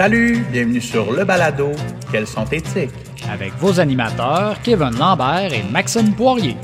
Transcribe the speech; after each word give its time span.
Salut, 0.00 0.46
bienvenue 0.50 0.80
sur 0.80 1.12
le 1.12 1.26
balado 1.26 1.72
Quels 2.10 2.26
sont 2.26 2.46
éthiques 2.46 2.88
avec 3.30 3.52
vos 3.56 3.80
animateurs 3.80 4.58
Kevin 4.62 4.96
Lambert 4.98 5.52
et 5.52 5.62
Maxime 5.70 6.14
Poirier. 6.14 6.56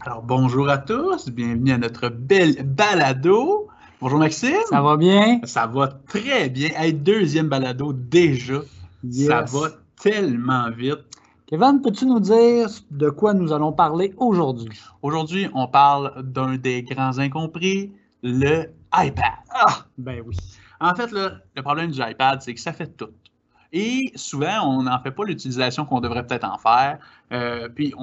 Alors 0.00 0.22
bonjour 0.22 0.70
à 0.70 0.78
tous, 0.78 1.28
bienvenue 1.28 1.72
à 1.72 1.76
notre 1.76 2.08
belle 2.08 2.62
balado. 2.64 3.68
Bonjour 4.00 4.18
Maxime. 4.18 4.56
Ça 4.70 4.80
va 4.80 4.96
bien? 4.96 5.42
Ça 5.44 5.66
va 5.66 5.88
très 6.08 6.48
bien. 6.48 6.70
Hey, 6.78 6.94
deuxième 6.94 7.48
balado 7.48 7.92
déjà. 7.92 8.62
Ça 9.10 9.42
va 9.42 9.68
tellement 10.02 10.70
vite. 10.70 11.04
Kevin, 11.46 11.82
peux-tu 11.82 12.06
nous 12.06 12.20
dire 12.20 12.70
de 12.90 13.10
quoi 13.10 13.34
nous 13.34 13.52
allons 13.52 13.72
parler 13.72 14.14
aujourd'hui? 14.16 14.80
Aujourd'hui, 15.02 15.50
on 15.52 15.68
parle 15.68 16.22
d'un 16.22 16.56
des 16.56 16.84
grands 16.84 17.18
incompris, 17.18 17.92
le 18.22 18.70
iPad. 18.94 19.34
Ah, 19.50 19.84
ben 19.98 20.22
oui. 20.26 20.36
En 20.80 20.94
fait, 20.94 21.10
le 21.12 21.62
problème 21.62 21.90
du 21.90 22.00
iPad, 22.02 22.40
c'est 22.42 22.54
que 22.54 22.60
ça 22.60 22.72
fait 22.72 22.96
tout. 22.96 23.10
Et 23.72 24.10
souvent, 24.16 24.66
on 24.66 24.82
n'en 24.82 25.00
fait 25.00 25.12
pas 25.12 25.24
l'utilisation 25.24 25.84
qu'on 25.84 26.00
devrait 26.00 26.26
peut-être 26.26 26.44
en 26.44 26.58
faire. 26.58 26.98
Euh, 27.32 27.68
puis, 27.68 27.94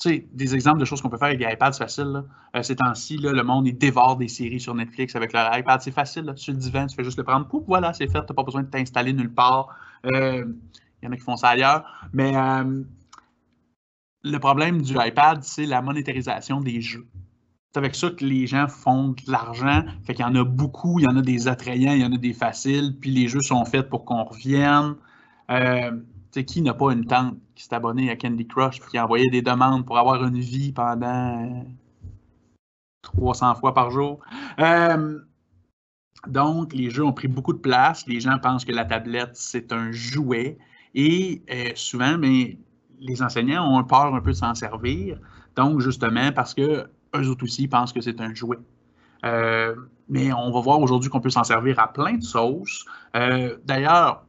tu 0.00 0.08
sais, 0.10 0.26
des 0.32 0.54
exemples 0.54 0.80
de 0.80 0.84
choses 0.84 1.00
qu'on 1.00 1.08
peut 1.08 1.16
faire 1.16 1.28
avec 1.28 1.38
des 1.38 1.50
iPads, 1.50 1.72
c'est 1.72 1.84
facile. 1.84 2.24
Euh, 2.54 2.62
ces 2.62 2.76
temps-ci, 2.76 3.16
le 3.16 3.42
monde, 3.42 3.66
il 3.66 3.78
dévore 3.78 4.16
des 4.16 4.28
séries 4.28 4.60
sur 4.60 4.74
Netflix 4.74 5.16
avec 5.16 5.32
leur 5.32 5.56
iPad. 5.56 5.80
C'est 5.80 5.92
facile, 5.92 6.24
là, 6.24 6.36
sur 6.36 6.52
le 6.52 6.58
divan, 6.58 6.86
tu 6.86 6.94
fais 6.94 7.04
juste 7.04 7.16
le 7.16 7.24
prendre. 7.24 7.46
Pouf, 7.48 7.64
voilà, 7.66 7.92
c'est 7.94 8.06
fait. 8.06 8.20
Tu 8.20 8.26
n'as 8.28 8.34
pas 8.34 8.42
besoin 8.42 8.62
de 8.62 8.68
t'installer 8.68 9.12
nulle 9.12 9.32
part. 9.32 9.68
Euh, 10.06 10.44
il 11.02 11.06
y 11.06 11.08
en 11.08 11.12
a 11.12 11.16
qui 11.16 11.22
font 11.22 11.36
ça 11.36 11.48
ailleurs. 11.50 11.84
Mais 12.12 12.32
le 14.22 14.38
problème 14.38 14.82
du 14.82 14.94
iPad, 14.98 15.42
c'est 15.42 15.66
la 15.66 15.82
monétarisation 15.82 16.60
des 16.60 16.80
jeux. 16.80 17.06
C'est 17.74 17.78
avec 17.78 17.96
ça 17.96 18.10
que 18.10 18.24
les 18.24 18.46
gens 18.46 18.68
font 18.68 19.08
de 19.08 19.32
l'argent. 19.32 19.82
Fait 20.04 20.14
qu'il 20.14 20.24
y 20.24 20.28
en 20.28 20.36
a 20.36 20.44
beaucoup, 20.44 21.00
il 21.00 21.06
y 21.06 21.08
en 21.08 21.16
a 21.16 21.22
des 21.22 21.48
attrayants, 21.48 21.92
il 21.92 22.02
y 22.02 22.04
en 22.04 22.12
a 22.12 22.18
des 22.18 22.32
faciles, 22.32 22.96
puis 23.00 23.10
les 23.10 23.26
jeux 23.26 23.40
sont 23.40 23.64
faits 23.64 23.88
pour 23.88 24.04
qu'on 24.04 24.22
revienne. 24.22 24.94
Euh, 25.50 25.90
qui 26.30 26.62
n'a 26.62 26.74
pas 26.74 26.92
une 26.92 27.04
tante 27.04 27.36
qui 27.56 27.64
s'est 27.64 27.74
abonnée 27.74 28.10
à 28.10 28.16
Candy 28.16 28.46
Crush 28.46 28.78
et 28.78 28.90
qui 28.90 28.98
a 28.98 29.04
envoyé 29.04 29.28
des 29.28 29.42
demandes 29.42 29.84
pour 29.86 29.98
avoir 29.98 30.24
une 30.24 30.38
vie 30.38 30.72
pendant 30.72 31.64
300 33.02 33.56
fois 33.56 33.74
par 33.74 33.90
jour? 33.90 34.20
Euh, 34.60 35.18
donc, 36.28 36.72
les 36.74 36.90
jeux 36.90 37.04
ont 37.04 37.12
pris 37.12 37.28
beaucoup 37.28 37.52
de 37.52 37.58
place. 37.58 38.06
Les 38.06 38.20
gens 38.20 38.38
pensent 38.38 38.64
que 38.64 38.72
la 38.72 38.84
tablette, 38.84 39.34
c'est 39.34 39.72
un 39.72 39.90
jouet. 39.90 40.58
Et 40.94 41.42
euh, 41.50 41.72
souvent, 41.74 42.18
mais, 42.18 42.56
les 43.00 43.20
enseignants 43.20 43.76
ont 43.76 43.82
peur 43.82 44.14
un 44.14 44.20
peu 44.20 44.30
de 44.30 44.36
s'en 44.36 44.54
servir. 44.54 45.18
Donc, 45.56 45.80
justement, 45.80 46.30
parce 46.32 46.54
que 46.54 46.88
eux 47.14 47.28
autres 47.28 47.44
aussi 47.44 47.68
pensent 47.68 47.92
que 47.92 48.00
c'est 48.00 48.20
un 48.20 48.34
jouet. 48.34 48.58
Euh, 49.24 49.74
mais 50.08 50.32
on 50.32 50.50
va 50.50 50.60
voir 50.60 50.80
aujourd'hui 50.80 51.08
qu'on 51.08 51.20
peut 51.20 51.30
s'en 51.30 51.44
servir 51.44 51.78
à 51.78 51.92
plein 51.92 52.14
de 52.14 52.22
sauces. 52.22 52.84
D'ailleurs, 53.64 54.24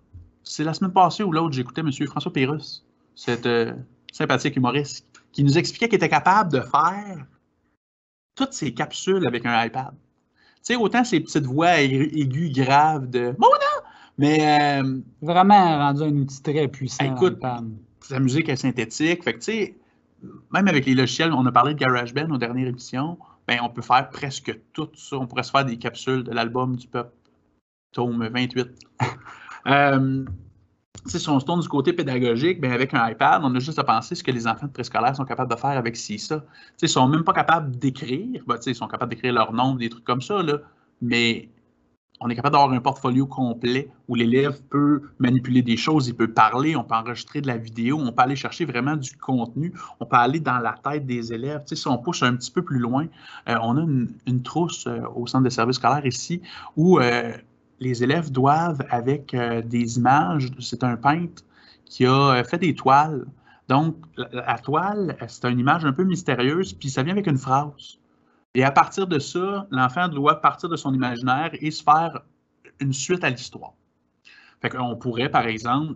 c'est 0.45 0.63
la 0.63 0.73
semaine 0.73 0.93
passée 0.93 1.23
ou 1.23 1.31
l'autre, 1.31 1.53
j'écoutais 1.53 1.81
M. 1.81 1.91
François 2.07 2.31
Pérusse, 2.31 2.85
cet 3.15 3.45
euh, 3.45 3.73
sympathique 4.13 4.55
humoriste, 4.55 5.05
qui 5.31 5.43
nous 5.43 5.57
expliquait 5.57 5.89
qu'il 5.89 5.97
était 5.97 6.09
capable 6.09 6.51
de 6.51 6.61
faire 6.61 7.25
toutes 8.35 8.53
ces 8.53 8.73
capsules 8.73 9.25
avec 9.27 9.45
un 9.45 9.65
iPad. 9.65 9.91
Tu 9.91 10.73
sais, 10.73 10.75
autant 10.75 11.03
ces 11.03 11.19
petites 11.19 11.45
voix 11.45 11.79
aiguës, 11.81 12.51
graves 12.51 13.09
de 13.09 13.35
Mona! 13.37 13.65
Mais. 14.17 14.81
Euh, 14.81 14.99
Vraiment 15.21 15.77
rendu 15.77 16.03
un 16.03 16.15
outil 16.15 16.41
très 16.41 16.67
puissant. 16.67 17.03
Écoute, 17.03 17.39
sa 18.01 18.19
musique 18.19 18.47
est 18.49 18.55
synthétique. 18.55 19.23
Fait 19.23 19.33
que, 19.33 19.39
tu 19.39 19.45
sais, 19.45 19.77
même 20.51 20.67
avec 20.67 20.85
les 20.85 20.95
logiciels, 20.95 21.33
on 21.33 21.45
a 21.45 21.51
parlé 21.51 21.73
de 21.73 21.79
GarageBand 21.79 22.29
aux 22.31 22.37
dernières 22.37 22.67
émissions, 22.67 23.17
ben, 23.47 23.59
on 23.61 23.69
peut 23.69 23.81
faire 23.81 24.09
presque 24.09 24.57
tout 24.73 24.89
ça. 24.95 25.17
On 25.17 25.27
pourrait 25.27 25.43
se 25.43 25.51
faire 25.51 25.65
des 25.65 25.77
capsules 25.77 26.23
de 26.23 26.31
l'album 26.31 26.75
du 26.75 26.87
peuple, 26.87 27.13
tome 27.91 28.27
28. 28.27 28.67
Euh, 29.67 30.23
si 31.07 31.27
on 31.27 31.39
se 31.39 31.45
tourne 31.45 31.59
du 31.59 31.67
côté 31.67 31.91
pédagogique, 31.91 32.61
bien, 32.61 32.71
avec 32.71 32.93
un 32.93 33.09
iPad, 33.09 33.41
on 33.43 33.55
a 33.55 33.59
juste 33.59 33.79
à 33.79 33.83
penser 33.83 34.13
ce 34.13 34.23
que 34.23 34.29
les 34.29 34.45
enfants 34.45 34.67
de 34.67 34.71
préscolaire 34.71 35.15
sont 35.15 35.25
capables 35.25 35.49
de 35.49 35.59
faire 35.59 35.71
avec 35.71 35.95
ci, 35.95 36.19
ça. 36.19 36.45
ils 36.83 36.85
ne 36.85 36.87
sont 36.87 37.07
même 37.07 37.23
pas 37.23 37.33
capables 37.33 37.75
d'écrire. 37.75 38.43
Ben, 38.45 38.59
ils 38.63 38.75
sont 38.75 38.87
capables 38.87 39.09
d'écrire 39.09 39.33
leur 39.33 39.53
nom, 39.53 39.73
des 39.73 39.89
trucs 39.89 40.03
comme 40.03 40.21
ça, 40.21 40.43
là, 40.43 40.59
mais 41.01 41.49
on 42.21 42.29
est 42.29 42.35
capable 42.35 42.53
d'avoir 42.53 42.71
un 42.71 42.79
portfolio 42.79 43.25
complet 43.27 43.89
où 44.07 44.15
l'élève 44.15 44.61
peut 44.69 45.01
manipuler 45.19 45.61
des 45.61 45.77
choses, 45.77 46.07
il 46.07 46.15
peut 46.15 46.31
parler, 46.31 46.75
on 46.75 46.83
peut 46.83 46.95
enregistrer 46.95 47.41
de 47.41 47.47
la 47.47 47.57
vidéo, 47.57 47.99
on 47.99 48.11
peut 48.11 48.23
aller 48.23 48.35
chercher 48.35 48.65
vraiment 48.65 48.95
du 48.95 49.17
contenu, 49.17 49.73
on 49.99 50.05
peut 50.05 50.15
aller 50.15 50.39
dans 50.39 50.59
la 50.59 50.75
tête 50.81 51.05
des 51.05 51.33
élèves. 51.33 51.63
si 51.65 51.87
on 51.87 51.97
pousse 51.97 52.23
un 52.23 52.35
petit 52.35 52.51
peu 52.51 52.63
plus 52.63 52.79
loin, 52.79 53.07
euh, 53.49 53.55
on 53.61 53.77
a 53.77 53.81
une, 53.81 54.41
trousse 54.43 54.87
euh, 54.87 55.01
au 55.15 55.27
centre 55.27 55.43
de 55.43 55.49
services 55.49 55.77
scolaires 55.77 56.05
ici 56.05 56.41
où 56.75 56.99
les 57.79 58.03
élèves 58.03 58.31
doivent, 58.31 58.81
avec 58.89 59.33
euh, 59.33 59.61
des 59.61 59.97
images, 59.97 60.49
c'est 60.59 60.83
un 60.83 60.95
peintre 60.95 61.43
qui 61.85 62.05
a 62.05 62.35
euh, 62.35 62.43
fait 62.43 62.57
des 62.57 62.73
toiles. 62.73 63.25
Donc, 63.67 63.95
la, 64.17 64.57
toile, 64.59 65.17
c'est 65.27 65.45
une 65.49 65.59
image 65.59 65.85
un 65.85 65.93
peu 65.93 66.03
mystérieuse, 66.03 66.73
puis 66.73 66.89
ça 66.89 67.03
vient 67.03 67.13
avec 67.13 67.27
une 67.27 67.37
phrase. 67.37 67.99
Et 68.55 68.63
à 68.63 68.71
partir 68.71 69.05
de 69.05 69.19
ça, 69.19 69.67
l'enfant 69.69 70.07
doit 70.07 70.41
partir 70.41 70.69
de 70.69 70.75
son 70.75 70.93
imaginaire 70.93 71.51
et 71.53 71.69
se 71.69 71.83
faire 71.83 72.21
une 72.79 72.93
suite 72.93 73.23
à 73.23 73.29
l'histoire. 73.29 73.73
Fait 74.61 74.69
qu'on 74.69 74.95
pourrait, 74.95 75.29
par 75.29 75.45
exemple, 75.45 75.95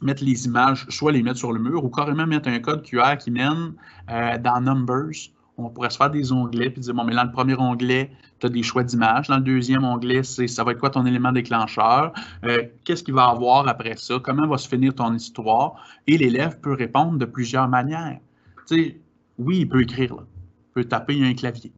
mettre 0.00 0.22
les 0.22 0.46
images, 0.46 0.86
soit 0.90 1.10
les 1.10 1.22
mettre 1.22 1.38
sur 1.38 1.52
le 1.52 1.58
mur 1.58 1.84
ou 1.84 1.88
carrément 1.88 2.26
mettre 2.26 2.48
un 2.48 2.60
code 2.60 2.82
QR 2.82 3.16
qui 3.18 3.32
mène 3.32 3.74
euh, 4.10 4.38
dans 4.38 4.60
Numbers 4.60 5.32
on 5.58 5.70
pourrait 5.70 5.90
se 5.90 5.96
faire 5.96 6.10
des 6.10 6.32
onglets 6.32 6.70
puis 6.70 6.80
dire 6.80 6.94
bon, 6.94 7.04
mais 7.04 7.14
dans 7.14 7.24
le 7.24 7.32
premier 7.32 7.54
onglet, 7.54 8.12
tu 8.38 8.46
as 8.46 8.48
des 8.48 8.62
choix 8.62 8.84
d'images. 8.84 9.28
Dans 9.28 9.36
le 9.36 9.42
deuxième 9.42 9.84
onglet, 9.84 10.22
c'est 10.22 10.46
ça 10.46 10.64
va 10.64 10.72
être 10.72 10.78
quoi 10.78 10.90
ton 10.90 11.04
élément 11.04 11.32
déclencheur? 11.32 12.12
Euh, 12.44 12.62
qu'est-ce 12.84 13.02
qu'il 13.02 13.14
va 13.14 13.28
avoir 13.28 13.66
après 13.66 13.96
ça? 13.96 14.18
Comment 14.22 14.46
va 14.46 14.56
se 14.56 14.68
finir 14.68 14.94
ton 14.94 15.12
histoire? 15.12 15.74
Et 16.06 16.16
l'élève 16.16 16.60
peut 16.60 16.74
répondre 16.74 17.18
de 17.18 17.24
plusieurs 17.24 17.68
manières. 17.68 18.20
Tu 18.68 18.76
sais, 18.76 19.00
oui, 19.38 19.60
il 19.60 19.68
peut 19.68 19.82
écrire, 19.82 20.14
là. 20.14 20.22
il 20.22 20.72
peut 20.74 20.84
taper 20.84 21.24
un 21.24 21.34
clavier, 21.34 21.72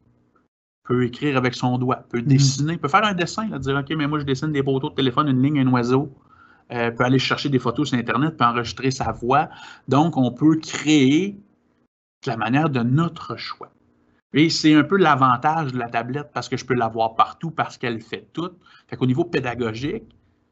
peut 0.83 1.05
écrire 1.05 1.37
avec 1.37 1.53
son 1.53 1.77
doigt, 1.77 2.03
peut 2.09 2.19
mm-hmm. 2.19 2.25
dessiner, 2.25 2.77
peut 2.77 2.87
faire 2.87 3.05
un 3.05 3.13
dessin, 3.13 3.47
là, 3.49 3.59
dire 3.59 3.75
OK, 3.77 3.95
mais 3.95 4.07
moi 4.07 4.19
je 4.19 4.25
dessine 4.25 4.51
des 4.51 4.63
poteaux 4.63 4.89
de 4.89 4.95
téléphone, 4.95 5.27
une 5.27 5.41
ligne, 5.41 5.59
un 5.59 5.71
oiseau. 5.71 6.11
Euh, 6.71 6.89
peut 6.89 7.03
aller 7.03 7.19
chercher 7.19 7.49
des 7.49 7.59
photos 7.59 7.89
sur 7.89 7.97
Internet, 7.97 8.37
peut 8.37 8.45
enregistrer 8.45 8.91
sa 8.91 9.11
voix. 9.11 9.49
Donc, 9.89 10.15
on 10.15 10.31
peut 10.31 10.55
créer 10.55 11.37
de 12.23 12.29
la 12.29 12.37
manière 12.37 12.69
de 12.69 12.79
notre 12.79 13.35
choix. 13.35 13.71
Et 14.33 14.49
c'est 14.49 14.73
un 14.73 14.83
peu 14.83 14.95
l'avantage 14.95 15.73
de 15.73 15.77
la 15.77 15.89
tablette 15.89 16.29
parce 16.33 16.47
que 16.47 16.55
je 16.55 16.65
peux 16.65 16.73
l'avoir 16.73 17.15
partout 17.15 17.51
parce 17.51 17.77
qu'elle 17.77 17.99
fait 17.99 18.29
tout. 18.31 18.51
Fait 18.87 18.95
qu'au 18.95 19.05
niveau 19.05 19.25
pédagogique, 19.25 20.03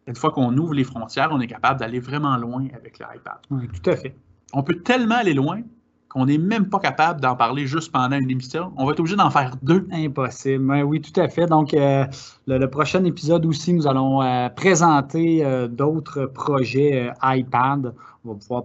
une 0.08 0.16
fois 0.16 0.32
qu'on 0.32 0.58
ouvre 0.58 0.74
les 0.74 0.84
frontières, 0.84 1.30
on 1.32 1.40
est 1.40 1.48
capable 1.48 1.80
d'aller 1.80 2.02
vraiment 2.02 2.36
loin 2.36 2.68
avec 2.74 3.00
l'iPad. 3.00 3.38
Oui, 3.50 3.70
tout 3.70 3.90
à 3.90 3.96
fait. 3.96 4.16
On 4.52 4.64
peut 4.64 4.82
tellement 4.82 5.16
aller 5.16 5.34
loin 5.34 5.62
qu'on 6.10 6.26
n'est 6.26 6.40
même 6.40 6.70
pas 6.70 6.80
capable 6.80 7.22
d'en 7.22 7.36
parler 7.36 7.68
juste 7.68 7.92
pendant 7.92 8.18
une 8.18 8.30
émission. 8.30 8.74
On 8.78 8.86
va 8.86 8.94
être 8.94 9.00
obligé 9.00 9.16
d'en 9.16 9.30
faire 9.30 9.56
deux. 9.62 9.88
Impossible. 9.92 10.84
Oui, 10.84 11.02
tout 11.02 11.18
à 11.20 11.30
fait. 11.30 11.46
Donc, 11.46 11.74
euh, 11.74 12.06
le, 12.48 12.66
prochain 12.66 13.04
épisode 13.06 13.46
aussi, 13.46 13.74
nous 13.74 13.88
allons 13.88 14.22
euh, 14.22 14.50
présenter 14.50 15.46
euh, 15.46 15.68
d'autres 15.68 16.26
projets 16.26 17.12
iPad. 17.24 17.94
On 18.26 18.34
va 18.34 18.40
pouvoir 18.40 18.64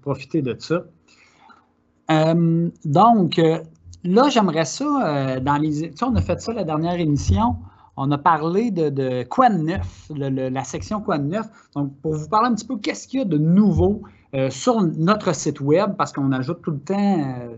profiter 0.00 0.40
de 0.40 0.56
ça. 0.58 0.82
donc, 2.84 3.40
là, 4.04 4.28
j'aimerais 4.30 4.64
ça, 4.64 5.40
dans 5.40 5.56
les. 5.58 5.90
Tu 5.90 5.96
sais, 5.96 6.04
on 6.04 6.16
a 6.16 6.22
fait 6.22 6.40
ça 6.40 6.54
la 6.54 6.64
dernière 6.64 6.98
émission. 6.98 7.56
On 7.98 8.10
a 8.12 8.18
parlé 8.18 8.70
de, 8.70 9.24
quoi 9.24 9.50
de 9.50 9.58
neuf, 9.58 10.10
la 10.16 10.64
section 10.64 11.00
quoi 11.02 11.18
de 11.18 11.24
neuf. 11.24 11.48
Donc, 11.74 11.92
pour 12.00 12.14
vous 12.14 12.28
parler 12.28 12.48
un 12.48 12.54
petit 12.54 12.66
peu, 12.66 12.78
qu'est-ce 12.78 13.08
qu'il 13.08 13.18
y 13.18 13.22
a 13.22 13.26
de 13.26 13.38
nouveau 13.38 14.02
euh, 14.34 14.50
sur 14.50 14.82
notre 14.82 15.34
site 15.34 15.58
web, 15.60 15.94
parce 15.96 16.12
qu'on 16.12 16.32
ajoute 16.32 16.60
tout 16.60 16.72
le 16.72 16.80
temps 16.80 17.18
euh, 17.18 17.56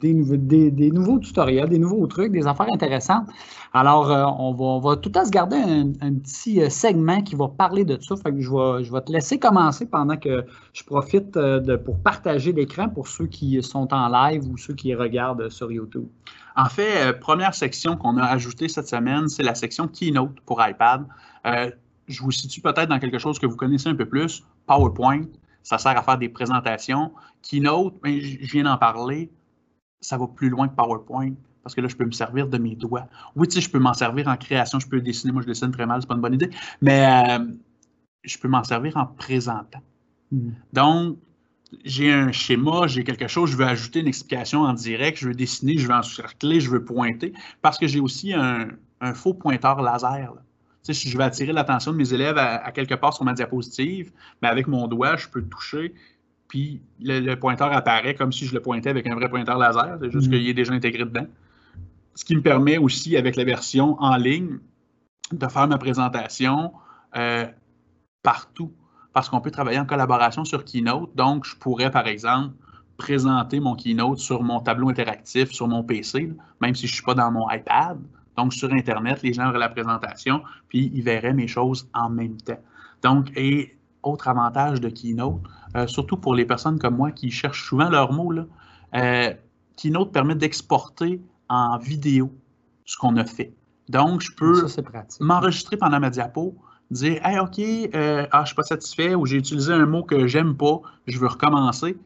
des, 0.00 0.90
nouveaux 0.90 1.18
tutoriels, 1.18 1.68
des 1.68 1.78
nouveaux 1.78 2.06
trucs, 2.06 2.32
des 2.32 2.46
affaires 2.46 2.72
intéressantes. 2.72 3.26
Alors, 3.74 4.10
euh, 4.10 4.24
on, 4.38 4.54
va, 4.54 4.64
on, 4.64 4.78
va, 4.80 4.96
tout 4.96 5.12
à 5.14 5.26
se 5.26 5.30
garder 5.30 5.56
un, 5.56 6.14
petit 6.14 6.70
segment 6.70 7.20
qui 7.20 7.34
va 7.34 7.48
parler 7.48 7.84
de 7.84 8.00
ça. 8.00 8.14
Je 8.24 8.30
vais, 8.30 8.84
je 8.84 8.90
vais 8.90 9.00
te 9.02 9.12
laisser 9.12 9.38
commencer 9.38 9.84
pendant 9.84 10.16
que 10.16 10.46
je 10.72 10.84
profite 10.84 11.38
pour 11.84 11.98
partager 11.98 12.52
l'écran 12.52 12.88
pour 12.88 13.08
ceux 13.08 13.26
qui 13.26 13.62
sont 13.62 13.92
en 13.92 14.08
live 14.08 14.48
ou 14.50 14.56
ceux 14.56 14.74
qui 14.74 14.94
regardent 14.94 15.50
sur 15.50 15.70
YouTube. 15.70 16.06
En 16.56 16.70
fait, 16.70 17.12
première 17.20 17.54
section 17.54 17.98
qu'on 17.98 18.16
a 18.16 18.24
ajoutée 18.24 18.68
cette 18.68 18.88
semaine, 18.88 19.28
c'est 19.28 19.42
la 19.42 19.54
section 19.54 19.86
Keynote 19.86 20.40
pour 20.46 20.66
iPad. 20.66 21.04
je 21.44 22.22
vous 22.22 22.30
situe 22.30 22.62
peut-être 22.62 22.88
dans 22.88 22.98
quelque 22.98 23.18
chose 23.18 23.38
que 23.38 23.44
vous 23.44 23.56
connaissez 23.56 23.90
un 23.90 23.94
peu 23.94 24.06
plus, 24.06 24.42
PowerPoint. 24.66 25.24
Ça 25.66 25.78
sert 25.78 25.96
à 25.96 26.02
faire 26.02 26.18
des 26.18 26.28
présentations. 26.28 27.12
Keynote, 27.42 27.94
ben, 28.02 28.20
je 28.20 28.52
viens 28.52 28.64
d'en 28.64 28.78
parler 28.78 29.30
ça 30.00 30.16
va 30.16 30.26
plus 30.26 30.48
loin 30.48 30.68
que 30.68 30.74
PowerPoint 30.74 31.32
parce 31.62 31.74
que 31.74 31.80
là, 31.80 31.88
je 31.88 31.96
peux 31.96 32.04
me 32.04 32.12
servir 32.12 32.46
de 32.46 32.58
mes 32.58 32.76
doigts. 32.76 33.08
Oui, 33.34 33.48
tu 33.48 33.56
sais, 33.56 33.60
je 33.60 33.68
peux 33.68 33.80
m'en 33.80 33.92
servir 33.92 34.28
en 34.28 34.36
création, 34.36 34.78
je 34.78 34.86
peux 34.86 35.00
dessiner. 35.00 35.32
Moi, 35.32 35.42
je 35.42 35.48
dessine 35.48 35.72
très 35.72 35.84
mal, 35.84 36.00
c'est 36.00 36.06
pas 36.06 36.14
une 36.14 36.20
bonne 36.20 36.34
idée, 36.34 36.50
mais 36.80 37.28
euh, 37.28 37.44
je 38.22 38.38
peux 38.38 38.46
m'en 38.46 38.62
servir 38.62 38.96
en 38.96 39.06
présentant. 39.06 39.82
Hmm. 40.30 40.50
Donc, 40.72 41.18
j'ai 41.84 42.12
un 42.12 42.30
schéma, 42.30 42.86
j'ai 42.86 43.02
quelque 43.02 43.26
chose, 43.26 43.50
je 43.50 43.56
veux 43.56 43.64
ajouter 43.64 43.98
une 43.98 44.06
explication 44.06 44.60
en 44.60 44.74
direct, 44.74 45.18
je 45.18 45.26
veux 45.26 45.34
dessiner, 45.34 45.76
je 45.76 45.88
veux 45.88 45.94
encercler, 45.94 46.60
je 46.60 46.70
veux 46.70 46.84
pointer, 46.84 47.32
parce 47.62 47.78
que 47.78 47.88
j'ai 47.88 47.98
aussi 47.98 48.32
un, 48.32 48.68
faux 49.14 49.34
pointeur 49.34 49.82
laser. 49.82 50.34
Je 50.92 51.18
vais 51.18 51.24
attirer 51.24 51.52
l'attention 51.52 51.92
de 51.92 51.96
mes 51.96 52.12
élèves 52.12 52.38
à, 52.38 52.70
quelque 52.72 52.94
part 52.94 53.14
sur 53.14 53.24
ma 53.24 53.32
diapositive, 53.32 54.12
mais 54.42 54.48
avec 54.48 54.66
mon 54.66 54.86
doigt, 54.86 55.16
je 55.16 55.28
peux 55.28 55.42
toucher, 55.42 55.94
puis 56.48 56.80
le, 57.00 57.34
pointeur 57.34 57.72
apparaît 57.72 58.14
comme 58.14 58.32
si 58.32 58.46
je 58.46 58.54
le 58.54 58.60
pointais 58.60 58.90
avec 58.90 59.06
un 59.06 59.14
vrai 59.14 59.28
pointeur 59.28 59.58
laser, 59.58 59.98
c'est 60.00 60.10
juste 60.10 60.28
mm. 60.28 60.30
qu'il 60.30 60.48
est 60.48 60.54
déjà 60.54 60.72
intégré 60.72 61.04
dedans. 61.04 61.26
Ce 62.14 62.24
qui 62.24 62.34
me 62.34 62.42
permet 62.42 62.78
aussi, 62.78 63.16
avec 63.16 63.36
la 63.36 63.44
version 63.44 64.00
en 64.00 64.16
ligne, 64.16 64.58
de 65.32 65.46
faire 65.48 65.68
ma 65.68 65.78
présentation 65.78 66.72
euh, 67.16 67.46
partout. 68.22 68.72
Parce 69.12 69.28
qu'on 69.28 69.40
peut 69.40 69.50
travailler 69.50 69.78
en 69.78 69.86
collaboration 69.86 70.44
sur 70.44 70.64
Keynote. 70.64 71.14
Donc, 71.14 71.46
je 71.46 71.56
pourrais, 71.56 71.90
par 71.90 72.06
exemple, 72.06 72.54
présenter 72.96 73.60
mon 73.60 73.74
Keynote 73.74 74.18
sur 74.18 74.42
mon 74.42 74.60
tableau 74.60 74.88
interactif, 74.88 75.52
sur 75.52 75.68
mon 75.68 75.82
PC, 75.82 76.32
même 76.60 76.74
si 76.74 76.86
je 76.86 76.92
ne 76.92 76.94
suis 76.96 77.04
pas 77.04 77.14
dans 77.14 77.30
mon 77.30 77.50
iPad. 77.50 77.98
Donc, 78.36 78.52
sur 78.52 78.72
Internet, 78.72 79.22
les 79.22 79.32
gens 79.32 79.48
auraient 79.48 79.58
la 79.58 79.68
présentation, 79.68 80.42
puis 80.68 80.90
ils 80.94 81.02
verraient 81.02 81.34
mes 81.34 81.48
choses 81.48 81.88
en 81.94 82.10
même 82.10 82.36
temps. 82.36 82.60
Donc, 83.02 83.30
et 83.36 83.76
autre 84.02 84.28
avantage 84.28 84.80
de 84.80 84.88
Keynote, 84.88 85.40
euh, 85.76 85.86
surtout 85.86 86.16
pour 86.16 86.34
les 86.34 86.44
personnes 86.44 86.78
comme 86.78 86.96
moi 86.96 87.10
qui 87.10 87.30
cherchent 87.30 87.68
souvent 87.68 87.88
leurs 87.88 88.12
mots, 88.12 88.32
là, 88.32 88.46
euh, 88.94 89.34
Keynote 89.76 90.12
permet 90.12 90.34
d'exporter 90.34 91.20
en 91.48 91.78
vidéo 91.78 92.32
ce 92.84 92.96
qu'on 92.96 93.16
a 93.16 93.24
fait. 93.24 93.52
Donc, 93.88 94.20
je 94.20 94.32
peux 94.32 94.66
m'enregistrer 95.20 95.76
pendant 95.76 96.00
ma 96.00 96.10
diapo, 96.10 96.56
dire 96.90 97.20
Hey, 97.24 97.38
OK, 97.38 97.58
euh, 97.58 98.26
ah, 98.30 98.38
je 98.38 98.40
ne 98.40 98.46
suis 98.46 98.54
pas 98.56 98.62
satisfait 98.62 99.14
ou 99.14 99.26
j'ai 99.26 99.36
utilisé 99.36 99.72
un 99.72 99.86
mot 99.86 100.02
que 100.02 100.26
j'aime 100.26 100.56
pas, 100.56 100.80
je 101.06 101.18
veux 101.18 101.28
recommencer. 101.28 101.96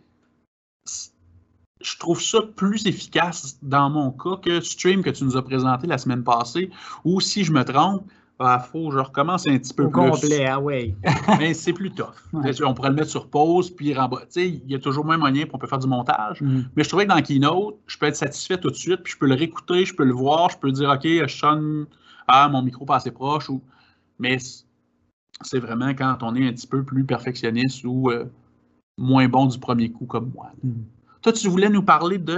Je 1.81 1.97
trouve 1.97 2.21
ça 2.21 2.41
plus 2.57 2.87
efficace 2.87 3.59
dans 3.63 3.89
mon 3.89 4.11
cas 4.11 4.37
que 4.43 4.61
Stream 4.61 5.03
que 5.03 5.11
tu 5.11 5.25
nous 5.25 5.37
as 5.37 5.43
présenté 5.43 5.87
la 5.87 5.99
semaine 5.99 6.23
passée, 6.23 6.71
ou 7.05 7.21
si 7.21 7.45
je 7.45 7.53
me 7.53 7.65
trompe, 7.65 8.05
il 8.41 8.47
ah, 8.47 8.59
faut 8.59 8.89
que 8.89 8.95
je 8.95 9.01
recommence 9.01 9.47
un 9.47 9.59
petit 9.59 9.75
peu 9.75 9.85
Au 9.85 9.91
plus. 9.91 10.01
complet, 10.01 10.47
ah 10.47 10.59
ouais. 10.59 10.95
Mais 11.39 11.53
c'est 11.53 11.75
plus 11.75 11.91
tough. 11.91 12.15
On 12.33 12.73
pourrait 12.73 12.89
le 12.89 12.95
mettre 12.95 13.11
sur 13.11 13.29
pause, 13.29 13.69
puis 13.69 13.91
il 13.91 14.63
y 14.67 14.75
a 14.75 14.79
toujours 14.79 15.05
moins 15.05 15.19
moyen 15.19 15.45
pour 15.45 15.57
on 15.57 15.59
peut 15.59 15.67
faire 15.67 15.79
du 15.79 15.87
montage. 15.87 16.41
Mm. 16.41 16.63
Mais 16.75 16.83
je 16.83 16.89
trouvais 16.89 17.05
que 17.05 17.11
dans 17.11 17.21
Keynote, 17.21 17.77
je 17.87 17.99
peux 17.99 18.07
être 18.07 18.17
satisfait 18.17 18.57
tout 18.57 18.71
de 18.71 18.77
suite, 18.77 19.03
puis 19.03 19.13
je 19.13 19.19
peux 19.19 19.27
le 19.27 19.35
réécouter, 19.35 19.85
je 19.85 19.95
peux 19.95 20.05
le 20.05 20.15
voir, 20.15 20.49
je 20.49 20.57
peux 20.57 20.73
dire, 20.73 20.89
OK, 20.89 21.03
je 21.05 21.27
sonne, 21.27 21.85
ah, 22.29 22.49
mon 22.49 22.63
micro 22.63 22.87
pas 22.87 22.97
assez 22.97 23.11
proche. 23.11 23.51
Ou... 23.51 23.61
Mais 24.19 24.39
c'est 25.43 25.59
vraiment 25.59 25.91
quand 25.91 26.23
on 26.23 26.35
est 26.35 26.49
un 26.49 26.53
petit 26.53 26.67
peu 26.67 26.83
plus 26.83 27.05
perfectionniste 27.05 27.85
ou 27.85 28.11
euh, 28.11 28.25
moins 28.97 29.29
bon 29.29 29.47
du 29.47 29.59
premier 29.59 29.91
coup 29.91 30.07
comme 30.07 30.33
moi. 30.35 30.51
Mm. 30.65 30.71
Toi, 31.23 31.35
tu 31.35 31.49
voulais 31.49 31.69
nous 31.69 31.83
parler 31.83 32.17
de? 32.17 32.33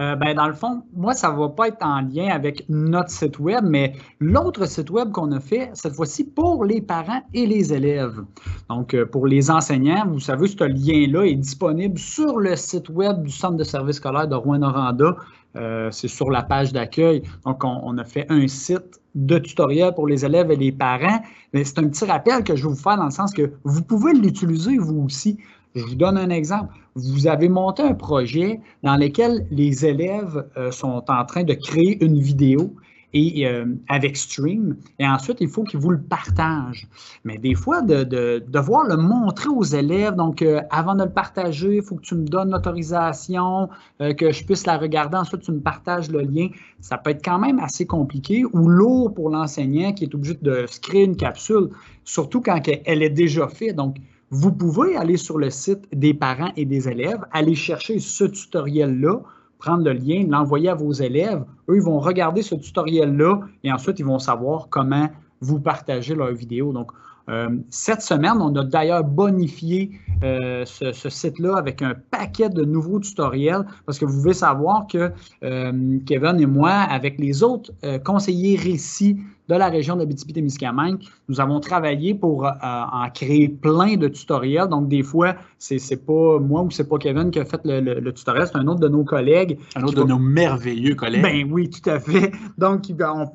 Euh, 0.00 0.16
ben, 0.16 0.34
dans 0.34 0.48
le 0.48 0.54
fond, 0.54 0.82
moi, 0.96 1.12
ça 1.12 1.30
ne 1.32 1.38
va 1.38 1.48
pas 1.48 1.68
être 1.68 1.86
en 1.86 2.00
lien 2.00 2.28
avec 2.32 2.64
notre 2.68 3.10
site 3.10 3.38
web, 3.38 3.64
mais 3.64 3.94
l'autre 4.18 4.66
site 4.66 4.90
web 4.90 5.12
qu'on 5.12 5.30
a 5.30 5.38
fait, 5.38 5.70
cette 5.74 5.94
fois-ci 5.94 6.24
pour 6.24 6.64
les 6.64 6.80
parents 6.80 7.22
et 7.34 7.46
les 7.46 7.72
élèves. 7.72 8.20
Donc, 8.68 8.94
euh, 8.94 9.06
pour 9.06 9.28
les 9.28 9.48
enseignants, 9.48 10.04
vous 10.08 10.18
savez, 10.18 10.48
ce 10.48 10.64
lien-là 10.64 11.24
est 11.24 11.36
disponible 11.36 11.98
sur 11.98 12.40
le 12.40 12.56
site 12.56 12.88
web 12.88 13.22
du 13.22 13.30
Centre 13.30 13.56
de 13.56 13.62
services 13.62 13.96
scolaires 13.96 14.26
de 14.26 14.34
Rouen-Noranda. 14.34 15.14
Euh, 15.56 15.88
c'est 15.92 16.08
sur 16.08 16.32
la 16.32 16.42
page 16.42 16.72
d'accueil. 16.72 17.22
Donc, 17.46 17.62
on, 17.62 17.96
a 17.96 18.04
fait 18.04 18.26
un 18.28 18.48
site 18.48 19.00
de 19.14 19.38
tutoriel 19.38 19.94
pour 19.94 20.08
les 20.08 20.24
élèves 20.24 20.50
et 20.50 20.56
les 20.56 20.72
parents. 20.72 21.22
Mais 21.52 21.62
c'est 21.62 21.78
un 21.78 21.88
petit 21.88 22.06
rappel 22.06 22.42
que 22.42 22.56
je 22.56 22.64
vais 22.64 22.70
vous 22.70 22.80
faire 22.80 22.96
dans 22.96 23.04
le 23.04 23.10
sens 23.10 23.32
que 23.32 23.52
vous 23.62 23.82
pouvez 23.82 24.14
l'utiliser 24.14 24.78
vous 24.78 25.04
aussi. 25.04 25.38
Je 25.76 25.84
vous 25.84 25.94
donne 25.94 26.18
un 26.18 26.30
exemple. 26.30 26.74
Vous 27.08 27.26
avez 27.26 27.48
monté 27.48 27.82
un 27.82 27.94
projet 27.94 28.60
dans 28.82 28.96
lequel 28.96 29.46
les 29.50 29.86
élèves 29.86 30.46
euh, 30.56 30.70
sont 30.70 31.04
en 31.08 31.24
train 31.24 31.44
de 31.44 31.54
créer 31.54 32.02
une 32.04 32.20
vidéo 32.20 32.74
et 33.12 33.44
euh, 33.44 33.64
avec 33.88 34.16
Stream, 34.16 34.76
et 35.00 35.08
ensuite, 35.08 35.38
il 35.40 35.48
faut 35.48 35.64
qu'ils 35.64 35.80
vous 35.80 35.90
le 35.90 36.00
partagent. 36.00 36.86
Mais 37.24 37.38
des 37.38 37.56
fois, 37.56 37.82
de, 37.82 38.04
devoir 38.46 38.84
le 38.84 38.96
montrer 38.96 39.48
aux 39.48 39.64
élèves, 39.64 40.14
donc 40.14 40.42
euh, 40.42 40.60
avant 40.70 40.94
de 40.94 41.02
le 41.02 41.10
partager, 41.10 41.76
il 41.76 41.82
faut 41.82 41.96
que 41.96 42.02
tu 42.02 42.14
me 42.14 42.24
donnes 42.24 42.52
l'autorisation, 42.52 43.68
que 43.98 44.30
je 44.30 44.44
puisse 44.44 44.64
la 44.64 44.78
regarder, 44.78 45.16
ensuite 45.16 45.40
tu 45.40 45.50
me 45.50 45.58
partages 45.58 46.08
le 46.08 46.20
lien, 46.20 46.50
ça 46.80 46.98
peut 46.98 47.10
être 47.10 47.24
quand 47.24 47.40
même 47.40 47.58
assez 47.58 47.84
compliqué 47.84 48.44
ou 48.44 48.68
lourd 48.68 49.12
pour 49.12 49.28
l'enseignant 49.28 49.92
qui 49.92 50.04
est 50.04 50.14
obligé 50.14 50.38
de 50.40 50.66
se 50.68 50.78
créer 50.78 51.02
une 51.02 51.16
capsule, 51.16 51.70
surtout 52.04 52.40
quand 52.40 52.60
elle 52.84 53.02
est 53.02 53.10
déjà 53.10 53.48
faite. 53.48 53.74
Donc, 53.74 53.96
vous 54.30 54.52
pouvez 54.52 54.96
aller 54.96 55.16
sur 55.16 55.38
le 55.38 55.50
site 55.50 55.86
des 55.92 56.14
parents 56.14 56.52
et 56.56 56.64
des 56.64 56.88
élèves, 56.88 57.24
aller 57.32 57.54
chercher 57.54 57.98
ce 57.98 58.24
tutoriel-là, 58.24 59.20
prendre 59.58 59.84
le 59.84 59.92
lien, 59.92 60.24
l'envoyer 60.28 60.68
à 60.68 60.74
vos 60.74 60.92
élèves. 60.92 61.44
Eux, 61.68 61.76
ils 61.76 61.82
vont 61.82 61.98
regarder 61.98 62.42
ce 62.42 62.54
tutoriel-là 62.54 63.40
et 63.64 63.72
ensuite, 63.72 63.98
ils 63.98 64.06
vont 64.06 64.18
savoir 64.18 64.68
comment 64.70 65.08
vous 65.40 65.58
partagez 65.58 66.14
leur 66.14 66.32
vidéo. 66.32 66.72
Donc, 66.72 66.92
euh, 67.28 67.48
cette 67.68 68.02
semaine, 68.02 68.38
on 68.40 68.54
a 68.56 68.64
d'ailleurs 68.64 69.04
bonifié 69.04 69.92
euh, 70.24 70.64
ce, 70.64 71.08
site-là 71.08 71.56
avec 71.56 71.82
un 71.82 71.94
paquet 72.10 72.48
de 72.48 72.64
nouveaux 72.64 72.98
tutoriels 72.98 73.64
parce 73.86 73.98
que 73.98 74.04
vous 74.04 74.16
pouvez 74.16 74.34
savoir 74.34 74.86
que 74.86 75.12
euh, 75.44 75.98
Kevin 76.06 76.40
et 76.40 76.46
moi, 76.46 76.70
avec 76.70 77.18
les 77.18 77.42
autres 77.42 77.72
conseillers 78.04 78.56
récits 78.56 79.18
de 79.50 79.56
la 79.56 79.68
région 79.68 79.96
d'Abitibi-Témiscamingue. 79.96 81.02
Nous 81.28 81.40
avons 81.40 81.58
travaillé 81.58 82.14
pour 82.14 82.46
euh, 82.46 82.50
en 82.62 83.10
créer 83.10 83.48
plein 83.48 83.96
de 83.96 84.06
tutoriels. 84.06 84.68
Donc, 84.68 84.88
des 84.88 85.02
fois, 85.02 85.34
c'est 85.58 85.78
n'est 85.90 85.96
pas 85.96 86.38
moi 86.38 86.62
ou 86.62 86.70
c'est 86.70 86.88
pas 86.88 86.98
Kevin 86.98 87.32
qui 87.32 87.40
a 87.40 87.44
fait 87.44 87.60
le, 87.64 88.10
tutoriel, 88.12 88.46
c'est 88.46 88.56
un 88.56 88.66
autre 88.68 88.78
de 88.78 88.88
nos 88.88 89.02
collègues. 89.02 89.58
Un 89.74 89.82
autre 89.82 90.04
de 90.04 90.08
nos 90.08 90.20
merveilleux 90.20 90.94
collègues. 90.94 91.22
Ben 91.22 91.50
oui, 91.50 91.68
tout 91.68 91.90
à 91.90 91.98
fait. 91.98 92.30
Donc, 92.58 92.84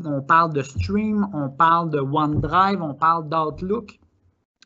on, 0.06 0.22
parle 0.22 0.54
de 0.54 0.62
Stream, 0.62 1.28
on 1.34 1.50
parle 1.50 1.90
de 1.90 2.00
OneDrive, 2.00 2.82
on 2.82 2.94
parle 2.94 3.28
d'Outlook. 3.28 4.00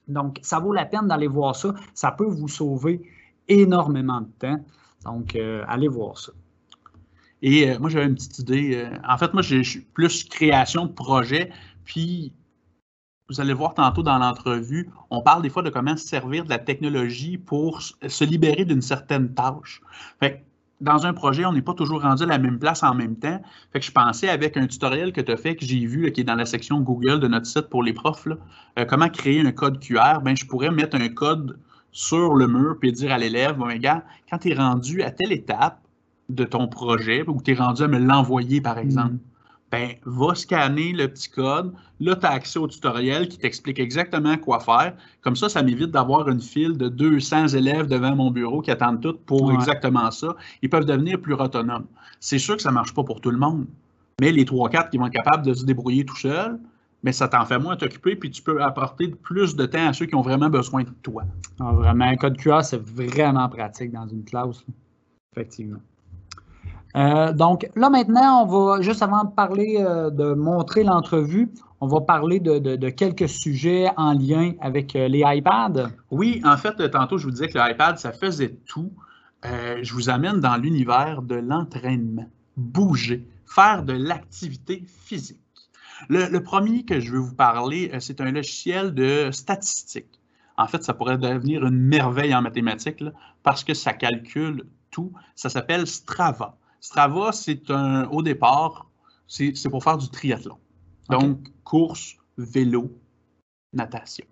Donc, 0.08 0.38
ça 0.44 0.60
vaut 0.60 0.74
la 0.74 0.86
peine 0.86 1.08
d'aller 1.08 1.28
voir 1.28 1.56
ça. 1.56 1.74
Ça 1.96 2.12
peut 2.12 2.28
vous 2.30 2.48
sauver 2.48 3.02
énormément 3.48 4.22
de 4.22 4.30
temps. 4.40 4.64
Donc, 5.04 5.36
euh, 5.36 5.64
allez 5.68 5.88
voir 5.88 6.18
ça. 6.18 6.32
Et 7.42 7.70
euh, 7.70 7.80
moi, 7.80 7.90
j'avais 7.90 8.06
une 8.06 8.16
petite 8.16 8.40
idée. 8.40 8.76
Euh, 8.76 8.98
en 9.08 9.18
fait, 9.18 9.34
moi, 9.34 9.42
je 9.42 9.62
suis 9.62 9.82
plus 9.82 10.24
création 10.24 10.86
de 10.86 10.92
projet. 10.92 11.52
Puis, 11.86 12.34
vous 13.30 13.40
allez 13.40 13.54
voir 13.54 13.76
tantôt 13.76 14.04
dans 14.04 14.18
l'entrevue, 14.18 14.90
on 15.12 15.22
parle 15.22 15.44
des 15.44 15.50
fois 15.50 15.62
de 15.62 15.70
comment 15.70 15.96
se 15.96 16.08
servir 16.08 16.46
de 16.46 16.50
la 16.50 16.58
technologie 16.58 17.38
pour 17.38 17.82
se 17.82 18.24
libérer 18.24 18.66
d'une 18.66 18.82
certaine 18.82 19.34
tâche. 19.36 19.82
Fait 20.20 20.44
dans 20.82 21.06
un 21.06 21.14
projet, 21.14 21.46
on 21.46 21.54
n'est 21.54 21.62
pas 21.62 21.74
toujours 21.74 22.02
rendu 22.02 22.24
à 22.24 22.26
la 22.26 22.38
même 22.38 22.58
place 22.58 22.84
en 22.84 22.96
même 22.96 23.18
temps. 23.18 23.42
Fait 23.74 23.80
que 23.80 23.86
je 23.86 23.92
pensais 23.92 24.30
avec 24.30 24.56
un 24.56 24.68
tutoriel 24.68 25.12
que 25.12 25.22
tu 25.22 25.32
as 25.32 25.38
fait, 25.38 25.56
que 25.56 25.66
j'ai 25.66 25.86
vu, 25.86 26.12
qui 26.12 26.22
est 26.22 26.24
dans 26.24 26.36
la 26.36 26.46
section 26.46 26.80
Google 26.80 27.20
de 27.20 27.28
notre 27.28 27.46
site 27.46 27.70
pour 27.70 27.84
les 27.84 27.94
profs, 27.94 28.28
euh, 28.28 28.86
comment 28.86 29.10
créer 29.10 29.42
un 29.42 29.52
code 29.52 29.80
QR, 29.80 30.22
ben, 30.24 30.36
je 30.36 30.46
pourrais 30.46 30.72
mettre 30.72 30.96
un 30.96 31.10
code 31.10 31.60
sur 31.92 32.36
le 32.36 32.48
mur 32.48 32.78
et 32.82 32.92
dire 32.92 33.12
à 33.12 33.18
l'élève, 33.18 33.58
bon, 33.58 33.68
gars, 33.78 34.04
quand 34.30 34.38
tu 34.38 34.52
es 34.52 34.54
rendu 34.54 35.02
à 35.02 35.12
telle 35.12 35.32
étape, 35.32 35.82
de 36.30 36.44
ton 36.44 36.68
projet 36.68 37.24
ou 37.28 37.42
tu 37.42 37.52
es 37.52 37.54
rendu 37.56 37.84
à 37.84 37.88
me 37.88 37.98
l'envoyer, 37.98 38.62
par 38.62 38.78
exemple, 38.78 39.14
mm. 39.14 39.20
ben, 39.72 39.90
va 40.06 40.36
scanner 40.36 40.94
le 40.94 41.08
petit 41.08 41.30
code. 41.30 41.74
Là, 42.00 42.16
tu 42.16 42.26
as 42.26 42.32
accès 42.32 42.60
au 42.60 42.68
tutoriel 42.68 43.28
qui 43.28 43.38
t'explique 43.38 43.80
exactement 43.80 44.38
quoi 44.38 44.60
faire. 44.60 44.94
Comme 45.22 45.36
ça, 45.36 45.50
ça 45.50 45.64
m'évite 45.64 45.92
d'avoir 45.92 46.30
une 46.30 46.42
file 46.42 46.78
de 46.78 46.88
200 46.88 47.50
élèves 47.50 47.88
devant 47.88 48.16
mon 48.16 48.32
bureau 48.32 48.62
qui 48.62 48.72
attendent 48.72 49.02
tout 49.02 49.18
pour 49.26 49.52
exactement 49.52 50.12
ça. 50.12 50.36
Ils 50.62 50.70
peuvent 50.70 50.86
devenir 50.86 51.20
plus 51.20 51.34
autonomes. 51.34 51.86
C'est 52.20 52.40
sûr 52.40 52.56
que 52.56 52.62
ça 52.62 52.70
ne 52.70 52.76
marche 52.76 52.94
pas 52.94 53.04
pour 53.04 53.22
tout 53.22 53.32
le 53.32 53.38
monde, 53.38 53.66
mais 54.22 54.32
les 54.32 54.46
3-4 54.46 54.90
qui 54.90 54.98
vont 54.98 55.08
être 55.08 55.14
capables 55.14 55.46
de 55.46 55.54
se 55.54 55.66
débrouiller 55.66 56.06
tout 56.06 56.18
seuls, 56.18 56.60
mais 57.04 57.14
ça 57.14 57.28
t'en 57.28 57.46
fait 57.46 57.58
moins 57.58 57.78
t'occuper, 57.78 58.16
puis 58.16 58.30
tu 58.30 58.42
peux 58.42 58.62
apporter 58.62 59.08
plus 59.08 59.56
de 59.56 59.66
temps 59.66 59.88
à 59.88 59.94
ceux 59.94 60.06
qui 60.06 60.16
ont 60.16 60.22
vraiment 60.22 60.50
besoin 60.50 60.84
de 60.84 60.90
toi. 61.02 61.24
Ah, 61.60 61.72
vraiment, 61.72 62.06
un 62.06 62.18
code 62.18 62.38
QR, 62.38 62.62
c'est 62.64 62.82
vraiment 62.82 63.48
pratique 63.48 63.92
dans 63.92 64.08
une 64.08 64.26
classe. 64.26 64.66
Effectivement. 65.34 65.80
Euh, 66.96 67.34
donc 67.34 67.70
là 67.76 67.90
maintenant, 67.90 68.44
on 68.44 68.46
va, 68.46 68.82
juste 68.82 69.04
avant 69.04 69.24
de 69.24 69.32
parler, 69.32 69.78
euh, 69.80 70.10
de 70.10 70.34
montrer 70.34 70.84
l'entrevue, 70.84 71.50
on 71.82 71.88
va 71.88 72.02
parler 72.02 72.40
de, 72.40 72.90
quelques 72.90 73.30
sujets 73.30 73.90
en 73.96 74.14
lien 74.14 74.54
avec 74.60 74.96
euh, 74.96 75.08
les 75.08 75.24
iPads. 75.26 75.90
Oui, 76.12 76.42
en 76.44 76.58
fait, 76.58 76.90
tantôt, 76.90 77.18
je 77.18 77.26
vous 77.26 77.32
disais 77.32 77.48
que 77.48 77.58
l'iPad, 77.58 77.98
ça 77.98 78.12
faisait 78.12 78.58
tout. 78.66 78.92
je 79.44 79.94
vous 79.94 80.10
amène 80.10 80.40
dans 80.40 80.58
l'univers 80.58 81.22
de 81.22 81.36
l'entraînement, 81.36 82.28
bouger, 82.58 83.26
faire 83.46 83.84
de 83.84 83.94
l'activité 83.94 84.84
physique. 84.88 85.40
Le, 86.08 86.40
premier 86.40 86.84
que 86.84 87.00
je 87.00 87.12
veux 87.12 87.20
vous 87.20 87.36
parler, 87.36 87.92
c'est 88.00 88.22
un 88.22 88.32
logiciel 88.32 88.94
de 88.94 89.32
statistique. 89.32 90.20
En 90.58 90.68
fait, 90.68 90.84
ça 90.84 90.94
pourrait 90.94 91.18
devenir 91.18 91.66
une 91.66 91.78
merveille 91.78 92.34
en 92.36 92.42
mathématiques 92.42 93.04
parce 93.44 93.64
que 93.64 93.74
ça 93.74 93.94
calcule 93.94 94.64
tout. 94.92 95.14
Ça 95.36 95.50
s'appelle 95.50 95.88
Strava. 95.88 96.58
Strava, 96.80 97.32
c'est 97.32 97.70
un, 97.70 98.06
au 98.06 98.22
départ, 98.22 98.90
c'est 99.28 99.70
pour 99.70 99.84
faire 99.84 99.98
du 99.98 100.10
triathlon. 100.10 100.58
Donc, 101.10 101.40
course, 101.64 102.16
vélo, 102.38 102.92
natation. 103.74 104.26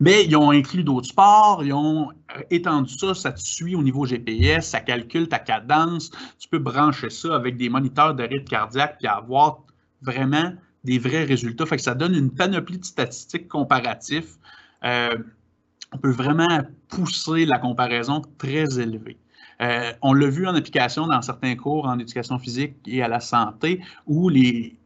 Mais 0.00 0.24
ils 0.24 0.36
ont 0.36 0.50
inclus 0.50 0.82
d'autres 0.82 1.08
sports, 1.08 1.62
ils 1.62 1.72
ont 1.72 2.10
euh, 2.10 2.42
étendu 2.50 2.92
ça, 2.92 3.14
ça 3.14 3.30
te 3.30 3.40
suit 3.40 3.76
au 3.76 3.82
niveau 3.82 4.04
GPS, 4.04 4.68
ça 4.68 4.80
calcule 4.80 5.28
ta 5.28 5.38
cadence. 5.38 6.10
Tu 6.38 6.48
peux 6.48 6.58
brancher 6.58 7.10
ça 7.10 7.36
avec 7.36 7.56
des 7.56 7.68
moniteurs 7.68 8.14
de 8.14 8.24
rythme 8.24 8.48
cardiaque 8.48 8.96
et 9.02 9.06
avoir 9.06 9.62
vraiment 10.00 10.54
des 10.82 10.98
vrais 10.98 11.24
résultats. 11.24 11.66
Fait 11.66 11.76
que 11.76 11.82
ça 11.82 11.94
donne 11.94 12.14
une 12.14 12.32
panoplie 12.32 12.78
de 12.78 12.84
statistiques 12.84 13.48
comparatifs. 13.48 14.38
Euh, 14.82 15.16
on 15.92 15.98
peut 15.98 16.10
vraiment 16.10 16.62
pousser 16.88 17.46
la 17.46 17.58
comparaison 17.58 18.22
très 18.38 18.80
élevée. 18.80 19.18
Euh, 19.62 19.92
on 20.02 20.12
l'a 20.12 20.28
vu 20.28 20.46
en 20.46 20.54
application 20.54 21.06
dans 21.06 21.22
certains 21.22 21.54
cours 21.56 21.86
en 21.86 21.98
éducation 21.98 22.38
physique 22.38 22.74
et 22.86 23.02
à 23.02 23.08
la 23.08 23.20
santé, 23.20 23.80
où 24.06 24.28
les, 24.28 24.76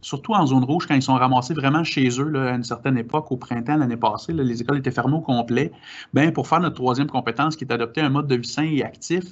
surtout 0.00 0.34
en 0.34 0.46
zone 0.46 0.64
rouge, 0.64 0.86
quand 0.86 0.94
ils 0.94 1.02
sont 1.02 1.14
ramassés 1.14 1.54
vraiment 1.54 1.84
chez 1.84 2.08
eux 2.20 2.36
à 2.36 2.54
une 2.54 2.64
certaine 2.64 2.98
époque, 2.98 3.32
au 3.32 3.36
printemps 3.36 3.76
l'année 3.76 3.96
passée, 3.96 4.32
les 4.32 4.60
écoles 4.60 4.78
étaient 4.78 4.90
fermées 4.90 5.16
au 5.16 5.20
complet. 5.20 5.72
Ben, 6.12 6.32
pour 6.32 6.46
faire 6.46 6.60
notre 6.60 6.76
troisième 6.76 7.08
compétence, 7.08 7.56
qui 7.56 7.64
est 7.64 7.72
adopter 7.72 8.00
un 8.00 8.10
mode 8.10 8.26
de 8.26 8.36
vie 8.36 8.48
sain 8.48 8.64
et 8.70 8.82
actif, 8.82 9.24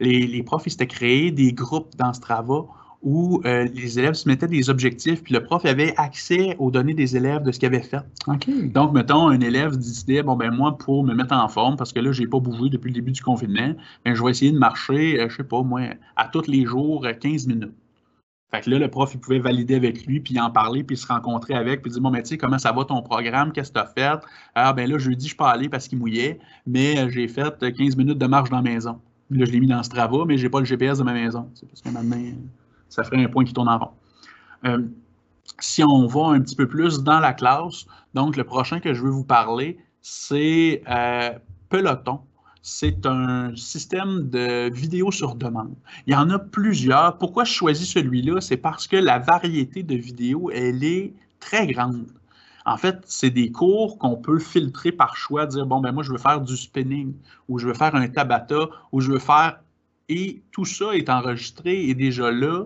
les, 0.00 0.26
les 0.26 0.42
profs, 0.42 0.66
ils 0.66 0.70
s'étaient 0.70 0.86
créés 0.86 1.30
des 1.30 1.52
groupes 1.52 1.94
dans 1.96 2.12
Strava 2.12 2.64
où 3.04 3.40
euh, 3.44 3.68
les 3.74 3.98
élèves 3.98 4.14
se 4.14 4.28
mettaient 4.28 4.48
des 4.48 4.70
objectifs, 4.70 5.22
puis 5.22 5.34
le 5.34 5.42
prof 5.42 5.64
avait 5.64 5.94
accès 5.96 6.56
aux 6.58 6.70
données 6.70 6.94
des 6.94 7.16
élèves 7.16 7.42
de 7.42 7.52
ce 7.52 7.58
qu'ils 7.58 7.66
avaient 7.66 7.82
fait. 7.82 8.02
Donc, 8.26 8.92
mettons, 8.92 9.28
un 9.28 9.40
élève 9.40 9.76
décidait, 9.76 10.22
bon, 10.22 10.36
ben 10.36 10.50
moi, 10.50 10.76
pour 10.76 11.04
me 11.04 11.14
mettre 11.14 11.34
en 11.34 11.48
forme, 11.48 11.76
parce 11.76 11.92
que 11.92 12.00
là, 12.00 12.12
j'ai 12.12 12.26
pas 12.26 12.40
bougé 12.40 12.70
depuis 12.70 12.88
le 12.88 12.94
début 12.94 13.12
du 13.12 13.22
confinement, 13.22 13.74
ben, 14.04 14.14
je 14.14 14.24
vais 14.24 14.30
essayer 14.30 14.50
de 14.50 14.58
marcher, 14.58 15.20
euh, 15.20 15.28
je 15.28 15.36
sais 15.36 15.44
pas, 15.44 15.62
moi, 15.62 15.82
à 16.16 16.28
tous 16.28 16.48
les 16.48 16.64
jours, 16.64 17.04
euh, 17.04 17.12
15 17.12 17.46
minutes. 17.46 17.74
Fait 18.54 18.60
que 18.60 18.70
là, 18.70 18.78
le 18.78 18.88
prof, 18.88 19.12
il 19.12 19.18
pouvait 19.18 19.40
valider 19.40 19.74
avec 19.74 20.06
lui, 20.06 20.20
puis 20.20 20.38
en 20.38 20.48
parler, 20.48 20.84
puis 20.84 20.96
se 20.96 21.08
rencontrer 21.08 21.54
avec, 21.54 21.82
puis 21.82 21.90
dire, 21.90 22.00
bon, 22.00 22.10
mais 22.10 22.22
tu 22.22 22.30
sais, 22.30 22.38
comment 22.38 22.58
ça 22.58 22.70
va 22.70 22.84
ton 22.84 23.02
programme, 23.02 23.50
qu'est-ce 23.50 23.72
que 23.72 23.80
tu 23.80 23.84
as 23.84 23.86
fait? 23.86 24.24
Ah, 24.54 24.72
ben 24.72 24.88
là, 24.88 24.96
jeudi, 24.96 25.26
je 25.26 25.36
peux 25.36 25.42
aller 25.42 25.68
parce 25.68 25.88
qu'il 25.88 25.98
mouillait, 25.98 26.38
mais 26.64 27.00
euh, 27.00 27.08
j'ai 27.10 27.26
fait 27.26 27.60
euh, 27.64 27.72
15 27.72 27.96
minutes 27.96 28.18
de 28.18 28.26
marche 28.26 28.50
dans 28.50 28.58
la 28.58 28.62
maison. 28.62 29.00
Là, 29.30 29.44
je 29.44 29.50
l'ai 29.50 29.58
mis 29.58 29.66
dans 29.66 29.82
Strava, 29.82 30.18
mais 30.24 30.38
j'ai 30.38 30.48
pas 30.48 30.60
le 30.60 30.66
GPS 30.66 30.98
de 30.98 31.02
ma 31.02 31.14
maison. 31.14 31.48
C'est 31.54 31.68
parce 31.68 31.82
que 31.82 31.88
maintenant, 31.88 32.16
euh, 32.16 32.32
ça 32.94 33.02
ferait 33.02 33.22
un 33.22 33.28
point 33.28 33.44
qui 33.44 33.52
tourne 33.52 33.68
en 33.68 33.78
rond. 33.78 33.90
Euh, 34.64 34.82
si 35.60 35.82
on 35.82 36.06
va 36.06 36.28
un 36.28 36.40
petit 36.40 36.56
peu 36.56 36.68
plus 36.68 37.02
dans 37.02 37.20
la 37.20 37.32
classe, 37.32 37.86
donc 38.14 38.36
le 38.36 38.44
prochain 38.44 38.80
que 38.80 38.94
je 38.94 39.02
veux 39.02 39.10
vous 39.10 39.24
parler, 39.24 39.78
c'est 40.00 40.82
euh, 40.88 41.30
Peloton. 41.68 42.20
C'est 42.62 43.04
un 43.04 43.54
système 43.56 44.30
de 44.30 44.70
vidéo 44.72 45.10
sur 45.10 45.34
demande. 45.34 45.74
Il 46.06 46.14
y 46.14 46.16
en 46.16 46.30
a 46.30 46.38
plusieurs. 46.38 47.18
Pourquoi 47.18 47.44
je 47.44 47.52
choisis 47.52 47.90
celui-là? 47.90 48.40
C'est 48.40 48.56
parce 48.56 48.86
que 48.86 48.96
la 48.96 49.18
variété 49.18 49.82
de 49.82 49.96
vidéos, 49.96 50.50
elle 50.50 50.82
est 50.82 51.12
très 51.40 51.66
grande. 51.66 52.06
En 52.64 52.78
fait, 52.78 53.00
c'est 53.04 53.28
des 53.28 53.50
cours 53.52 53.98
qu'on 53.98 54.16
peut 54.16 54.38
filtrer 54.38 54.92
par 54.92 55.16
choix, 55.16 55.44
dire, 55.44 55.66
bon, 55.66 55.80
ben 55.80 55.92
moi, 55.92 56.02
je 56.02 56.12
veux 56.12 56.18
faire 56.18 56.40
du 56.40 56.56
spinning, 56.56 57.12
ou 57.48 57.58
je 57.58 57.66
veux 57.68 57.74
faire 57.74 57.94
un 57.94 58.08
tabata, 58.08 58.68
ou 58.92 59.00
je 59.00 59.10
veux 59.12 59.18
faire... 59.18 59.58
Et 60.08 60.42
tout 60.52 60.64
ça 60.64 60.94
est 60.94 61.08
enregistré 61.08 61.88
et 61.88 61.94
déjà 61.94 62.30
là. 62.30 62.64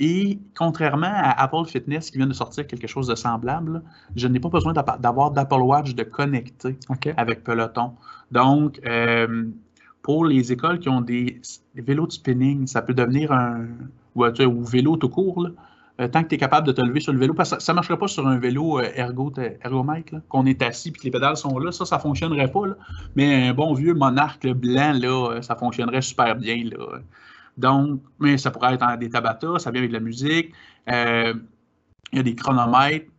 Et 0.00 0.38
contrairement 0.56 1.10
à 1.12 1.42
Apple 1.42 1.66
Fitness 1.66 2.10
qui 2.10 2.18
vient 2.18 2.26
de 2.26 2.32
sortir 2.32 2.66
quelque 2.66 2.86
chose 2.86 3.08
de 3.08 3.14
semblable, 3.14 3.82
je 4.14 4.28
n'ai 4.28 4.38
pas 4.38 4.48
besoin 4.48 4.72
d'avoir 4.72 5.32
d'Apple 5.32 5.60
Watch 5.60 5.94
de 5.94 6.04
connecter 6.04 6.76
OK. 6.88 7.12
avec 7.16 7.42
Peloton. 7.42 7.92
Donc, 8.30 8.80
euh, 8.86 9.46
pour 10.02 10.24
les 10.24 10.52
écoles 10.52 10.78
qui 10.78 10.88
ont 10.88 11.00
des, 11.00 11.40
des 11.74 11.82
vélos 11.82 12.06
de 12.06 12.12
spinning, 12.12 12.66
ça 12.66 12.80
peut 12.80 12.94
devenir 12.94 13.32
un 13.32 13.66
ou, 14.14 14.24
ou 14.24 14.64
vélo 14.64 14.96
tout 14.96 15.08
court. 15.08 15.42
là. 15.42 15.50
Euh, 16.00 16.06
tant 16.06 16.22
que 16.22 16.28
tu 16.28 16.36
es 16.36 16.38
capable 16.38 16.64
de 16.66 16.72
te 16.72 16.80
lever 16.80 17.00
sur 17.00 17.12
le 17.12 17.18
vélo, 17.18 17.34
parce 17.34 17.56
que 17.56 17.60
ça 17.60 17.72
ne 17.72 17.74
marcherait 17.74 17.98
pas 17.98 18.06
sur 18.06 18.26
un 18.28 18.38
vélo 18.38 18.78
euh, 18.78 18.88
ergo, 18.94 19.32
ergomètre, 19.62 20.14
qu'on 20.28 20.46
est 20.46 20.62
assis 20.62 20.90
et 20.90 20.92
que 20.92 21.02
les 21.02 21.10
pédales 21.10 21.36
sont 21.36 21.58
là, 21.58 21.72
ça, 21.72 21.84
ça 21.84 21.96
ne 21.96 22.00
fonctionnerait 22.00 22.52
pas. 22.52 22.62
Mais 23.16 23.48
un 23.48 23.54
bon 23.54 23.74
vieux 23.74 23.94
monarque 23.94 24.46
blanc, 24.46 24.92
là, 24.92 25.30
euh, 25.30 25.42
ça 25.42 25.56
fonctionnerait 25.56 26.02
super 26.02 26.36
bien. 26.36 26.62
Là. 26.64 27.00
Donc, 27.56 28.00
mais 28.20 28.38
ça 28.38 28.52
pourrait 28.52 28.74
être 28.74 28.98
des 28.98 29.10
tabatas, 29.10 29.58
ça 29.58 29.72
vient 29.72 29.80
avec 29.80 29.90
de 29.90 29.96
la 29.96 30.00
musique. 30.00 30.52
Il 30.86 31.42
y 32.12 32.18
a 32.18 32.22
des 32.22 32.34
chronomètres. 32.36 33.10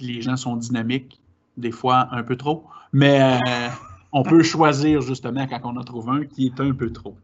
Les 0.00 0.20
gens 0.20 0.36
sont 0.36 0.56
dynamiques, 0.56 1.18
des 1.56 1.70
fois 1.70 2.08
un 2.10 2.22
peu 2.22 2.36
trop. 2.36 2.66
Mais 2.92 3.40
on 4.12 4.22
peut 4.22 4.42
choisir 4.42 5.00
justement 5.00 5.46
quand 5.46 5.60
on 5.64 5.76
en 5.76 5.84
trouve 5.84 6.10
un 6.10 6.24
qui 6.26 6.46
est 6.46 6.60
un 6.60 6.72
peu 6.72 6.92
trop. 6.92 7.16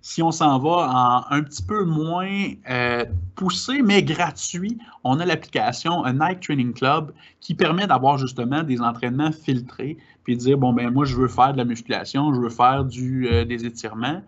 Si 0.00 0.22
on 0.22 0.30
s'en 0.30 0.58
va 0.58 1.24
en 1.30 1.34
un 1.34 1.42
petit 1.42 1.62
peu 1.62 1.84
moins 1.84 2.52
euh, 2.70 3.04
poussé, 3.34 3.82
mais 3.82 4.02
gratuit, 4.02 4.78
on 5.04 5.20
a 5.20 5.26
l'application 5.26 6.04
Nike 6.04 6.40
Training 6.40 6.72
Club 6.72 7.12
qui 7.40 7.54
permet 7.54 7.86
d'avoir 7.86 8.18
justement 8.18 8.62
des 8.62 8.80
entraînements 8.80 9.32
filtrés, 9.32 9.96
puis 10.24 10.36
de 10.36 10.40
dire, 10.40 10.58
bon, 10.58 10.72
ben 10.72 10.90
moi, 10.90 11.04
je 11.04 11.16
veux 11.16 11.28
faire 11.28 11.52
de 11.52 11.58
la 11.58 11.64
musculation, 11.64 12.34
je 12.34 12.40
veux 12.40 12.50
faire 12.50 12.84
du, 12.84 13.28
euh, 13.28 13.44
des 13.44 13.64
étirements, 13.64 14.22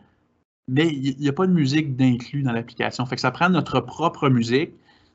mais 0.68 0.88
il 0.88 1.16
n'y 1.18 1.28
a 1.28 1.32
pas 1.32 1.46
de 1.46 1.52
musique 1.52 1.96
d'inclus 1.96 2.42
dans 2.42 2.52
l'application. 2.52 3.04
Fait 3.06 3.16
que 3.16 3.20
ça 3.20 3.30
prend 3.30 3.48
notre 3.48 3.80
propre 3.80 4.28
musique, 4.28 4.70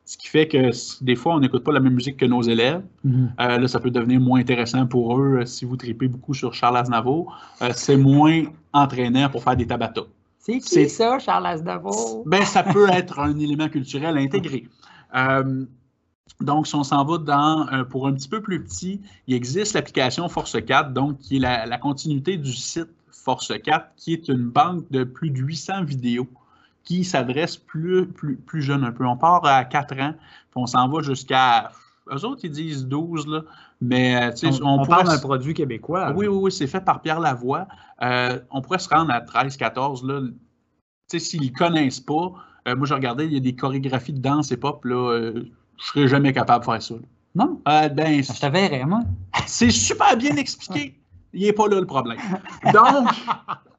ce 0.05 0.17
qui 0.17 0.27
fait 0.27 0.47
que 0.47 0.69
des 1.03 1.15
fois, 1.15 1.35
on 1.35 1.39
n'écoute 1.39 1.63
pas 1.63 1.71
la 1.71 1.79
même 1.79 1.93
musique 1.93 2.17
que 2.17 2.25
nos 2.25 2.43
élèves. 2.43 2.83
Mhm. 3.03 3.33
Euh, 3.39 3.57
là, 3.57 3.67
ça 3.67 3.79
peut 3.79 3.89
devenir 3.89 4.19
moins 4.19 4.39
intéressant 4.39 4.85
pour 4.85 5.19
eux 5.19 5.43
si 5.45 5.65
vous 5.65 5.77
tripez 5.77 6.07
beaucoup 6.07 6.33
sur 6.33 6.53
Charles 6.53 6.77
Aznavour. 6.77 7.35
Euh, 7.61 7.71
c'est 7.73 7.97
moins 7.97 8.43
entraînant 8.71 9.29
pour 9.29 9.43
faire 9.43 9.55
des 9.55 9.65
tabatas. 9.65 10.05
C'est 10.45 10.59
qui 10.59 10.89
ça, 10.89 11.17
Charles 11.17 11.47
Aznavour? 11.47 12.23
Ben, 12.27 12.45
ça 12.45 12.61
peut 12.61 12.87
être 12.91 13.17
un 13.19 13.37
élément 13.39 13.69
culturel 13.69 14.17
intégré. 14.17 14.67
Euh, 15.13 15.63
donc, 16.41 16.67
si 16.67 16.75
on 16.75 16.83
s'en 16.83 17.05
va 17.05 17.17
dans, 17.19 17.69
euh, 17.69 17.85
pour 17.85 18.05
un 18.05 18.13
petit 18.13 18.27
peu 18.27 18.41
plus 18.41 18.61
petit, 18.61 18.99
il 19.27 19.33
existe 19.33 19.73
l'application 19.73 20.27
Force 20.27 20.57
4, 20.61 20.91
donc 20.91 21.19
qui 21.19 21.37
est 21.37 21.39
la, 21.39 21.65
la 21.65 21.77
continuité 21.77 22.35
du 22.35 22.51
site 22.51 22.89
Force 23.11 23.53
4, 23.63 23.91
qui 23.95 24.11
est 24.11 24.27
une 24.27 24.49
banque 24.49 24.91
de 24.91 25.05
plus 25.05 25.29
de 25.29 25.37
800 25.37 25.85
vidéos 25.85 26.27
qui 26.83 27.05
s'adresse 27.05 27.55
plus, 27.55 28.07
plus, 28.07 28.35
plus 28.35 28.61
jeune 28.61 28.83
un 28.83 28.91
peu. 28.91 29.05
On 29.05 29.15
part 29.15 29.45
à 29.45 29.63
4 29.63 29.99
ans, 30.01 30.13
puis 30.13 30.55
on 30.55 30.67
s'en 30.67 30.89
va 30.89 31.01
jusqu'à. 31.01 31.71
Eux 32.11 32.25
autres, 32.25 32.41
ils 32.43 32.51
disent 32.51 32.85
12, 32.87 33.27
là, 33.27 33.41
mais 33.81 34.15
euh, 34.15 34.31
On, 34.61 34.65
on 34.65 34.77
pourrait 34.77 34.87
parle 35.03 35.07
d'un 35.07 35.19
produit 35.19 35.53
québécois. 35.53 36.11
oui, 36.15 36.27
oui, 36.27 36.37
oui, 36.43 36.51
c'est 36.51 36.67
fait 36.67 36.81
par 36.81 37.01
Pierre 37.01 37.19
Lavoie. 37.19 37.67
Euh, 38.01 38.39
on 38.51 38.61
pourrait 38.61 38.79
se 38.79 38.89
rendre 38.89 39.11
à 39.11 39.21
13, 39.21 39.57
14. 39.57 40.03
Là. 40.05 40.21
Tu 40.21 40.33
sais, 41.07 41.19
s'ils 41.19 41.51
ne 41.51 41.57
connaissent 41.57 41.99
pas, 41.99 42.33
euh, 42.67 42.75
moi, 42.75 42.87
je 42.87 42.93
regardais, 42.93 43.25
il 43.25 43.33
y 43.33 43.37
a 43.37 43.39
des 43.39 43.55
chorégraphies 43.55 44.13
de 44.13 44.21
danse 44.21 44.51
et 44.51 44.57
pop. 44.57 44.83
Là, 44.85 44.95
euh, 45.11 45.31
je 45.33 45.39
ne 45.39 45.45
serais 45.79 46.07
jamais 46.07 46.33
capable 46.33 46.65
de 46.65 46.71
faire 46.71 46.81
ça. 46.81 46.93
là. 46.95 47.01
Non, 47.35 47.61
ben, 47.65 48.23
je 48.23 48.31
te 48.39 48.45
verrais, 48.47 48.85
moi. 48.85 49.01
c'est 49.45 49.69
super 49.71 50.15
bien 50.15 50.37
expliqué. 50.37 50.97
Il 51.33 51.41
n'est 51.41 51.51
pas 51.53 51.67
là 51.67 51.81
le 51.81 51.85
problème. 51.85 52.17
Donc, 52.73 53.09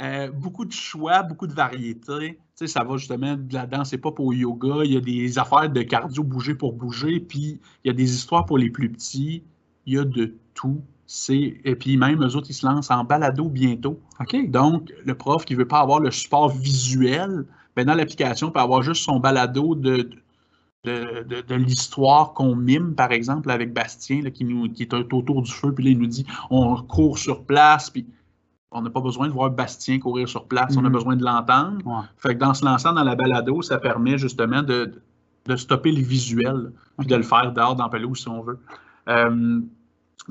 euh, 0.00 0.30
beaucoup 0.30 0.64
de 0.64 0.72
choix, 0.72 1.22
beaucoup 1.22 1.46
de 1.46 1.52
variétés. 1.52 2.38
Tu 2.38 2.38
sais, 2.54 2.66
ça 2.66 2.84
va 2.84 2.96
justement 2.96 3.36
de 3.36 3.54
la 3.54 3.66
danse 3.66 3.92
et 3.92 3.98
pop 3.98 4.18
au 4.20 4.32
yoga. 4.32 4.84
Il 4.84 4.92
y 4.92 4.96
a 4.96 5.00
des 5.00 5.38
affaires 5.38 5.68
de 5.68 5.82
cardio 5.82 6.22
bouger 6.22 6.54
pour 6.54 6.72
bouger. 6.72 7.20
Puis, 7.20 7.60
il 7.84 7.88
y 7.88 7.90
a 7.90 7.94
des 7.94 8.14
histoires 8.14 8.46
pour 8.46 8.58
les 8.58 8.70
plus 8.70 8.90
petits. 8.90 9.42
Il 9.86 9.94
y 9.94 9.98
a 9.98 10.04
de 10.04 10.34
tout. 10.54 10.80
C'est... 11.06 11.60
Et 11.64 11.74
puis, 11.74 11.96
même 11.96 12.22
eux 12.22 12.36
autres, 12.36 12.50
ils 12.50 12.54
se 12.54 12.66
lancent 12.66 12.90
en 12.90 13.04
balado 13.04 13.48
bientôt. 13.48 14.00
OK. 14.20 14.50
Donc, 14.50 14.92
le 15.04 15.14
prof 15.14 15.44
qui 15.44 15.54
ne 15.54 15.58
veut 15.58 15.68
pas 15.68 15.80
avoir 15.80 16.00
le 16.00 16.10
support 16.10 16.48
visuel, 16.50 17.46
ben 17.74 17.86
dans 17.86 17.94
l'application, 17.94 18.50
peut 18.50 18.60
avoir 18.60 18.82
juste 18.82 19.04
son 19.04 19.18
balado 19.18 19.74
de, 19.74 20.10
de, 20.84 21.22
de- 21.28 21.40
de 21.40 21.54
l'histoire 21.54 22.34
qu'on 22.34 22.54
mime, 22.54 22.94
par 22.94 23.12
exemple, 23.12 23.50
avec 23.50 23.72
Bastien, 23.72 24.22
là, 24.22 24.30
qui, 24.30 24.44
nous, 24.44 24.68
qui 24.70 24.82
est 24.82 24.92
autour 24.94 25.42
du 25.42 25.50
feu, 25.50 25.72
puis 25.72 25.84
là, 25.84 25.90
il 25.90 25.98
nous 25.98 26.06
dit 26.06 26.26
on 26.50 26.76
court 26.82 27.18
sur 27.18 27.44
place, 27.44 27.90
puis 27.90 28.06
on 28.70 28.82
n'a 28.82 28.90
pas 28.90 29.00
besoin 29.00 29.28
de 29.28 29.32
voir 29.32 29.50
Bastien 29.50 29.98
courir 29.98 30.28
sur 30.28 30.44
place, 30.46 30.76
on 30.76 30.80
a 30.84 30.88
Mhm. 30.88 30.92
besoin 30.92 31.16
de 31.16 31.24
l'entendre. 31.24 31.78
Ouais. 31.86 32.02
Fait 32.18 32.34
que 32.34 32.40
dans 32.40 32.54
se 32.54 32.64
lançant 32.64 32.92
dans 32.92 33.04
la 33.04 33.14
balado, 33.14 33.62
ça 33.62 33.78
permet 33.78 34.18
justement 34.18 34.62
de, 34.62 34.92
de 35.46 35.56
stopper 35.56 35.90
le 35.92 36.02
visuel, 36.02 36.72
puis 36.98 37.06
de 37.08 37.16
le 37.16 37.22
faire 37.22 37.52
dehors 37.52 37.76
dans 37.76 37.88
pelouse 37.88 38.20
si 38.20 38.28
on 38.28 38.42
veut. 38.42 38.58
Euh, 39.08 39.60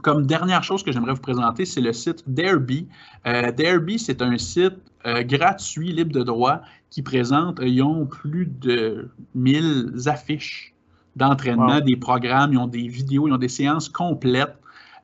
comme 0.04 0.28
dernière 0.28 0.64
chose 0.64 0.84
que 0.84 0.92
j'aimerais 0.92 1.14
vous 1.14 1.22
présenter, 1.22 1.66
c'est 1.66 1.82
le 1.82 1.92
site 1.94 2.24
Derby. 2.28 2.88
Euh, 3.26 3.52
Derby, 3.52 3.98
c'est 3.98 4.22
un 4.22 4.38
site 4.38 4.76
euh, 5.08 5.24
gratuit, 5.24 5.92
libre 5.92 6.12
de 6.12 6.22
droit, 6.22 6.62
qui 6.92 7.02
présente, 7.02 7.60
ils 7.64 7.82
ont 7.82 8.06
plus 8.06 8.46
de 8.46 9.10
1000 9.34 9.94
affiches 10.06 10.76
d'entraînement, 11.16 11.78
Wow. 11.78 11.82
des 11.82 11.96
programmes, 11.98 12.54
ils 12.54 12.58
ont 12.60 12.68
des 12.68 12.88
vidéos, 12.88 13.28
ils 13.28 13.34
ont 13.34 13.38
des 13.40 13.48
séances 13.48 13.90
complètes 13.90 14.56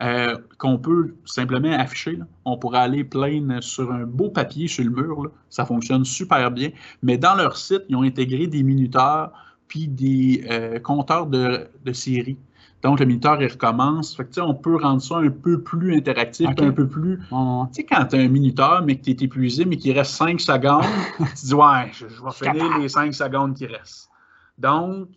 euh, 0.03 0.38
qu'on 0.57 0.77
peut 0.77 1.15
simplement 1.25 1.72
afficher. 1.72 2.17
là. 2.17 2.25
On 2.45 2.57
pourrait 2.57 2.79
aller 2.79 3.03
plein 3.03 3.62
sur 3.62 3.91
un 3.91 4.03
beau 4.03 4.29
papier 4.29 4.67
sur 4.67 4.83
le 4.83 4.89
mur. 4.91 5.24
là. 5.24 5.29
Ça 5.50 5.65
fonctionne 5.65 6.03
super 6.05 6.51
bien. 6.51 6.69
Mais 7.01 7.17
dans 7.17 7.36
leur 7.36 7.55
site, 7.57 7.83
ils 7.89 7.95
ont 7.95 8.03
intégré 8.03 8.48
des 8.48 8.63
minuteurs 8.63 9.31
puis 9.67 9.88
des 9.88 10.45
euh, 10.51 10.79
compteurs 10.79 11.25
de, 11.27 11.67
de 11.86 11.93
séries. 11.93 12.38
Donc, 12.83 13.00
le 13.00 13.05
minuteur, 13.05 13.41
il 13.41 13.48
recommence. 13.48 14.13
Fait 14.13 14.24
que, 14.25 14.29
tu 14.29 14.33
sais, 14.36 14.41
on 14.41 14.53
peut 14.53 14.75
rendre 14.75 15.01
ça 15.01 15.15
un 15.17 15.29
peu 15.29 15.62
plus 15.62 15.95
interactif, 15.95 16.50
un 16.65 16.72
peu 16.72 16.86
plus 16.86 17.17
On- 17.31 17.65
tu 17.67 17.75
sais, 17.75 17.83
quand 17.86 18.03
tu 18.05 18.17
as 18.17 18.19
un 18.19 18.27
minuteur, 18.27 18.83
mais 18.86 18.98
que 18.98 19.03
tu 19.05 19.12
es 19.12 19.24
épuisé, 19.24 19.63
mais 19.63 19.77
qu'il 19.77 19.98
reste 19.98 20.12
5 20.12 20.41
secondes, 20.41 20.83
tu 21.39 21.45
dis, 21.45 21.53
ouais, 21.53 21.91
je, 21.93 22.10
je 22.10 22.22
vais 22.22 22.31
finir 22.51 22.77
les 22.79 22.89
5 22.89 23.13
secondes 23.13 23.53
qui 23.55 23.67
restent. 23.67 24.10
Donc, 24.57 25.07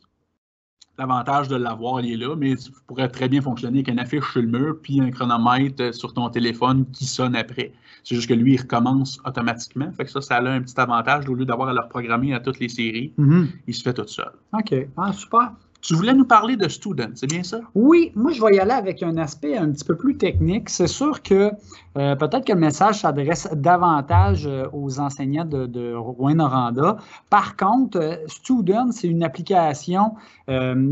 l'avantage 0.99 1.49
de 1.49 1.57
l'avoir, 1.57 2.01
il 2.01 2.13
est 2.13 2.17
là, 2.17 2.35
mais 2.37 2.57
ça 2.57 2.71
pourrait 2.87 3.09
très 3.09 3.29
bien 3.29 3.41
fonctionner 3.43 3.79
avec 3.79 3.89
une 3.89 3.99
affiche 3.99 4.31
sur 4.33 4.41
le 4.41 4.49
mur, 4.49 4.77
puis 4.83 5.01
un 5.01 5.11
chronomètre 5.11 5.83
euh, 5.83 5.93
sur 5.93 6.15
ton 6.15 6.29
téléphone 6.31 6.87
qui 6.93 7.05
sonne 7.05 7.37
après. 7.37 7.73
C'est 8.05 8.15
juste 8.15 8.29
que 8.29 8.35
lui, 8.35 8.55
il 8.55 8.61
recommence 8.61 9.19
automatiquement. 9.27 9.91
Fait 9.93 10.05
que 10.05 10.11
ça, 10.11 10.21
ça 10.21 10.37
a 10.37 10.49
un 10.49 10.61
petit 10.63 10.79
avantage. 10.81 11.29
Au 11.29 11.35
lieu 11.35 11.45
d'avoir 11.45 11.69
à 11.69 11.73
le 11.73 11.81
reprogrammer 11.81 12.33
à 12.35 12.41
toutes 12.41 12.61
les 12.61 12.69
séries, 12.69 13.13
Mhm. 13.19 13.49
il 13.67 13.75
se 13.75 13.83
fait 13.83 13.95
tout 13.95 14.07
seul. 14.07 14.31
OK. 14.53 14.75
Ah, 14.97 15.13
super. 15.13 15.53
Tu 15.81 15.95
voulais 15.95 16.15
nous 16.15 16.25
parler 16.25 16.57
de 16.57 16.69
Student, 16.69 17.11
c'est 17.15 17.29
bien 17.29 17.43
ça? 17.43 17.61
Oui, 17.75 18.13
moi 18.15 18.33
je 18.33 18.43
vais 18.43 18.57
y 18.57 18.59
aller 18.59 18.73
avec 18.73 19.03
un 19.03 19.17
aspect 19.17 19.57
un 19.57 19.71
petit 19.71 19.85
peu 19.85 19.97
plus 19.97 20.17
technique. 20.17 20.69
C'est 20.69 20.87
sûr 20.89 21.23
que 21.23 21.53
euh, 21.97 22.15
peut-être 22.15 22.45
que 22.45 22.53
le 22.53 22.59
message 22.59 23.01
s'adresse 23.01 23.49
davantage 23.55 24.47
euh, 24.47 24.67
aux 24.73 25.01
enseignants 25.01 25.47
de, 25.47 25.67
de 25.67 25.95
Rouen-Noranda. 25.95 26.99
Par 27.31 27.57
contre, 27.57 27.99
euh, 27.99 28.17
Student, 28.27 28.89
c'est 28.93 29.09
une 29.09 29.23
application 29.23 30.15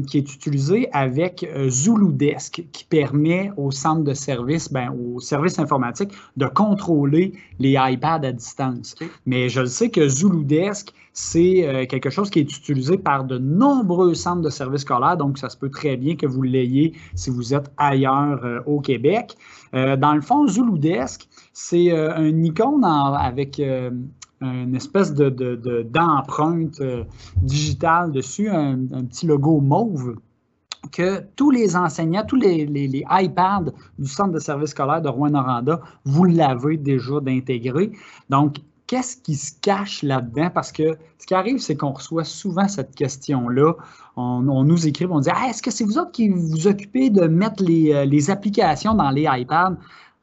qui 0.08 0.18
est 0.18 0.34
utilisée 0.34 0.88
avec 0.92 1.48
Zuludesk 1.68 2.64
qui 2.72 2.84
permet 2.84 3.52
au 3.56 3.70
centre 3.70 4.02
de 4.02 4.12
service, 4.12 4.72
ben, 4.72 4.90
au 4.90 5.20
service 5.20 5.60
informatique, 5.60 6.10
de 6.36 6.46
contrôler 6.46 7.34
les 7.60 7.76
iPads 7.78 8.24
à 8.24 8.32
distance. 8.32 8.96
Mais 9.26 9.48
je 9.48 9.60
le 9.60 9.66
sais 9.66 9.90
que 9.90 10.08
Zuludesk, 10.08 10.92
c'est 11.12 11.86
quelque 11.88 12.10
chose 12.10 12.30
qui 12.30 12.40
est 12.40 12.56
utilisé 12.56 12.98
par 12.98 13.22
de 13.22 13.38
nombreux 13.38 14.14
centres 14.14 14.42
de 14.42 14.50
scolaires, 14.78 15.16
donc 15.16 15.38
ça 15.38 15.48
se 15.48 15.56
peut 15.56 15.70
très 15.70 15.96
bien 15.96 16.16
que 16.16 16.26
vous 16.26 16.42
l'ayez 16.42 16.92
si 17.14 17.30
vous 17.30 17.54
êtes 17.54 17.70
ailleurs 17.76 18.62
au 18.66 18.80
Québec. 18.80 19.36
dans 19.72 20.14
le 20.14 20.20
fond, 20.20 20.46
Zuludesk, 20.46 21.28
c'est 21.54 21.92
euh, 21.92 22.12
un 22.14 22.42
icône 22.42 22.84
avec 22.84 23.60
euh, 23.60 23.90
une 24.40 24.74
espèce 24.74 25.14
d'empreinte 25.14 26.80
euh, 26.80 27.04
digitale 27.40 28.12
dessus, 28.12 28.50
un, 28.50 28.76
petit 29.04 29.26
logo 29.26 29.60
mauve 29.60 30.16
que 30.92 31.22
tous 31.36 31.50
les 31.50 31.76
enseignants, 31.76 32.24
tous 32.26 32.36
les, 32.36 33.04
iPads 33.08 33.72
du 33.98 34.08
Centre 34.08 34.32
de 34.32 34.38
service 34.38 34.70
scolaire 34.70 35.00
de 35.00 35.08
Rouen-Noranda, 35.08 35.80
vous 36.04 36.24
l'avez 36.24 36.76
déjà 36.76 37.20
d'intégrer. 37.20 37.92
Donc, 38.28 38.56
qu'est-ce 38.94 39.16
qui 39.16 39.34
se 39.34 39.50
cache 39.60 40.04
là-dedans? 40.04 40.50
Parce 40.54 40.70
que 40.70 40.96
ce 41.18 41.26
qui 41.26 41.34
arrive, 41.34 41.58
c'est 41.58 41.76
qu'on 41.76 41.90
reçoit 41.90 42.22
souvent 42.22 42.68
cette 42.68 42.94
question-là. 42.94 43.72
On, 44.14 44.62
nous 44.62 44.86
écrit, 44.86 45.06
on 45.06 45.18
dit 45.18 45.30
ah, 45.34 45.48
Est-ce 45.48 45.60
que 45.60 45.72
c'est 45.72 45.82
vous 45.82 45.98
autres 45.98 46.12
qui 46.12 46.28
vous 46.28 46.68
occupez 46.68 47.10
de 47.10 47.26
mettre 47.26 47.64
les 47.64 48.30
applications 48.30 48.94
dans 48.94 49.10
les 49.10 49.26
iPads? 49.28 49.76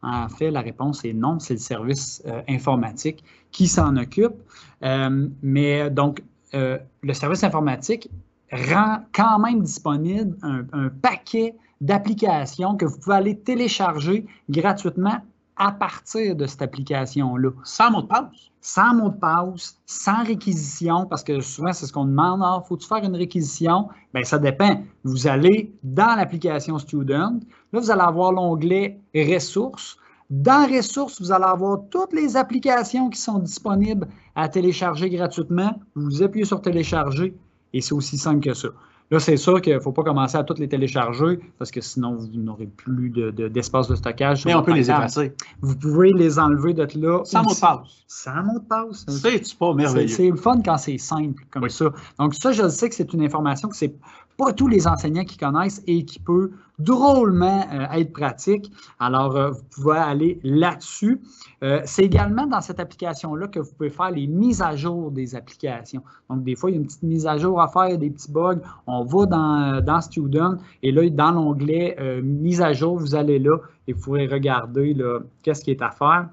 En 0.04 0.30
fait, 0.30 0.52
la 0.52 0.62
réponse 0.62 1.04
est 1.04 1.12
non, 1.12 1.40
c'est 1.40 1.56
le 1.56 1.60
service 1.60 2.24
euh, 2.26 2.42
informatique 2.48 3.26
qui 3.52 3.68
s'en 3.68 3.98
occupe. 3.98 4.36
Euh, 4.84 5.28
mais 5.44 5.90
donc, 5.90 6.24
euh, 6.54 6.78
le 7.04 7.14
service 7.14 7.44
informatique 7.44 8.10
rend 8.54 9.00
quand 9.14 9.38
même 9.40 9.62
disponible 9.62 10.38
un 10.44 10.90
paquet 11.02 11.56
d'applications 11.82 12.78
que 12.78 12.86
vous 12.86 12.98
pouvez 13.00 13.16
aller 13.18 13.38
télécharger 13.38 14.26
gratuitement 14.50 15.20
à 15.58 15.72
partir 15.72 16.36
de 16.36 16.46
cette 16.46 16.62
application-là. 16.62 17.50
Sans 17.64 17.92
mot 17.92 18.02
de 18.02 18.08
passe? 18.08 18.52
Sans 18.62 18.94
mot 18.94 19.10
de 19.10 19.16
passe, 19.16 19.78
sans 19.86 20.24
réquisition, 20.24 21.06
parce 21.06 21.24
que 21.24 21.40
souvent, 21.42 21.74
c'est 21.74 21.86
ce 21.86 21.94
qu'on 21.94 22.06
demande. 22.06 22.42
Ah, 22.44 22.64
faut-tu 22.68 22.88
faire 22.88 23.04
une 23.04 23.16
réquisition? 23.16 23.90
Bien, 24.14 24.24
ça 24.24 24.38
dépend. 24.38 24.84
Vous 25.04 25.28
allez 25.28 25.74
dans 25.84 26.16
l'application 26.16 26.78
Student. 26.78 27.40
Là, 27.74 27.80
vous 27.80 27.92
allez 27.92 28.02
avoir 28.02 28.32
l'onglet 28.32 29.00
Ressources. 29.16 29.98
Dans 30.30 30.66
Ressources, 30.68 31.20
vous 31.22 31.32
allez 31.32 31.46
avoir 31.46 31.80
toutes 31.90 32.14
les 32.14 32.38
applications 32.38 33.10
qui 33.10 33.20
sont 33.20 33.40
disponibles 33.40 34.08
à 34.36 34.48
télécharger 34.48 35.10
gratuitement. 35.10 35.80
Vous 35.96 36.24
appuyez 36.24 36.46
sur 36.46 36.62
Télécharger 36.62 37.36
et 37.74 37.82
c'est 37.82 37.94
aussi 37.94 38.18
simple 38.18 38.42
que 38.42 38.54
ça. 38.54 38.70
Là, 39.12 39.20
c'est 39.20 39.36
sûr 39.36 39.62
qu'il 39.62 39.74
ne 39.74 39.80
faut 39.80 39.92
pas 39.92 40.04
commencer 40.04 40.38
à 40.38 40.44
toutes 40.46 40.60
les 40.60 40.70
télécharger 40.70 41.40
parce 41.60 41.70
que 41.70 41.82
sinon, 41.82 42.16
vous 42.16 42.28
n'aurez 42.34 42.66
plus 42.66 43.10
d'espace 43.10 43.90
de, 43.90 43.96
stockage. 43.96 44.46
Mais 44.46 44.56
on 44.56 44.64
peut 44.64 44.74
les 44.74 44.90
effacer. 44.90 45.34
Vous 45.62 45.76
pouvez 45.76 46.14
les 46.14 46.40
enlever 46.40 46.74
de 46.74 46.88
là. 46.96 47.22
Sans 47.26 47.44
mot 47.44 47.54
de 47.54 47.60
passe. 47.60 48.04
Sans 48.08 48.44
mot 48.44 48.60
de 48.60 48.66
passe. 48.66 49.06
C'est 49.08 49.58
pas 49.58 49.74
merveilleux? 49.74 50.08
C'est 50.08 50.30
le 50.30 50.38
fun 50.38 50.62
quand 50.64 50.78
c'est 50.78 50.98
simple 50.98 51.44
comme 51.52 51.68
ça. 51.68 51.92
Donc, 52.20 52.36
ça, 52.36 52.54
je 52.54 52.70
sais 52.70 52.88
que 52.88 52.96
c'est 52.96 53.12
une 53.14 53.24
information 53.24 53.68
que 53.68 53.76
c'est 53.76 53.94
pas 54.42 54.54
tous 54.54 54.68
les 54.68 54.88
enseignants 54.88 55.24
qui 55.24 55.38
connaissent 55.38 55.84
et 55.86 56.04
qui 56.04 56.20
peut 56.20 56.52
drôlement 56.80 57.64
euh, 57.72 57.86
être 57.92 58.12
pratique. 58.12 58.72
Alors, 59.00 59.36
euh, 59.36 59.52
vous 59.52 59.64
pouvez 59.70 59.98
aller 59.98 60.40
là-dessus. 60.44 61.22
Euh, 61.62 61.82
c'est 61.86 62.06
également 62.06 62.48
dans 62.48 62.60
cette 62.60 62.80
application-là 62.80 63.48
que 63.50 63.60
vous 63.60 63.72
pouvez 63.74 63.92
faire 63.92 64.10
les 64.10 64.26
mises 64.26 64.64
à 64.64 64.76
jour 64.76 65.12
des 65.12 65.36
applications. 65.36 66.02
Donc, 66.28 66.44
des 66.44 66.56
fois, 66.56 66.72
il 66.72 66.74
y 66.74 66.78
a 66.78 66.80
une 66.80 66.88
petite 66.88 67.04
mise 67.04 67.28
à 67.28 67.38
jour 67.38 67.62
à 67.62 67.68
faire, 67.68 67.86
il 67.86 67.92
y 67.92 67.94
a 67.94 67.98
des 67.98 68.10
petits 68.10 68.32
bugs. 68.32 68.62
On 68.88 69.04
va 69.04 69.28
dans, 69.28 69.86
dans 69.86 70.02
Student 70.02 70.58
et 70.82 70.92
là, 70.92 71.08
dans 71.12 71.32
l'onglet 71.32 71.96
mise 72.24 72.62
à 72.62 72.74
jour, 72.74 72.98
vous 72.98 73.14
allez 73.14 73.38
là 73.38 73.58
et 73.88 73.94
vous 73.94 74.02
pourrez 74.02 74.26
regarder 74.26 74.98
qu'est-ce 75.44 75.64
qui 75.64 75.70
est 75.70 75.84
à 75.84 75.92
faire. 75.92 76.30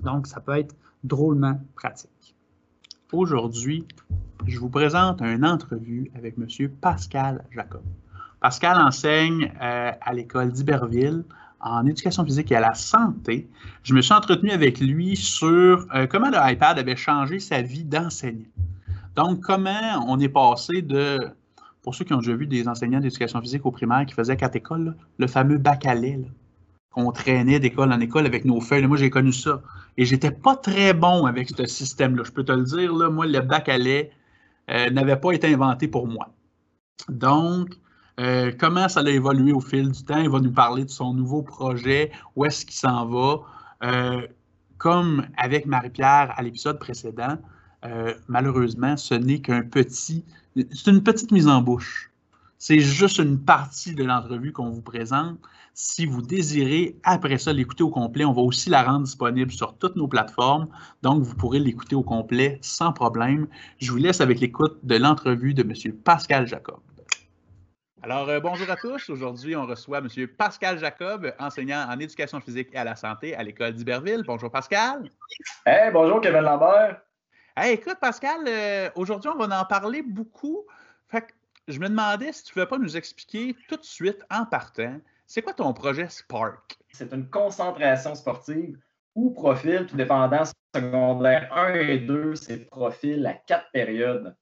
Donc, 0.00 0.26
ça 0.26 0.40
peut 0.40 0.58
être 0.58 0.74
drôlement 1.04 1.58
pratique. 1.74 2.34
Aujourd'hui, 3.12 3.86
je 4.50 4.58
vous 4.58 4.68
présente 4.68 5.20
une 5.20 5.46
entrevue 5.46 6.10
avec 6.14 6.34
M. 6.36 6.68
Pascal 6.80 7.44
Jacob. 7.52 7.82
Pascal 8.40 8.78
enseigne 8.78 9.52
euh, 9.62 9.92
à 10.00 10.12
l'école 10.12 10.50
d'Iberville 10.50 11.24
en 11.60 11.86
éducation 11.86 12.24
physique 12.24 12.50
et 12.50 12.56
à 12.56 12.60
la 12.60 12.74
santé. 12.74 13.48
Je 13.84 13.94
me 13.94 14.02
suis 14.02 14.12
entretenu 14.12 14.50
avec 14.50 14.80
lui 14.80 15.14
sur 15.14 15.86
euh, 15.94 16.06
comment 16.06 16.30
le 16.30 16.38
iPad 16.40 16.78
avait 16.78 16.96
changé 16.96 17.38
sa 17.38 17.62
vie 17.62 17.84
d'enseignant. 17.84 18.48
Donc, 19.14 19.40
comment 19.40 20.04
on 20.08 20.18
est 20.18 20.28
passé 20.28 20.82
de, 20.82 21.18
pour 21.82 21.94
ceux 21.94 22.04
qui 22.04 22.12
ont 22.12 22.18
déjà 22.18 22.34
vu 22.34 22.46
des 22.46 22.66
enseignants 22.66 23.00
d'éducation 23.00 23.40
physique 23.40 23.66
au 23.66 23.70
primaire 23.70 24.04
qui 24.06 24.14
faisaient 24.14 24.36
quatre 24.36 24.56
écoles, 24.56 24.96
le 25.18 25.26
fameux 25.26 25.58
bac 25.58 25.86
à 25.86 25.94
qu'on 26.90 27.12
traînait 27.12 27.60
d'école 27.60 27.92
en 27.92 28.00
école 28.00 28.26
avec 28.26 28.44
nos 28.44 28.60
feuilles. 28.60 28.86
moi, 28.86 28.96
j'ai 28.96 29.10
connu 29.10 29.32
ça. 29.32 29.62
Et 29.96 30.04
j'étais 30.04 30.32
pas 30.32 30.56
très 30.56 30.92
bon 30.92 31.26
avec 31.26 31.50
ce 31.50 31.66
système-là. 31.66 32.24
Je 32.24 32.32
peux 32.32 32.42
te 32.42 32.50
le 32.50 32.64
dire, 32.64 32.92
moi, 33.12 33.26
le 33.26 33.40
bac 33.40 33.68
à 33.68 33.78
lait 33.78 34.10
n'avait 34.70 35.16
pas 35.16 35.32
été 35.32 35.52
inventé 35.52 35.88
pour 35.88 36.06
moi. 36.06 36.32
Donc, 37.08 37.76
euh, 38.20 38.52
comment 38.58 38.88
ça 38.88 39.00
a 39.00 39.08
évolué 39.08 39.52
au 39.52 39.60
fil 39.60 39.90
du 39.90 40.04
temps? 40.04 40.18
Il 40.18 40.28
va 40.28 40.40
nous 40.40 40.52
parler 40.52 40.84
de 40.84 40.90
son 40.90 41.14
nouveau 41.14 41.42
projet, 41.42 42.12
où 42.36 42.44
est-ce 42.44 42.66
qu'il 42.66 42.74
s'en 42.74 43.06
va. 43.06 43.40
Euh, 43.82 44.26
comme 44.76 45.26
avec 45.36 45.66
Marie-Pierre 45.66 46.34
à 46.36 46.42
l'épisode 46.42 46.78
précédent, 46.78 47.38
euh, 47.84 48.14
malheureusement, 48.28 48.96
ce 48.96 49.14
n'est 49.14 49.40
qu'un 49.40 49.62
petit, 49.62 50.24
c'est 50.54 50.90
une 50.90 51.02
petite 51.02 51.32
mise 51.32 51.48
en 51.48 51.62
bouche. 51.62 52.10
C'est 52.58 52.80
juste 52.80 53.18
une 53.18 53.38
partie 53.38 53.94
de 53.94 54.04
l'entrevue 54.04 54.52
qu'on 54.52 54.68
vous 54.68 54.82
présente. 54.82 55.38
Si 55.82 56.04
vous 56.04 56.20
désirez, 56.20 56.94
après 57.04 57.38
ça, 57.38 57.54
l'écouter 57.54 57.82
au 57.82 57.88
complet, 57.88 58.26
on 58.26 58.34
va 58.34 58.42
aussi 58.42 58.68
la 58.68 58.82
rendre 58.82 59.04
disponible 59.04 59.50
sur 59.50 59.78
toutes 59.78 59.96
nos 59.96 60.08
plateformes. 60.08 60.68
Donc, 61.00 61.22
vous 61.22 61.34
pourrez 61.34 61.58
l'écouter 61.58 61.94
au 61.94 62.02
complet 62.02 62.58
sans 62.60 62.92
problème. 62.92 63.48
Je 63.78 63.90
vous 63.90 63.96
laisse 63.96 64.20
avec 64.20 64.40
l'écoute 64.40 64.78
de 64.82 64.96
l'entrevue 64.96 65.54
de 65.54 65.62
M. 65.62 65.96
Pascal 66.04 66.46
Jacob. 66.46 66.80
Alors, 68.02 68.28
euh, 68.28 68.40
bonjour 68.40 68.70
à 68.70 68.76
tous. 68.76 69.08
Aujourd'hui, 69.08 69.56
on 69.56 69.64
reçoit 69.64 70.00
M. 70.00 70.08
Pascal 70.36 70.78
Jacob, 70.78 71.32
enseignant 71.38 71.86
en 71.88 71.98
éducation 71.98 72.42
physique 72.42 72.68
et 72.74 72.76
à 72.76 72.84
la 72.84 72.94
santé 72.94 73.34
à 73.34 73.42
l'école 73.42 73.72
d'Iberville. 73.72 74.22
Bonjour, 74.26 74.50
Pascal. 74.50 75.10
Hey, 75.64 75.90
bonjour, 75.90 76.20
Kevin 76.20 76.42
Lambert. 76.42 77.00
Hey, 77.56 77.72
écoute, 77.72 77.96
Pascal, 77.98 78.40
euh, 78.46 78.90
aujourd'hui, 78.96 79.30
on 79.34 79.38
va 79.38 79.62
en 79.62 79.64
parler 79.64 80.02
beaucoup. 80.02 80.66
Fait 81.08 81.22
que 81.22 81.32
je 81.68 81.78
me 81.78 81.88
demandais 81.88 82.32
si 82.32 82.44
tu 82.44 82.50
ne 82.50 82.52
pouvais 82.52 82.66
pas 82.66 82.78
nous 82.78 82.98
expliquer 82.98 83.56
tout 83.66 83.76
de 83.76 83.84
suite, 83.84 84.22
en 84.30 84.44
partant, 84.44 85.00
c'est 85.30 85.42
quoi 85.42 85.54
ton 85.54 85.72
projet 85.72 86.08
Spark? 86.08 86.76
C'est 86.92 87.12
une 87.12 87.30
concentration 87.30 88.16
sportive 88.16 88.76
ou 89.14 89.30
profil, 89.30 89.86
tout 89.86 89.96
dépendant 89.96 90.42
secondaire 90.74 91.48
1 91.56 91.74
et 91.74 91.98
2, 92.00 92.34
c'est 92.34 92.68
profil 92.68 93.24
à 93.24 93.34
quatre 93.34 93.70
périodes. 93.72 94.36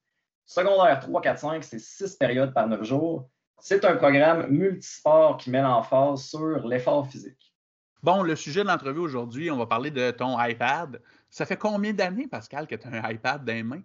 Secondaire 0.46 0.98
3, 0.98 1.20
4, 1.20 1.38
5, 1.38 1.64
c'est 1.64 1.78
six 1.78 2.16
périodes 2.16 2.54
par 2.54 2.68
neuf 2.68 2.84
jours. 2.84 3.28
C'est 3.58 3.84
un 3.84 3.96
programme 3.96 4.46
multisport 4.48 5.36
qui 5.36 5.50
met 5.50 5.60
l'emphase 5.60 6.22
sur 6.22 6.66
l'effort 6.66 7.06
physique. 7.06 7.54
Bon, 8.02 8.22
le 8.22 8.34
sujet 8.34 8.62
de 8.62 8.68
l'entrevue 8.68 9.00
aujourd'hui, 9.00 9.50
on 9.50 9.58
va 9.58 9.66
parler 9.66 9.90
de 9.90 10.10
ton 10.10 10.42
iPad. 10.42 11.02
Ça 11.28 11.44
fait 11.44 11.58
combien 11.58 11.92
d'années, 11.92 12.28
Pascal, 12.28 12.66
que 12.66 12.76
tu 12.76 12.88
as 12.88 12.90
un 12.90 13.10
iPad 13.10 13.44
dans 13.44 13.52
les 13.52 13.62
mains? 13.62 13.82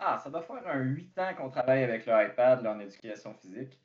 Ah, 0.00 0.18
ça 0.18 0.30
doit 0.30 0.42
faire 0.42 0.66
un 0.66 0.80
huit 0.80 1.16
ans 1.20 1.32
qu'on 1.36 1.48
travaille 1.48 1.84
avec 1.84 2.06
le 2.06 2.12
iPad 2.12 2.66
en 2.66 2.80
éducation 2.80 3.34
physique. 3.34 3.78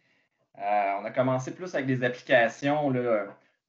Euh, 0.59 0.93
on 0.99 1.05
a 1.05 1.11
commencé 1.11 1.53
plus 1.53 1.73
avec 1.75 1.85
des 1.85 2.03
applications 2.03 2.91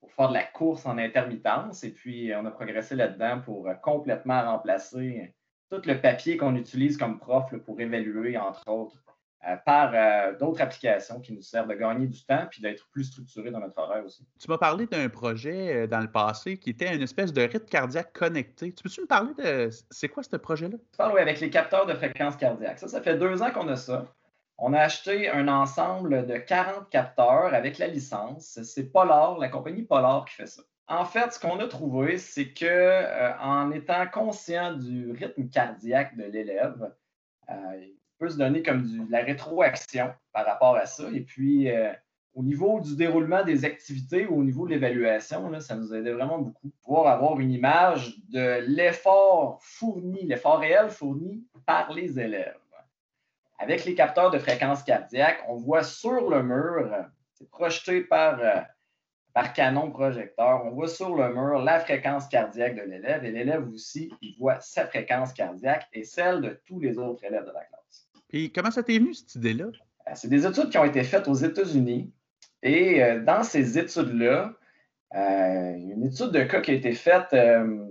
pour 0.00 0.12
faire 0.12 0.28
de 0.28 0.34
la 0.34 0.44
course 0.44 0.86
en 0.86 0.96
intermittence 0.98 1.84
et 1.84 1.90
puis 1.90 2.32
on 2.34 2.44
a 2.46 2.50
progressé 2.50 2.94
là-dedans 2.94 3.40
pour 3.40 3.68
complètement 3.82 4.42
remplacer 4.52 5.34
tout 5.70 5.82
le 5.84 6.00
papier 6.00 6.36
qu'on 6.36 6.56
utilise 6.56 6.96
comme 6.96 7.18
prof 7.18 7.54
pour 7.64 7.80
évaluer, 7.80 8.38
entre 8.38 8.66
autres, 8.68 9.02
euh, 9.46 9.54
par 9.64 9.92
euh, 9.94 10.36
d'autres 10.36 10.60
applications 10.60 11.20
qui 11.20 11.32
nous 11.32 11.42
servent 11.42 11.68
de 11.68 11.74
gagner 11.74 12.08
du 12.08 12.24
temps 12.24 12.46
puis 12.50 12.60
d'être 12.60 12.88
plus 12.90 13.04
structurés 13.04 13.52
dans 13.52 13.60
notre 13.60 13.78
horaire 13.78 14.04
aussi. 14.04 14.26
Tu 14.40 14.50
m'as 14.50 14.58
parlé 14.58 14.86
d'un 14.86 15.08
projet 15.08 15.84
euh, 15.84 15.86
dans 15.86 16.00
le 16.00 16.10
passé 16.10 16.56
qui 16.56 16.70
était 16.70 16.92
une 16.92 17.02
espèce 17.02 17.32
de 17.32 17.42
rythme 17.42 17.66
cardiaque 17.66 18.12
connecté. 18.12 18.72
Tu 18.72 18.82
peux-tu 18.82 19.02
me 19.02 19.06
parler 19.06 19.32
de 19.34 19.70
c'est 19.90 20.08
quoi 20.08 20.24
ce 20.24 20.36
projet-là? 20.36 20.76
Tu 20.76 20.96
parles 20.96 21.12
oui, 21.14 21.20
avec 21.20 21.38
les 21.38 21.50
capteurs 21.50 21.86
de 21.86 21.94
fréquence 21.94 22.34
cardiaque. 22.36 22.80
Ça, 22.80 22.88
ça 22.88 23.00
fait 23.00 23.16
deux 23.16 23.40
ans 23.40 23.52
qu'on 23.52 23.68
a 23.68 23.76
ça. 23.76 24.06
On 24.58 24.72
a 24.72 24.80
acheté 24.80 25.28
un 25.30 25.48
ensemble 25.48 26.26
de 26.26 26.36
40 26.36 26.90
capteurs 26.90 27.54
avec 27.54 27.78
la 27.78 27.86
licence. 27.86 28.58
C'est 28.62 28.90
Polar, 28.90 29.38
la 29.38 29.48
compagnie 29.48 29.84
Polar 29.84 30.24
qui 30.24 30.34
fait 30.34 30.46
ça. 30.46 30.62
En 30.88 31.04
fait, 31.04 31.32
ce 31.32 31.38
qu'on 31.38 31.60
a 31.60 31.68
trouvé, 31.68 32.18
c'est 32.18 32.52
que 32.52 33.38
en 33.40 33.70
étant 33.70 34.06
conscient 34.06 34.74
du 34.74 35.12
rythme 35.12 35.48
cardiaque 35.48 36.16
de 36.16 36.24
l'élève, 36.24 36.90
peut 38.18 38.28
se 38.28 38.36
donner 38.36 38.62
comme 38.62 38.82
de 38.82 39.10
la 39.10 39.22
rétroaction 39.22 40.12
par 40.32 40.44
rapport 40.44 40.76
à 40.76 40.86
ça. 40.86 41.04
Et 41.12 41.20
puis, 41.20 41.70
euh, 41.70 41.92
au 42.34 42.42
niveau 42.42 42.80
du 42.80 42.96
déroulement 42.96 43.44
des 43.44 43.64
activités, 43.64 44.26
au 44.26 44.42
niveau 44.42 44.66
de 44.66 44.72
l'évaluation, 44.72 45.58
ça 45.60 45.76
nous 45.76 45.94
aidait 45.94 46.12
vraiment 46.12 46.38
beaucoup. 46.38 46.70
Pouvoir 46.82 47.06
avoir 47.06 47.40
une 47.40 47.52
image 47.52 48.16
de 48.28 48.60
l'effort 48.66 49.58
fourni, 49.62 50.26
l'effort 50.26 50.58
réel 50.58 50.90
fourni 50.90 51.44
par 51.64 51.92
les 51.92 52.18
élèves. 52.18 52.58
Avec 53.58 53.84
les 53.84 53.94
capteurs 53.94 54.30
de 54.30 54.38
fréquence 54.38 54.82
cardiaque, 54.82 55.38
on 55.48 55.56
voit 55.56 55.82
sur 55.82 56.30
le 56.30 56.42
mur, 56.42 56.90
c'est 57.34 57.50
projeté 57.50 58.02
par, 58.02 58.38
euh, 58.40 58.60
par 59.34 59.52
canon 59.52 59.90
projecteur, 59.90 60.64
on 60.64 60.70
voit 60.70 60.88
sur 60.88 61.16
le 61.16 61.34
mur 61.34 61.58
la 61.58 61.80
fréquence 61.80 62.28
cardiaque 62.28 62.76
de 62.76 62.82
l'élève 62.82 63.24
et 63.24 63.30
l'élève 63.30 63.68
aussi, 63.68 64.12
il 64.22 64.36
voit 64.38 64.60
sa 64.60 64.86
fréquence 64.86 65.32
cardiaque 65.32 65.86
et 65.92 66.04
celle 66.04 66.40
de 66.40 66.60
tous 66.66 66.78
les 66.80 66.98
autres 66.98 67.24
élèves 67.24 67.44
de 67.44 67.52
la 67.52 67.64
classe. 67.64 68.08
Puis 68.28 68.52
comment 68.52 68.70
ça 68.70 68.82
t'est 68.82 68.98
venu, 68.98 69.14
cette 69.14 69.34
idée-là? 69.34 69.66
Euh, 70.08 70.12
c'est 70.14 70.28
des 70.28 70.46
études 70.46 70.70
qui 70.70 70.78
ont 70.78 70.84
été 70.84 71.02
faites 71.02 71.28
aux 71.28 71.34
États-Unis. 71.34 72.12
Et 72.62 73.02
euh, 73.02 73.20
dans 73.22 73.42
ces 73.42 73.78
études-là, 73.78 74.52
euh, 75.14 75.74
une 75.74 76.04
étude 76.04 76.30
de 76.30 76.42
cas 76.42 76.60
qui 76.60 76.72
a 76.72 76.74
été 76.74 76.92
faite 76.92 77.34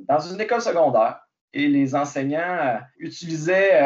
dans 0.08 0.20
une 0.20 0.40
école 0.40 0.62
secondaire. 0.62 1.22
Et 1.54 1.68
les 1.68 1.96
enseignants 1.96 2.80
utilisaient, 3.00 3.82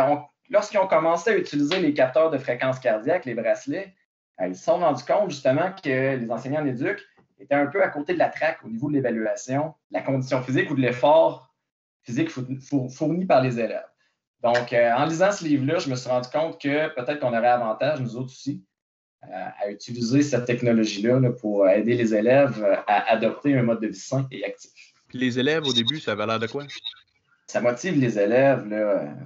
lorsqu'ils 0.52 0.80
ont 0.80 0.88
commencé 0.88 1.32
à 1.32 1.38
utiliser 1.38 1.80
les 1.80 1.94
capteurs 1.94 2.30
de 2.30 2.38
fréquence 2.38 2.80
cardiaque, 2.80 3.26
les 3.26 3.34
bracelets, 3.34 3.96
ils 4.46 4.56
se 4.56 4.66
sont 4.66 4.78
rendus 4.78 5.04
compte 5.04 5.32
justement 5.32 5.72
que 5.72 6.18
les 6.18 6.30
enseignants 6.30 6.62
en 6.62 6.66
éduc 6.66 7.00
étaient 7.40 7.56
un 7.56 7.68
peu 7.68 7.82
à 7.82 7.88
côté 7.88 8.14
de 8.14 8.20
la 8.20 8.30
traque 8.30 8.60
au 8.64 8.70
niveau 8.70 8.90
de 8.90 8.94
l'évaluation, 8.94 9.74
de 9.92 9.98
la 9.98 10.02
condition 10.02 10.42
physique 10.44 10.70
ou 10.70 10.76
de 10.76 10.82
l'effort 10.82 11.54
physique 12.04 12.30
fourni 12.30 13.26
par 13.26 13.42
les 13.42 13.60
élèves. 13.60 13.86
Donc, 14.44 14.74
euh, 14.74 14.92
en 14.94 15.06
lisant 15.06 15.32
ce 15.32 15.44
livre-là, 15.44 15.78
je 15.78 15.90
me 15.90 15.96
suis 15.96 16.10
rendu 16.10 16.28
compte 16.30 16.60
que 16.60 16.94
peut-être 16.96 17.20
qu'on 17.20 17.30
aurait 17.30 17.48
avantage, 17.48 18.00
nous 18.00 18.16
autres 18.16 18.32
aussi, 18.32 18.64
euh, 19.24 19.28
à 19.60 19.70
utiliser 19.70 20.24
cette 20.24 20.46
technologie-là 20.46 21.20
pour 21.40 21.68
aider 21.68 21.94
les 21.94 22.16
élèves 22.16 22.64
à 22.88 23.12
adopter 23.12 23.56
un 23.56 23.62
mode 23.62 23.82
de 23.82 23.88
vie 23.88 23.94
sain 24.00 24.28
et 24.32 24.44
actif. 24.44 24.72
Puis 25.08 25.20
les 25.20 25.38
élèves, 25.38 25.64
au 25.64 25.74
début, 25.74 26.00
ça 26.00 26.14
avait 26.14 26.26
l'air 26.26 26.40
de 26.40 26.48
quoi? 26.48 26.64
Ça 27.46 27.62
motive 27.62 28.00
les 28.00 28.18
élèves 28.18 28.66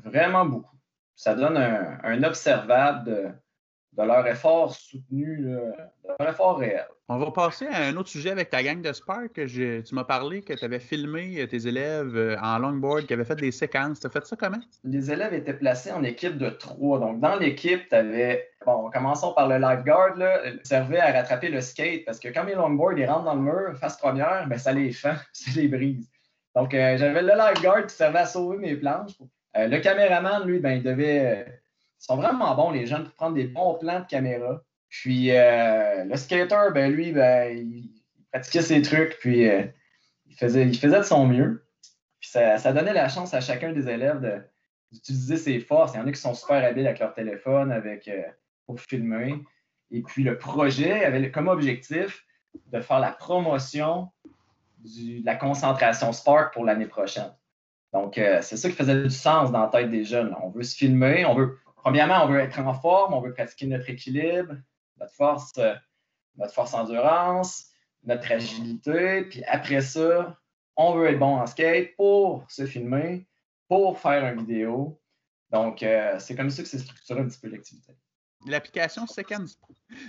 vraiment 0.04 0.46
beaucoup. 0.46 0.75
Ça 1.15 1.36
donne 1.36 1.58
un, 1.58 2.23
observable 2.23 3.06
de, 3.06 3.28
de 3.93 4.04
leur 4.04 4.25
effort 4.28 4.73
soutenu, 4.73 5.43
de 5.43 5.71
leur 6.19 6.30
effort 6.30 6.58
réel. 6.58 6.86
On 7.08 7.19
va 7.19 7.30
passer 7.30 7.67
à 7.67 7.84
un 7.84 7.95
autre 7.97 8.10
sujet 8.10 8.32
avec 8.32 8.49
ta 8.49 8.63
gang 8.63 8.82
de 8.82 8.91
Spark. 8.91 9.34
tu 9.36 9.84
m'as 9.91 10.04
parlé 10.06 10.41
que 10.41 10.54
tu 10.54 10.65
avais 10.65 10.80
filmé 10.80 11.39
euh, 11.39 11.45
tes 11.45 11.67
élèves 11.67 12.17
euh, 12.17 12.36
en 12.41 12.58
longboard, 12.58 13.06
qui 13.06 13.13
avaient 13.13 13.25
fait 13.25 13.36
des 13.36 13.51
séquences. 13.51 13.99
Tu 13.99 14.08
as 14.08 14.10
fait 14.10 14.25
ça 14.25 14.36
comment? 14.36 14.60
Les 14.84 15.12
élèves 15.12 15.36
étaient 15.36 15.54
placés 15.54 15.91
en 15.91 16.04
équipe 16.04 16.39
de 16.39 16.49
trois. 16.49 16.97
Donc, 16.99 17.19
dans 17.19 17.36
l'équipe, 17.36 17.88
tu 17.89 17.95
avais. 17.95 18.49
Bon, 18.65 18.89
commençons 18.91 19.34
par 19.34 19.47
le 19.47 19.60
lifeguard, 19.60 20.15
là, 20.15 20.41
servait 20.63 20.99
à 20.99 21.12
rattraper 21.12 21.49
le 21.49 21.62
skate 21.62 22.06
parce 22.06 22.19
que 22.19 22.30
quand 22.30 22.43
mes 22.43 22.56
longboards 22.56 22.97
ils 22.97 23.06
rentrent 23.06 23.25
dans 23.25 23.36
le 23.36 23.41
mur, 23.41 23.78
face 23.80 23.97
première, 23.97 24.47
ben, 24.47 24.58
ça 24.58 24.71
les 24.73 24.91
fend, 24.91 25.13
ça 25.34 25.51
les 25.56 25.67
brise. 25.67 26.10
Donc, 26.56 26.73
euh, 26.73 26.97
j'avais 26.97 27.21
le 27.21 27.34
lifeguard 27.38 27.86
qui 27.86 27.95
servait 27.95 28.19
à 28.19 28.25
sauver 28.25 28.58
mes 28.58 28.75
planches. 28.75 29.12
Le 29.56 29.78
caméraman, 29.80 30.46
lui, 30.46 30.60
ben, 30.60 30.72
il 30.72 30.84
devait 30.84 31.46
ils 32.00 32.06
sont 32.06 32.18
vraiment 32.18 32.54
bons, 32.56 32.72
les 32.72 32.86
jeunes, 32.86 33.06
pour 33.06 33.13
prendre 33.13 33.36
des 33.36 33.48
bons 33.48 33.76
plans 33.76 34.02
de 34.02 34.06
caméra. 34.06 34.62
Puis 34.89 35.32
euh, 35.32 36.04
le 36.04 36.15
skater, 36.15 36.70
ben 36.74 36.91
lui, 36.91 37.12
ben, 37.12 37.58
il, 37.58 37.89
pratiquait 38.32 38.62
ses 38.62 38.82
trucs, 38.82 39.18
puis 39.20 39.50
euh, 39.50 39.63
il, 40.28 40.36
faisait, 40.36 40.68
il 40.68 40.78
faisait 40.78 41.00
de 41.00 41.04
son 41.04 41.26
mieux. 41.26 41.65
Puis 42.20 42.30
ça, 42.30 42.74
donnait 42.74 42.94
la 42.94 43.08
chance 43.08 43.34
à 43.34 43.41
chacun 43.41 43.72
des 43.72 43.89
élèves 43.89 44.46
d'utiliser 44.91 45.38
ses 45.38 45.60
forces. 45.60 45.94
Il 45.94 45.98
y 45.98 46.00
en 46.00 46.08
a 46.08 46.12
qui 46.12 46.20
sont 46.20 46.34
super 46.34 46.63
habiles 46.63 46.86
avec 46.86 47.00
leur 47.00 47.13
téléphone, 47.13 47.72
avec, 47.72 48.08
euh, 48.08 48.22
pour 48.65 48.80
filmer. 48.80 49.36
Et 49.91 50.02
puis 50.02 50.24
le 50.24 50.38
projet 50.38 51.06
avait 51.06 51.32
comme 51.32 51.48
objectif 51.48 52.26
de 52.68 52.82
faire 52.82 53.00
la 53.00 53.12
promotion 53.12 54.10
de 54.84 55.26
la 55.26 55.36
concentration 55.36 56.12
Spark 56.12 56.54
pour 56.54 56.65
l'année 56.65 56.88
prochaine. 56.88 57.32
Donc, 57.95 58.15
c'est 58.15 58.58
ça 58.58 58.69
qui 58.69 58.75
faisait 58.75 59.03
du 59.03 59.10
sens 59.10 59.51
dans 59.51 59.62
la 59.62 59.67
tête 59.69 59.89
des 59.89 60.03
jeunes. 60.03 60.36
On 60.43 60.49
veut 60.49 60.63
se 60.63 60.75
filmer, 60.75 61.25
on 61.25 61.34
veut, 61.34 61.58
Premièrement, 61.86 62.23
on 62.23 62.27
veut 62.27 62.39
être 62.39 62.58
en 62.58 62.73
forme, 62.73 63.13
on 63.13 63.21
veut 63.21 63.31
pratiquer 63.31 63.67
notre 63.67 63.88
équilibre, 63.91 64.55
notre 64.99 65.13
force, 65.13 65.53
euh, 65.60 65.75
notre 66.36 66.51
force 66.51 66.73
endurance, 66.73 67.67
notre 68.03 68.31
agilité. 68.31 69.21
Puis 69.25 69.43
après 69.43 69.81
ça, 69.81 70.36
on 70.77 70.95
veut 70.95 71.10
être 71.10 71.19
bon 71.19 71.36
en 71.36 71.45
skate 71.45 71.95
pour 71.95 72.43
se 72.49 72.65
filmer, 72.65 73.27
pour 73.67 73.99
faire 73.99 74.25
une 74.25 74.39
vidéo. 74.39 74.99
Donc, 75.51 75.84
euh, 75.84 76.17
c'est 76.17 76.36
comme 76.36 76.49
ça 76.49 76.63
que 76.63 76.67
c'est 76.67 76.79
structuré 76.79 77.19
un 77.21 77.27
petit 77.27 77.39
peu 77.39 77.49
l'activité. 77.49 77.93
L'application 78.47 79.05
Seconds. 79.05 79.45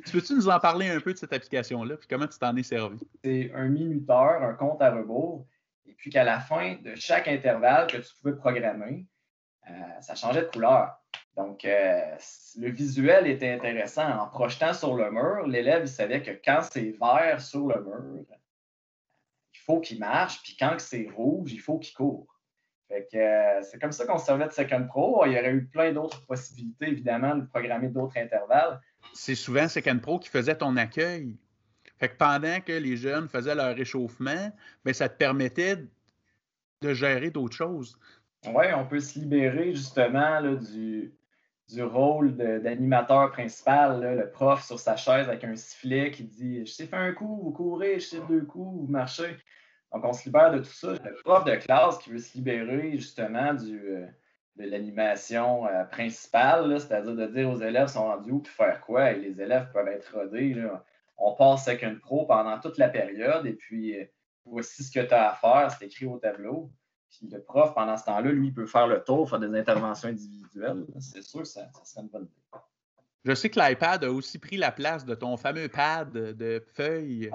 Tu 0.07 0.13
peux-tu 0.13 0.33
nous 0.33 0.49
en 0.49 0.59
parler 0.59 0.89
un 0.89 1.01
peu 1.01 1.13
de 1.13 1.19
cette 1.19 1.35
application-là, 1.35 1.99
puis 1.99 2.09
comment 2.09 2.27
tu 2.27 2.39
t'en 2.39 2.57
es 2.57 2.63
servi? 2.63 3.07
C'est 3.23 3.53
un 3.55 3.69
minuteur, 3.69 4.43
un 4.43 4.55
compte 4.55 4.81
à 4.81 4.93
rebours, 4.93 5.47
et 5.89 5.95
puis 5.95 6.11
qu'à 6.11 6.25
la 6.25 6.41
fin 6.41 6.77
de 6.83 6.95
chaque 6.95 7.29
intervalle 7.29 7.87
que 7.87 7.99
tu 7.99 8.15
pouvais 8.21 8.37
programmer, 8.37 9.07
euh, 9.69 9.73
ça 10.01 10.15
changeait 10.15 10.43
de 10.43 10.47
couleur. 10.47 10.97
Donc, 11.37 11.65
euh, 11.65 12.17
le 12.57 12.71
visuel 12.71 13.27
était 13.27 13.51
intéressant. 13.51 14.09
En 14.21 14.29
projetant 14.29 14.73
sur 14.73 14.95
le 14.95 15.11
mur, 15.11 15.47
l'élève 15.47 15.87
savait 15.87 16.23
que 16.23 16.31
quand 16.31 16.63
c'est 16.63 16.95
vert 17.01 17.41
sur 17.41 17.67
le 17.67 17.83
mur, 17.83 18.25
il 19.55 19.59
faut 19.59 19.81
qu'il 19.81 19.99
marche, 19.99 20.43
puis 20.43 20.57
quand 20.59 20.77
c'est 20.79 21.09
rouge, 21.15 21.53
il 21.53 21.61
faut 21.61 21.79
qu'il 21.79 21.95
court. 21.95 22.27
Fait 22.89 23.09
que 23.11 23.19
euh, 23.19 23.63
c'est 23.63 23.81
comme 23.81 23.93
ça 23.93 24.07
qu'on 24.07 24.19
servait 24.19 24.47
de 24.47 24.53
Second 24.53 24.87
Pro. 24.87 25.27
Il 25.27 25.33
y 25.33 25.39
aurait 25.39 25.53
eu 25.53 25.67
plein 25.67 25.93
d'autres 25.93 26.25
possibilités, 26.25 26.87
évidemment, 26.89 27.35
de 27.35 27.45
programmer 27.45 27.89
d'autres 27.89 28.17
intervalles. 28.17 28.81
C'est 29.13 29.35
souvent 29.35 29.67
Second 29.67 29.99
Pro 29.99 30.19
qui 30.21 30.29
faisait 30.29 30.57
ton 30.57 30.77
accueil. 30.77 31.37
Fait 31.99 32.09
que 32.09 32.17
pendant 32.17 32.61
que 32.61 32.73
les 32.73 32.97
jeunes 32.97 33.29
faisaient 33.29 33.55
leur 33.55 33.75
réchauffement, 33.75 34.53
bien, 34.85 34.93
ça 34.93 35.09
te 35.09 35.17
permettait 35.17 35.77
de 36.83 36.95
gérer 36.95 37.31
d'autres 37.31 37.57
choses. 37.57 37.99
Oui, 38.47 38.67
on 38.77 38.87
peut 38.87 39.01
se 39.01 39.19
libérer 39.19 39.73
justement 39.73 40.41
du, 40.43 41.13
du 41.69 41.83
rôle 41.83 42.37
d'animateur 42.37 43.33
principal, 43.33 44.17
le 44.19 44.31
prof 44.31 44.63
sur 44.65 44.79
sa 44.79 44.97
chaise 44.97 45.29
avec 45.29 45.43
un 45.45 45.57
sifflet 45.57 46.11
qui 46.11 46.25
dit 46.25 46.67
Je 46.67 46.71
sais 46.71 46.87
faire 46.87 47.01
un 47.01 47.13
coup, 47.13 47.41
vous 47.43 47.51
courez, 47.51 47.99
je 47.99 48.07
sais 48.07 48.21
deux 48.29 48.43
coups, 48.43 48.81
vous 48.81 48.87
marchez. 48.87 49.37
Donc, 49.93 50.05
on 50.05 50.13
se 50.13 50.27
libère 50.27 50.53
de 50.53 50.59
tout 50.59 50.65
ça. 50.65 50.93
Le 50.93 51.23
prof 51.25 51.45
de 51.45 51.55
classe 51.57 51.99
qui 51.99 52.11
veut 52.11 52.19
se 52.19 52.35
libérer 52.37 52.93
justement 52.93 53.55
du, 53.55 53.79
euh, 53.79 54.07
de 54.57 54.65
l'animation 54.65 55.67
euh, 55.67 55.85
principale, 55.85 56.79
c'est-à-dire 56.81 57.15
de 57.15 57.27
dire 57.27 57.49
aux 57.49 57.61
élèves 57.61 57.89
sont 57.89 58.05
rendus 58.05 58.33
où 58.33 58.41
puis 58.41 58.53
faire 58.53 58.81
quoi, 58.81 59.13
et 59.13 59.21
les 59.21 59.41
élèves 59.41 59.71
peuvent 59.73 59.89
être 59.89 60.13
rodés. 60.15 60.55
On 61.19 61.35
passe 61.35 61.65
Second 61.65 61.97
Pro 62.01 62.27
pendant 62.27 62.59
toute 62.61 62.79
la 62.79 62.89
période, 62.89 63.47
et 63.47 63.55
puis 63.55 63.99
euh, 63.99 64.05
voici 64.45 64.85
ce 64.85 64.91
que 64.91 65.05
tu 65.05 65.15
as 65.15 65.31
à 65.31 65.35
faire, 65.35 65.71
c'est 65.71 65.87
écrit 65.87 66.07
au 66.07 66.19
tableau. 66.19 66.71
Puis 67.11 67.29
le 67.31 67.43
prof, 67.43 67.75
pendant 67.75 67.97
ce 67.97 68.05
temps-là, 68.05 68.31
lui, 68.31 68.49
il 68.49 68.55
peut 68.55 68.67
faire 68.67 68.87
le 68.87 69.03
tour, 69.03 69.29
faire 69.29 69.39
des 69.39 69.55
interventions 69.59 70.09
individuelles. 70.09 70.85
C'est 71.01 71.23
sûr 71.23 71.41
que 71.41 71.49
ça, 71.49 71.69
serait 71.85 72.03
une 72.03 72.09
bonne 72.09 72.25
idée. 72.25 72.61
Je 73.25 73.35
sais 73.35 73.51
que 73.51 73.59
l'iPad 73.59 74.05
a 74.05 74.13
aussi 74.13 74.39
pris 74.39 74.57
la 74.57 74.71
place 74.71 75.05
de 75.05 75.15
ton 75.15 75.37
fameux 75.37 75.69
pad 75.69 76.13
de 76.13 76.65
feuilles 76.75 77.25
et 77.25 77.31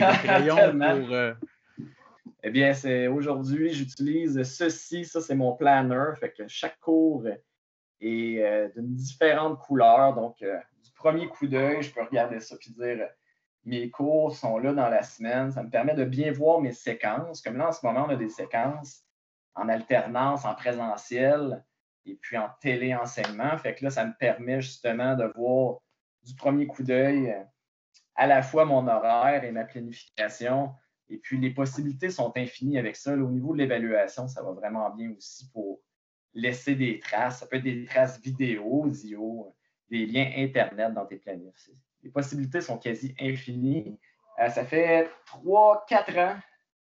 de 0.00 0.22
crayons 0.24 0.72
pour. 0.72 1.12
Euh, 1.12 1.34
eh 2.42 2.50
bien, 2.50 2.74
c'est 2.74 3.08
aujourd'hui, 3.08 3.72
j'utilise 3.72 4.42
ceci. 4.42 5.04
Ça, 5.04 5.20
c'est 5.20 5.34
mon 5.34 5.54
planner. 5.54 6.12
Fait 6.18 6.32
que 6.32 6.46
chaque 6.48 6.78
cours 6.80 7.24
est 8.00 8.38
euh, 8.40 8.68
d'une 8.76 8.94
différente 8.94 9.58
couleur. 9.60 10.14
Donc, 10.14 10.42
euh, 10.42 10.58
du 10.84 10.92
premier 10.92 11.28
coup 11.28 11.46
d'œil, 11.46 11.82
je 11.82 11.92
peux 11.92 12.02
regarder 12.02 12.40
ça 12.40 12.56
et 12.56 12.70
dire 12.70 13.08
mes 13.66 13.90
cours 13.90 14.34
sont 14.34 14.58
là 14.58 14.72
dans 14.72 14.88
la 14.88 15.02
semaine. 15.02 15.50
Ça 15.50 15.62
me 15.62 15.68
permet 15.68 15.94
de 15.94 16.04
bien 16.04 16.32
voir 16.32 16.60
mes 16.60 16.72
séquences. 16.72 17.42
Comme 17.42 17.56
là, 17.56 17.68
en 17.68 17.72
ce 17.72 17.84
moment, 17.84 18.06
on 18.06 18.10
a 18.10 18.16
des 18.16 18.28
séquences 18.28 19.02
en 19.54 19.68
alternance, 19.68 20.44
en 20.44 20.54
présentiel 20.54 21.64
et 22.04 22.14
puis 22.14 22.38
en 22.38 22.48
téléenseignement. 22.60 23.58
Fait 23.58 23.74
que 23.74 23.84
là, 23.84 23.90
ça 23.90 24.04
me 24.04 24.12
permet 24.18 24.60
justement 24.60 25.16
de 25.16 25.24
voir 25.34 25.78
du 26.22 26.34
premier 26.36 26.66
coup 26.68 26.84
d'œil 26.84 27.30
euh, 27.30 27.42
à 28.14 28.28
la 28.28 28.42
fois 28.42 28.64
mon 28.64 28.86
horaire 28.86 29.42
et 29.42 29.50
ma 29.50 29.64
planification. 29.64 30.72
Et 31.08 31.18
puis, 31.18 31.38
les 31.38 31.50
possibilités 31.50 32.10
sont 32.10 32.32
infinies 32.36 32.78
avec 32.78 32.94
ça. 32.94 33.14
au 33.14 33.30
niveau 33.30 33.52
de 33.52 33.58
l'évaluation, 33.58 34.28
ça 34.28 34.42
va 34.42 34.52
vraiment 34.52 34.90
bien 34.90 35.12
aussi 35.16 35.50
pour 35.50 35.80
laisser 36.34 36.76
des 36.76 37.00
traces. 37.00 37.40
Ça 37.40 37.46
peut 37.46 37.56
être 37.56 37.64
des 37.64 37.84
traces 37.84 38.20
vidéo, 38.20 38.84
audio, 38.84 39.52
des 39.90 40.06
liens 40.06 40.30
Internet 40.36 40.94
dans 40.94 41.06
tes 41.06 41.16
planifs. 41.16 41.70
Les 42.06 42.12
possibilités 42.12 42.60
sont 42.60 42.78
quasi 42.78 43.14
infinies. 43.20 43.98
Euh, 44.38 44.48
ça 44.48 44.64
fait 44.64 45.10
trois, 45.26 45.84
quatre 45.88 46.16
ans 46.16 46.36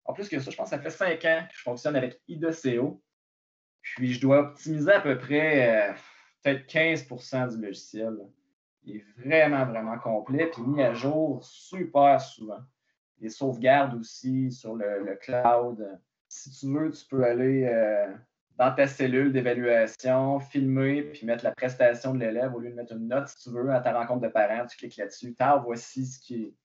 en 0.06 0.14
plus 0.14 0.30
que 0.30 0.40
ça, 0.40 0.52
je 0.52 0.56
pense 0.56 0.70
que 0.70 0.76
ça 0.76 0.82
fait 0.82 0.92
cinq 0.92 1.26
ans 1.26 1.46
que 1.50 1.56
je 1.56 1.62
fonctionne 1.62 1.96
avec 1.96 2.22
IDCO. 2.28 3.02
Puis 3.82 4.14
je 4.14 4.22
dois 4.22 4.40
optimiser 4.40 4.92
à 4.92 5.02
peu 5.02 5.18
près 5.18 5.90
euh, 5.90 5.94
peut-être 6.44 6.68
15% 6.68 7.56
du 7.56 7.66
logiciel. 7.66 8.18
Il 8.84 8.98
est 8.98 9.06
vraiment, 9.18 9.66
vraiment 9.66 9.98
complet, 9.98 10.48
puis 10.48 10.62
mis 10.62 10.84
à 10.84 10.94
jour 10.94 11.44
super 11.44 12.22
souvent. 12.22 12.62
Les 13.20 13.30
sauvegardes 13.30 13.96
aussi 13.96 14.52
sur 14.52 14.76
le, 14.76 15.18
cloud. 15.22 16.00
Si 16.28 16.52
tu 16.52 16.72
veux, 16.72 16.92
tu 16.92 17.06
peux 17.06 17.24
aller 17.24 17.64
euh, 17.64 18.14
dans 18.58 18.74
ta 18.74 18.88
cellule 18.88 19.34
d'évaluation, 19.34 20.40
filmer, 20.40 21.04
puis 21.04 21.26
mettre 21.26 21.44
la 21.44 21.52
prestation 21.52 22.14
de 22.14 22.20
l'élève 22.20 22.54
au 22.56 22.60
lieu 22.60 22.70
de 22.70 22.76
mettre 22.76 22.94
une 22.94 23.08
note, 23.08 23.28
si 23.28 23.44
tu 23.44 23.50
veux, 23.50 23.70
à 23.72 23.82
ta 23.82 23.94
rencontre 23.94 24.22
de 24.22 24.28
parents, 24.30 24.66
tu 24.66 24.78
cliques 24.78 24.98
là-dessus. 24.98 25.34
Tard, 25.34 25.64
voici 25.64 26.06
ce 26.06 26.20
qui, 26.20 26.56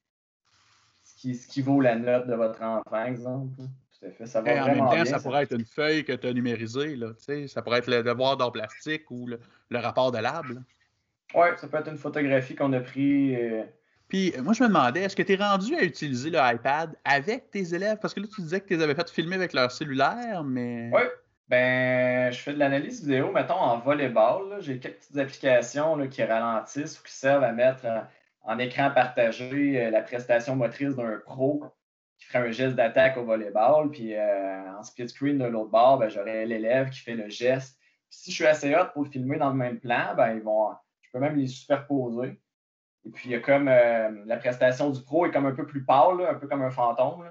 ce, 1.02 1.48
qui, 1.48 1.62
vaut 1.62 1.80
la 1.80 1.96
note 1.96 2.28
de 2.28 2.34
votre 2.34 2.62
enfant, 2.62 3.04
exemple. 3.04 3.56
Tout 3.56 4.06
à 4.06 4.10
fait. 4.10 4.26
Ça 4.26 4.40
va 4.40 4.62
en 4.62 4.66
même 4.66 4.78
temps, 4.78 5.04
ça, 5.04 5.18
pourrait 5.18 5.42
être 5.42 5.54
une 5.54 5.64
feuille 5.64 6.04
que 6.04 6.12
tu 6.12 6.28
as 6.28 6.32
numérisée. 6.32 6.94
Là, 6.94 7.08
ça 7.48 7.62
pourrait 7.62 7.78
être 7.78 7.90
le 7.90 8.02
devoir 8.04 8.36
d'art 8.36 8.52
plastique 8.52 9.10
ou 9.10 9.26
le, 9.26 9.38
rapport 9.78 10.12
de 10.12 10.18
lab. 10.18 10.46
Oui, 11.34 11.48
ça 11.56 11.66
peut 11.66 11.78
être 11.78 11.90
une 11.90 11.98
photographie 11.98 12.54
qu'on 12.54 12.72
a 12.72 12.80
prise. 12.80 13.36
Euh, 13.38 13.62
puis 14.08 14.32
moi, 14.42 14.52
je 14.52 14.62
me 14.62 14.68
demandais, 14.68 15.02
est-ce 15.02 15.14
que 15.14 15.22
tu 15.22 15.32
es 15.32 15.36
rendu 15.36 15.74
à 15.76 15.84
utiliser 15.84 16.30
le 16.30 16.38
iPad 16.40 16.96
avec 17.04 17.50
tes 17.50 17.74
élèves? 17.74 17.98
Parce 18.00 18.14
que 18.14 18.20
là, 18.20 18.26
tu 18.32 18.40
disais 18.42 18.60
que 18.60 18.66
tu 18.66 18.76
les 18.76 18.82
avais 18.82 18.94
fait 18.94 19.08
filmer 19.08 19.36
avec 19.36 19.52
leur 19.52 19.70
cellulaire, 19.70 20.42
mais. 20.44 20.90
Oui, 20.92 21.02
ben, 21.50 22.30
je 22.32 22.38
fais 22.38 22.52
de 22.52 22.58
l'analyse 22.60 23.02
vidéo, 23.02 23.32
mettons, 23.32 23.54
en 23.54 23.78
volleyball. 23.80 24.62
J'ai 24.62 24.78
quelques 24.78 24.98
petites 24.98 25.18
applications 25.18 26.06
qui 26.08 26.22
ralentissent 26.22 27.00
ou 27.00 27.02
qui 27.02 27.12
servent 27.12 27.42
à 27.42 27.50
mettre 27.50 27.86
en, 28.42 28.58
écran 28.60 28.92
partagé 28.92 29.84
euh, 29.84 29.90
la 29.90 30.00
prestation 30.00 30.54
motrice 30.54 30.94
d'un 30.94 31.18
pro 31.18 31.64
qui 32.18 32.26
ferait 32.26 32.48
un 32.48 32.52
geste 32.52 32.76
d'attaque 32.76 33.16
au 33.16 33.24
volleyball. 33.24 33.90
Puis 33.90 34.14
euh, 34.14 34.78
en 34.78 34.84
split 34.84 35.08
screen 35.08 35.38
de 35.38 35.46
l'autre 35.46 35.70
bord, 35.70 35.98
ben, 35.98 36.08
j'aurais 36.08 36.46
l'élève 36.46 36.90
qui 36.90 37.00
fait 37.00 37.14
le 37.14 37.28
geste. 37.28 37.76
si 38.10 38.30
je 38.30 38.36
suis 38.36 38.46
assez 38.46 38.72
hot 38.76 38.86
pour 38.94 39.02
le 39.04 39.10
filmer 39.10 39.38
dans 39.38 39.50
le 39.50 39.56
même 39.56 39.80
plan, 39.80 40.14
ben, 40.16 40.36
ils 40.36 40.42
vont, 40.42 40.70
je 41.00 41.10
peux 41.12 41.18
même 41.18 41.36
les 41.36 41.48
superposer. 41.48 42.40
Et 43.06 43.10
puis, 43.10 43.28
il 43.28 43.32
y 43.32 43.34
a 43.34 43.40
comme 43.40 43.66
euh, 43.66 44.22
la 44.24 44.36
prestation 44.36 44.90
du 44.90 45.02
pro 45.02 45.26
est 45.26 45.32
comme 45.32 45.46
un 45.46 45.54
peu 45.54 45.66
plus 45.66 45.84
pâle, 45.84 46.24
un 46.28 46.34
peu 46.34 46.46
comme 46.46 46.62
un 46.62 46.70
fantôme. 46.70 47.28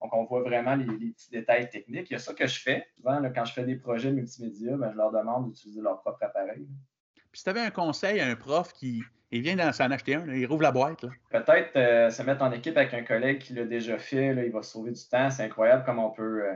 Donc, 0.00 0.12
on 0.14 0.24
voit 0.24 0.42
vraiment 0.42 0.74
les, 0.74 0.84
petits 0.84 1.30
détails 1.30 1.68
techniques. 1.68 2.10
Il 2.10 2.14
y 2.14 2.16
a 2.16 2.18
ça 2.18 2.34
que 2.34 2.46
je 2.46 2.60
fais. 2.60 2.86
Souvent, 2.96 3.20
quand 3.34 3.44
je 3.44 3.52
fais 3.52 3.64
des 3.64 3.76
projets 3.76 4.12
multimédia, 4.12 4.76
ben, 4.76 4.90
je 4.92 4.96
leur 4.96 5.12
demande 5.12 5.46
d'utiliser 5.48 5.80
leur 5.80 6.00
propre 6.00 6.22
appareil. 6.22 6.66
Puis, 7.14 7.40
si 7.40 7.44
tu 7.44 7.50
avais 7.50 7.60
un 7.60 7.70
conseil 7.70 8.20
à 8.20 8.26
un 8.26 8.36
prof 8.36 8.72
qui 8.72 9.02
il 9.30 9.42
vient 9.42 9.72
s'en 9.72 9.90
acheter 9.90 10.14
un, 10.14 10.32
il 10.32 10.46
rouvre 10.46 10.62
la 10.62 10.70
boîte. 10.70 11.06
Peut-être 11.30 11.74
euh, 11.74 12.08
se 12.08 12.22
mettre 12.22 12.42
en 12.42 12.52
équipe 12.52 12.76
avec 12.76 12.94
un 12.94 13.02
collègue 13.02 13.40
qui 13.40 13.52
l'a 13.52 13.64
déjà 13.64 13.98
fait, 13.98 14.28
il 14.28 14.52
va 14.52 14.62
sauver 14.62 14.92
du 14.92 15.08
temps. 15.08 15.28
C'est 15.30 15.42
incroyable 15.42 15.82
comment 15.84 16.08
on 16.08 16.12
peut, 16.12 16.44
euh, 16.44 16.54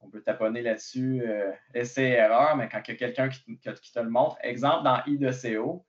on 0.00 0.08
peut 0.08 0.20
taponner 0.20 0.62
là-dessus, 0.62 1.24
essai 1.74 2.10
et 2.10 2.12
erreur, 2.12 2.56
mais 2.56 2.68
quand 2.68 2.80
il 2.86 2.92
y 2.92 2.94
a 2.94 2.96
quelqu'un 2.96 3.28
qui, 3.28 3.58
qui, 3.58 3.92
te 3.92 3.98
le 3.98 4.08
montre, 4.08 4.36
exemple 4.42 4.84
dans 4.84 4.98
I2CO, 4.98 5.82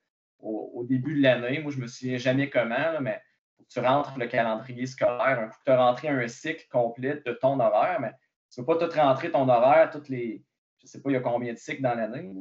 au, 0.44 0.84
début 0.88 1.16
de 1.16 1.24
l'année. 1.24 1.60
Moi, 1.60 1.72
je 1.72 1.80
me 1.80 1.88
souviens 1.88 2.18
jamais 2.18 2.50
comment, 2.50 3.00
mais 3.02 3.22
tu 3.70 3.80
rentres 3.80 4.18
le 4.18 4.28
calendrier 4.28 4.86
scolaire. 4.86 5.40
Un 5.40 5.48
coup 5.48 5.58
que 5.58 5.64
tu 5.66 5.72
as 5.72 5.78
rentré 5.78 6.08
un 6.10 6.28
cycle 6.28 6.68
complet 6.72 7.22
de 7.26 7.34
ton 7.34 7.60
horaire, 7.60 8.00
mais 8.00 8.14
tu 8.52 8.62
ne 8.62 8.66
peux 8.66 8.78
pas 8.78 8.88
tout 8.88 8.96
rentrer 8.96 9.32
ton 9.32 9.48
horaire, 9.48 9.90
toutes 9.90 10.10
les. 10.10 10.44
Je 10.80 10.86
ne 10.86 10.90
sais 10.90 11.02
pas, 11.02 11.10
il 11.10 11.14
y 11.14 11.18
a 11.18 11.22
combien 11.22 11.54
de 11.54 11.58
cycles 11.58 11.82
dans 11.82 11.96
l'année. 11.96 12.34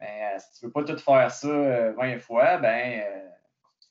Mais 0.00 0.34
euh, 0.34 0.38
si 0.38 0.58
tu 0.58 0.64
ne 0.64 0.68
veux 0.68 0.72
pas 0.72 0.84
tout 0.84 0.98
faire 0.98 1.30
ça 1.30 1.48
20 1.48 1.54
euh, 1.56 2.18
fois, 2.18 2.58
ben 2.58 2.92
il 2.92 3.00
euh, 3.00 3.28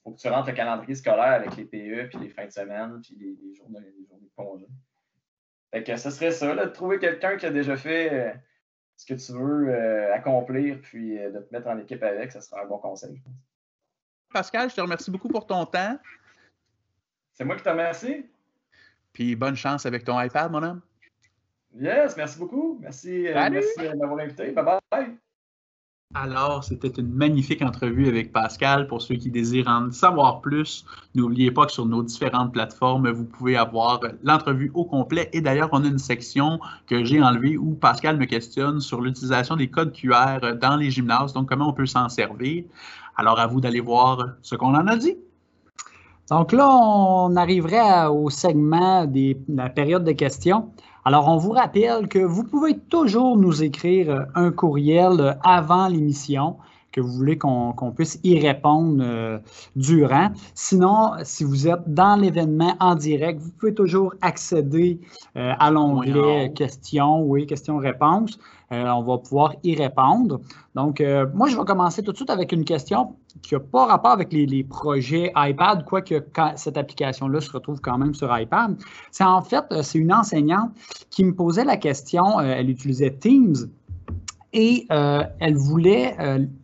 faut 0.04 0.12
que 0.12 0.20
tu 0.20 0.28
rentres 0.28 0.50
le 0.50 0.56
calendrier 0.56 0.96
scolaire 0.96 1.34
avec 1.34 1.56
les 1.56 1.66
PE, 1.66 2.10
puis 2.10 2.20
les 2.20 2.30
fins 2.30 2.46
de 2.46 2.52
semaine, 2.52 3.02
puis 3.02 3.16
les, 3.16 3.56
journées, 3.56 3.80
les 3.82 4.06
journées 4.06 4.26
de 4.26 4.32
congé. 4.36 4.68
Fait 5.72 5.84
que 5.84 5.96
ce 5.96 6.12
serait 6.12 6.32
ça, 6.32 6.56
de 6.56 6.66
trouver 6.70 7.00
quelqu'un 7.00 7.36
qui 7.38 7.46
a 7.46 7.52
déjà 7.52 7.76
fait 7.76 8.36
ce 8.96 9.06
que 9.06 9.14
tu 9.16 9.32
veux 9.34 10.14
accomplir, 10.14 10.80
puis 10.82 11.18
de 11.18 11.40
te 11.40 11.52
mettre 11.52 11.68
en 11.68 11.78
équipe 11.80 12.04
avec, 12.04 12.32
ça 12.32 12.42
sera 12.42 12.62
un 12.62 12.68
bon 12.68 12.78
conseil, 12.78 13.16
je 13.16 13.24
pense. 13.24 13.34
Pascal, 14.32 14.70
je 14.70 14.76
te 14.76 14.82
remercie 14.82 15.10
beaucoup 15.10 15.30
pour 15.30 15.48
ton 15.48 15.66
temps. 15.66 15.98
C'est 17.34 17.46
moi 17.46 17.56
qui 17.56 17.64
te 17.64 17.70
remercie. 17.70 18.26
Puis 19.12 19.36
bonne 19.36 19.56
chance 19.56 19.86
avec 19.86 20.04
ton 20.04 20.20
iPad, 20.20 20.52
mon 20.52 20.64
homme. 20.64 20.82
Yes, 21.76 22.16
merci 22.16 22.38
beaucoup. 22.38 22.78
Merci, 22.82 23.28
euh, 23.28 23.50
merci 23.50 23.80
de 23.80 23.98
m'avoir 23.98 24.20
invité. 24.20 24.52
Bye 24.52 24.80
bye. 24.92 25.18
Alors, 26.16 26.64
c'était 26.64 26.90
une 26.90 27.12
magnifique 27.12 27.64
entrevue 27.64 28.08
avec 28.08 28.32
Pascal. 28.32 28.86
Pour 28.86 29.02
ceux 29.02 29.16
qui 29.16 29.32
désirent 29.32 29.68
en 29.68 29.90
savoir 29.92 30.42
plus, 30.42 30.86
n'oubliez 31.16 31.50
pas 31.50 31.66
que 31.66 31.72
sur 31.72 31.88
nos 31.88 32.04
différentes 32.04 32.54
plateformes, 32.54 33.10
vous 33.10 33.26
pouvez 33.26 33.58
avoir 33.58 34.00
l'entrevue 34.22 34.70
au 34.76 34.86
complet. 34.86 35.30
Et 35.34 35.42
d'ailleurs, 35.42 35.70
on 35.72 35.84
a 35.84 35.88
une 35.88 35.98
section 35.98 36.60
que 36.86 37.04
j'ai 37.04 37.22
enlevée 37.22 37.58
où 37.58 37.74
Pascal 37.74 38.18
me 38.18 38.26
questionne 38.26 38.80
sur 38.80 39.02
l'utilisation 39.02 39.56
des 39.56 39.72
codes 39.72 39.92
QR 39.92 40.56
dans 40.62 40.76
les 40.76 40.92
gymnases, 40.92 41.34
donc 41.34 41.50
comment 41.50 41.70
on 41.70 41.74
peut 41.74 41.88
s'en 41.88 42.08
servir? 42.10 42.66
Alors, 43.16 43.40
à 43.40 43.48
vous 43.48 43.60
d'aller 43.60 43.82
voir 43.82 44.36
ce 44.44 44.56
qu'on 44.56 44.76
en 44.76 44.86
a 44.86 44.96
dit. 44.96 45.18
Donc 46.34 46.52
là, 46.52 46.68
on 46.68 47.36
arriverait 47.36 48.08
au 48.08 48.32
segment 48.32 49.06
de 49.06 49.38
la 49.48 49.70
période 49.70 50.04
de 50.04 50.14
questions. 50.14 50.72
Alors, 51.06 51.28
on 51.28 51.38
vous 51.38 51.52
rappelle 51.52 52.08
que 52.08 52.18
vous 52.18 52.44
pouvez 52.44 52.76
toujours 52.76 53.38
nous 53.38 53.62
écrire 53.62 54.10
euh, 54.10 54.22
un 54.34 54.50
courriel 54.50 55.20
euh, 55.20 55.34
avant 55.44 55.88
l'émission 55.88 56.58
que 56.94 57.02
vous 57.02 57.12
voulez 57.12 57.38
qu'on 57.38 57.92
puisse 57.94 58.20
y 58.24 58.40
répondre 58.40 59.04
euh, 59.04 59.40
durant. 59.76 60.30
Sinon, 60.56 61.12
si 61.24 61.44
vous 61.44 61.68
êtes 61.68 61.84
dans 61.88 62.16
l'événement 62.16 62.76
en 62.80 62.96
direct, 62.96 63.42
vous 63.42 63.52
pouvez 63.52 63.74
toujours 63.74 64.14
accéder 64.22 65.02
à 65.36 65.72
l'onglet 65.72 66.54
questions, 66.56 67.22
oui, 67.24 67.46
questions-réponses. 67.46 68.40
on 68.72 69.04
va 69.04 69.18
pouvoir 69.18 69.56
y 69.64 69.76
répondre. 69.76 70.40
Donc, 70.76 71.04
moi, 71.34 71.50
je 71.50 71.58
vais 71.58 71.66
commencer 71.66 72.04
tout 72.04 72.12
de 72.12 72.18
suite 72.18 72.30
avec 72.30 72.52
une 72.52 72.64
question 72.64 73.16
qui 73.42 73.56
n'a 73.56 73.60
pas 73.60 73.86
rapport 73.86 74.12
avec 74.12 74.32
les, 74.32 74.64
projets 74.64 75.32
iPad, 75.36 75.86
quoique 75.86 76.16
cette 76.56 76.78
application-là 76.78 77.42
se 77.42 77.52
retrouve 77.52 77.82
quand 77.82 77.98
même 77.98 78.14
sur 78.14 78.36
iPad. 78.38 78.78
C'est 79.12 79.24
en 79.24 79.42
fait, 79.42 79.66
euh, 79.72 79.82
c'est 79.82 80.00
une 80.00 80.14
enseignante 80.14 80.72
qui 81.10 81.24
me 81.24 81.34
posait 81.34 81.66
la 81.66 81.78
question, 81.78 82.40
euh, 82.40 82.44
elle 82.44 82.70
utilisait 82.70 83.12
Teams 83.12 83.56
et 84.54 84.86
euh, 84.92 85.24
elle 85.40 85.56
voulait, 85.56 86.16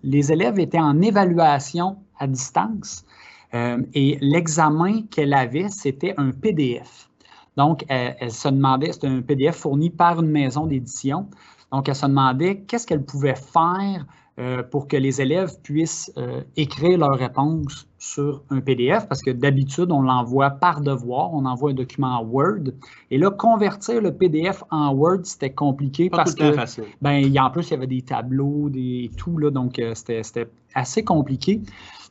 les 0.03 0.31
élèves 0.31 0.59
étaient 0.59 0.79
en 0.79 1.01
évaluation 1.01 1.97
à 2.19 2.27
distance 2.27 3.05
et 3.53 4.17
l'examen 4.21 5.01
qu'elle 5.09 5.33
avait, 5.33 5.69
c'était 5.69 6.13
un 6.17 6.31
PDF. 6.31 7.09
Donc, 7.57 7.83
elle 7.89 8.31
se 8.31 8.47
demandait, 8.47 8.93
c'était 8.93 9.07
un 9.07 9.21
PDF 9.21 9.55
fourni 9.55 9.89
par 9.89 10.21
une 10.21 10.29
maison 10.29 10.67
d'édition. 10.67 11.27
Donc, 11.71 11.89
elle 11.89 11.95
se 11.95 12.05
demandait 12.05 12.61
qu'est-ce 12.61 12.85
qu'elle 12.85 13.03
pouvait 13.03 13.35
faire 13.35 14.05
euh, 14.39 14.63
pour 14.63 14.87
que 14.87 14.95
les 14.95 15.19
élèves 15.19 15.59
puissent 15.63 16.13
euh, 16.17 16.41
écrire 16.55 16.97
leurs 16.99 17.17
réponses 17.17 17.89
sur 17.97 18.41
un 18.49 18.61
PDF, 18.61 19.05
parce 19.09 19.21
que 19.21 19.31
d'habitude, 19.31 19.91
on 19.91 20.01
l'envoie 20.01 20.51
par 20.51 20.79
devoir, 20.79 21.33
on 21.33 21.43
envoie 21.43 21.71
un 21.71 21.73
document 21.73 22.19
en 22.19 22.23
Word. 22.23 22.71
Et 23.11 23.17
là, 23.17 23.31
convertir 23.31 24.01
le 24.01 24.13
PDF 24.13 24.63
en 24.71 24.93
Word, 24.93 25.21
c'était 25.23 25.49
compliqué 25.49 26.09
parce 26.09 26.35
que, 26.35 26.55
ben, 27.01 27.15
il 27.15 27.33
y, 27.33 27.39
en 27.39 27.49
plus, 27.49 27.67
il 27.67 27.71
y 27.71 27.73
avait 27.73 27.87
des 27.87 28.01
tableaux, 28.01 28.69
des 28.69 29.11
tout, 29.17 29.37
là, 29.37 29.51
donc 29.51 29.77
euh, 29.77 29.93
c'était 29.93 30.47
assez 30.73 31.03
compliqué. 31.03 31.61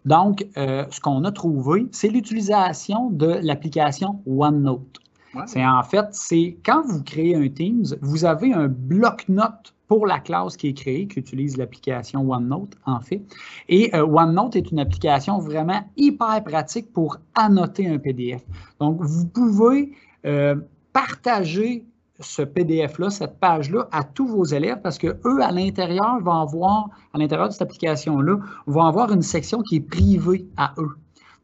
Donc, 0.04 0.46
ce 0.54 1.00
qu'on 1.00 1.24
a 1.24 1.32
trouvé, 1.32 1.86
c'est 1.92 2.08
l'utilisation 2.08 3.10
de 3.10 3.38
l'application 3.42 4.20
OneNote. 4.26 5.00
C'est 5.46 5.64
en 5.64 5.82
fait, 5.82 6.06
c'est 6.12 6.56
quand 6.64 6.82
vous 6.86 7.02
créez 7.02 7.36
un 7.36 7.48
Teams, 7.48 7.86
vous 8.00 8.24
avez 8.24 8.52
un 8.52 8.68
bloc-notes 8.68 9.74
pour 9.88 10.06
la 10.06 10.20
classe 10.20 10.56
qui 10.56 10.68
est 10.68 10.74
créée, 10.74 11.08
qui 11.08 11.18
utilise 11.18 11.56
l'application 11.56 12.30
OneNote, 12.30 12.76
en 12.84 13.00
fait. 13.00 13.22
Et 13.68 13.94
euh, 13.96 14.06
OneNote 14.06 14.54
est 14.54 14.70
une 14.70 14.78
application 14.78 15.38
vraiment 15.38 15.80
hyper 15.96 16.44
pratique 16.44 16.92
pour 16.92 17.18
annoter 17.34 17.88
un 17.88 17.98
PDF. 17.98 18.44
Donc, 18.78 18.98
vous 19.00 19.26
pouvez 19.26 19.92
euh, 20.26 20.56
partager 20.92 21.86
ce 22.20 22.42
PDF-là, 22.42 23.10
cette 23.10 23.38
page-là, 23.38 23.88
à 23.92 24.04
tous 24.04 24.26
vos 24.26 24.44
élèves 24.44 24.80
parce 24.82 24.98
que 24.98 25.18
eux, 25.24 25.42
à 25.42 25.52
l'intérieur, 25.52 26.20
vont 26.20 26.32
avoir, 26.32 26.90
à 27.14 27.18
l'intérieur 27.18 27.48
de 27.48 27.52
cette 27.52 27.62
application-là, 27.62 28.38
vont 28.66 28.82
avoir 28.82 29.12
une 29.12 29.22
section 29.22 29.62
qui 29.62 29.76
est 29.76 29.80
privée 29.80 30.46
à 30.56 30.74
eux. 30.78 30.96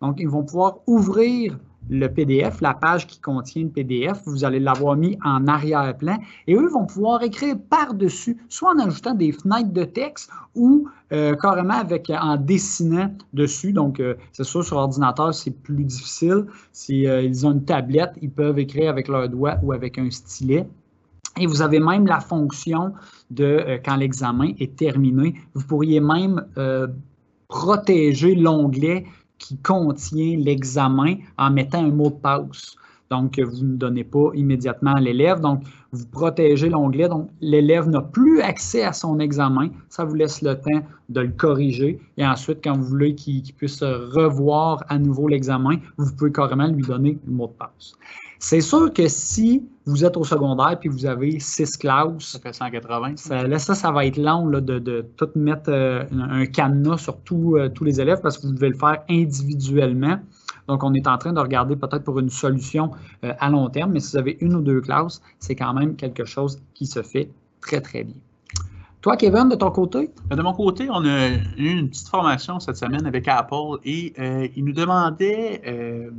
Donc, 0.02 0.16
ils 0.18 0.28
vont 0.28 0.42
pouvoir 0.42 0.78
ouvrir 0.87 1.59
le 1.90 2.09
PDF, 2.09 2.61
la 2.61 2.75
page 2.75 3.07
qui 3.07 3.20
contient 3.20 3.64
le 3.64 3.68
PDF, 3.68 4.23
vous 4.27 4.44
allez 4.44 4.61
l'avoir 4.61 4.97
mis 4.97 5.18
en 5.25 5.47
arrière-plan 5.47 6.18
et 6.47 6.55
eux 6.55 6.68
vont 6.68 6.87
pouvoir 6.87 7.23
écrire 7.23 7.57
par-dessus, 7.68 8.38
soit 8.49 8.73
en 8.75 8.79
ajoutant 8.79 9.14
des 9.14 9.33
fenêtres 9.33 9.73
de 9.73 9.85
texte 9.85 10.31
ou 10.55 10.88
euh, 11.12 11.35
carrément 11.37 11.75
avec, 11.75 12.11
en 12.11 12.37
dessinant 12.37 13.11
dessus. 13.33 13.73
Donc, 13.73 14.01
euh, 14.01 14.14
c'est 14.33 14.44
sûr, 14.44 14.64
sur 14.64 14.77
ordinateur, 14.77 15.35
c'est 15.35 15.51
plus 15.51 15.85
difficile. 15.85 16.47
Si 16.73 17.07
euh, 17.07 17.23
ils 17.23 17.47
ont 17.47 17.53
une 17.53 17.64
tablette, 17.64 18.12
ils 18.23 18.31
peuvent 18.31 18.59
écrire 18.59 18.90
avec 18.90 19.09
leurs 19.09 19.29
doigts 19.29 19.57
ou 19.62 19.73
avec 19.73 19.99
un 19.99 20.11
stylet. 20.11 20.66
Et 21.38 21.47
vous 21.47 21.62
avez 21.62 21.81
même 21.81 22.07
la 22.07 22.20
fonction 22.20 22.92
de, 23.31 23.81
quand 23.85 23.97
l'examen 23.97 24.53
est 24.61 24.77
terminé, 24.77 25.35
vous 25.55 25.64
pourriez 25.66 25.99
même 25.99 26.40
protéger 27.49 28.37
l'onglet 28.37 29.05
qui 29.38 29.57
contient 29.59 30.37
l'examen 30.38 31.16
en 31.37 31.51
mettant 31.51 31.85
un 31.85 31.90
mot 31.90 32.11
de 32.11 32.14
passe. 32.14 32.77
Donc, 33.10 33.38
vous 33.38 33.64
ne 33.64 33.76
donnez 33.76 34.04
pas 34.04 34.30
immédiatement 34.34 34.94
à 34.94 35.00
l'élève. 35.00 35.40
Donc, 35.40 35.62
vous 35.92 36.06
protégez 36.06 36.68
l'onglet. 36.68 37.08
Donc, 37.08 37.30
l'élève 37.40 37.88
n'a 37.88 38.00
plus 38.00 38.40
accès 38.40 38.82
à 38.82 38.92
son 38.92 39.18
examen. 39.18 39.68
Ça 39.88 40.04
vous 40.04 40.14
laisse 40.14 40.42
le 40.42 40.54
temps 40.54 40.82
de 41.08 41.20
le 41.20 41.30
corriger. 41.30 42.00
Et 42.16 42.26
ensuite, 42.26 42.58
quand 42.64 42.76
vous 42.76 42.84
voulez 42.84 43.14
qu'il 43.14 43.42
puisse 43.54 43.82
revoir 43.82 44.84
à 44.88 44.98
nouveau 44.98 45.28
l'examen, 45.28 45.76
vous 45.98 46.12
pouvez 46.14 46.32
carrément 46.32 46.66
lui 46.66 46.82
donner 46.82 47.18
le 47.26 47.32
mot 47.32 47.46
de 47.46 47.52
passe. 47.52 47.94
C'est 48.38 48.60
sûr 48.60 48.92
que 48.92 49.08
si 49.08 49.62
vous 49.86 50.04
êtes 50.04 50.16
au 50.16 50.24
secondaire 50.24 50.78
puis 50.78 50.88
vous 50.88 51.06
avez 51.06 51.38
six 51.40 51.76
classes. 51.76 52.10
Ça 52.18 52.38
fait 52.38 52.52
180. 52.52 53.16
Ça, 53.16 53.46
là, 53.46 53.58
ça, 53.58 53.74
ça 53.74 53.90
va 53.90 54.06
être 54.06 54.16
long 54.16 54.46
là, 54.48 54.60
de, 54.60 54.78
de, 54.78 55.04
tout 55.16 55.28
mettre 55.34 55.70
euh, 55.70 56.04
un 56.12 56.46
cadenas 56.46 56.98
sur 56.98 57.16
euh, 57.32 57.68
tous 57.68 57.84
les 57.84 58.00
élèves 58.00 58.20
parce 58.22 58.38
que 58.38 58.46
vous 58.46 58.54
devez 58.54 58.70
le 58.70 58.76
faire 58.76 59.02
individuellement. 59.08 60.18
Donc, 60.68 60.83
on 60.83 60.94
est 60.94 61.07
en 61.07 61.18
train 61.18 61.33
de 61.33 61.40
regarder 61.40 61.77
peut-être 61.77 62.05
pour 62.05 62.18
une 62.18 62.31
solution 62.31 62.90
euh, 63.24 63.35
à 63.38 63.50
long 63.50 63.68
terme, 63.68 63.92
mais 63.92 64.00
si 64.00 64.12
vous 64.12 64.18
avez 64.18 64.38
une 64.40 64.55
ou 64.55 64.62
deux 64.62 64.81
classes, 64.81 65.20
c'est 65.38 65.55
quand 65.55 65.74
même 65.74 65.96
quelque 65.96 66.24
chose 66.24 66.61
qui 66.74 66.87
se 66.87 67.03
fait 67.03 67.29
très, 67.61 67.81
très 67.81 68.05
bien. 68.05 68.16
Toi, 69.05 69.18
Kevin, 69.18 69.50
de 69.50 69.55
ton 69.55 69.70
côté? 69.70 70.11
De 70.31 70.40
mon 70.40 70.55
côté, 70.55 70.88
on 70.88 71.05
a 71.05 71.29
eu 71.29 71.79
une 71.79 71.90
petite 71.90 72.09
formation 72.09 72.59
cette 72.59 72.79
semaine 72.79 73.05
avec 73.05 73.29
Apple 73.29 73.77
et 73.85 74.14
euh, 74.18 74.48
il 74.57 74.64
nous 74.64 74.72
demandait, 74.72 75.61
euh, 75.66 76.11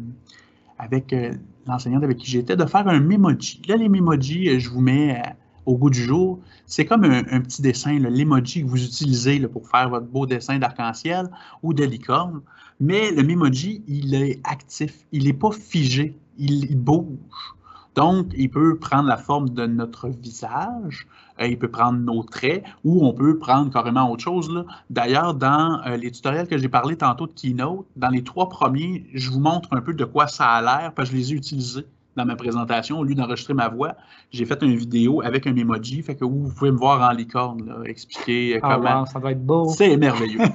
avec 0.78 1.12
euh, 1.12 1.34
l'enseignante 1.66 2.04
avec 2.04 2.18
qui 2.18 2.30
j'étais, 2.30 2.56
de 2.56 2.64
faire 2.64 2.88
un 2.88 3.00
memoji. 3.00 3.60
Là, 3.68 3.78
les 3.78 3.90
memojis, 3.90 4.60
je 4.60 4.70
vous 4.70 4.82
mets 4.82 5.20
au 5.66 5.76
goût 5.78 5.90
du 5.90 6.04
jour. 6.04 6.38
C'est 6.68 6.86
comme 6.86 7.06
un, 7.06 7.42
petit 7.42 7.64
dessin, 7.64 7.98
l'emoji 7.98 8.62
que 8.62 8.68
vous 8.68 8.86
utilisez 8.86 9.40
pour 9.48 9.68
faire 9.68 9.90
votre 9.90 10.06
beau 10.06 10.28
dessin 10.28 10.60
d'arc-en-ciel 10.60 11.32
ou 11.64 11.74
de 11.74 11.86
licorne. 11.86 12.42
Mais 12.80 13.12
le 13.12 13.24
Memoji, 13.24 13.84
il 13.88 14.14
est 14.16 14.40
actif, 14.44 15.06
il 15.12 15.26
n'est 15.26 15.34
pas 15.34 15.52
figé, 15.52 16.18
il, 16.38 16.78
bouge. 16.78 17.56
Donc, 17.96 18.28
il 18.36 18.50
peut 18.50 18.78
prendre 18.78 19.08
la 19.08 19.16
forme 19.16 19.50
de 19.50 19.66
notre 19.66 20.10
visage, 20.10 21.08
euh, 21.40 21.48
il 21.48 21.58
peut 21.58 21.70
prendre 21.70 22.00
nos 22.00 22.24
traits, 22.24 22.64
ou 22.84 23.06
on 23.06 23.14
peut 23.14 23.38
prendre 23.38 23.72
carrément 23.72 24.12
autre 24.12 24.24
chose. 24.24 24.66
D'ailleurs, 24.90 25.34
dans 25.34 25.82
euh, 25.86 25.96
les 25.96 26.12
tutoriels 26.12 26.48
que 26.48 26.58
j'ai 26.58 26.68
parlé 26.68 26.98
tantôt 26.98 27.28
de 27.28 27.32
Keynote, 27.32 27.86
dans 27.96 28.10
les 28.10 28.24
trois 28.24 28.50
premiers, 28.50 29.06
je 29.14 29.30
vous 29.32 29.40
montre 29.40 29.70
un 29.72 29.82
peu 29.82 29.94
de 29.94 30.04
quoi 30.04 30.28
ça 30.28 30.50
a 30.50 30.62
l'air, 30.62 30.94
parce 30.94 31.10
que 31.10 31.16
je 31.16 31.22
les 31.22 31.32
ai 31.32 31.36
utilisés 31.36 31.86
dans 32.18 32.26
ma 32.26 32.36
présentation. 32.36 33.00
Au 33.00 33.04
lieu 33.06 33.16
d'enregistrer 33.16 33.54
ma 33.54 33.70
voix, 33.70 33.96
j'ai 34.32 34.46
fait 34.46 34.62
une 34.62 34.76
vidéo 34.76 35.22
avec 35.22 35.48
un 35.48 35.56
emoji, 35.56 36.02
fait 36.02 36.16
que 36.16 36.26
vous 36.26 36.52
pouvez 36.54 36.72
me 36.72 36.78
voir 36.78 37.10
en 37.10 37.14
licorne, 37.14 37.84
expliquer 37.86 38.56
euh, 38.56 38.60
ah, 38.64 38.76
comment. 38.76 39.06
ça 39.06 39.20
va 39.20 39.32
être 39.32 39.46
beau. 39.46 39.70
C'est 39.70 39.96
merveilleux. 39.96 40.40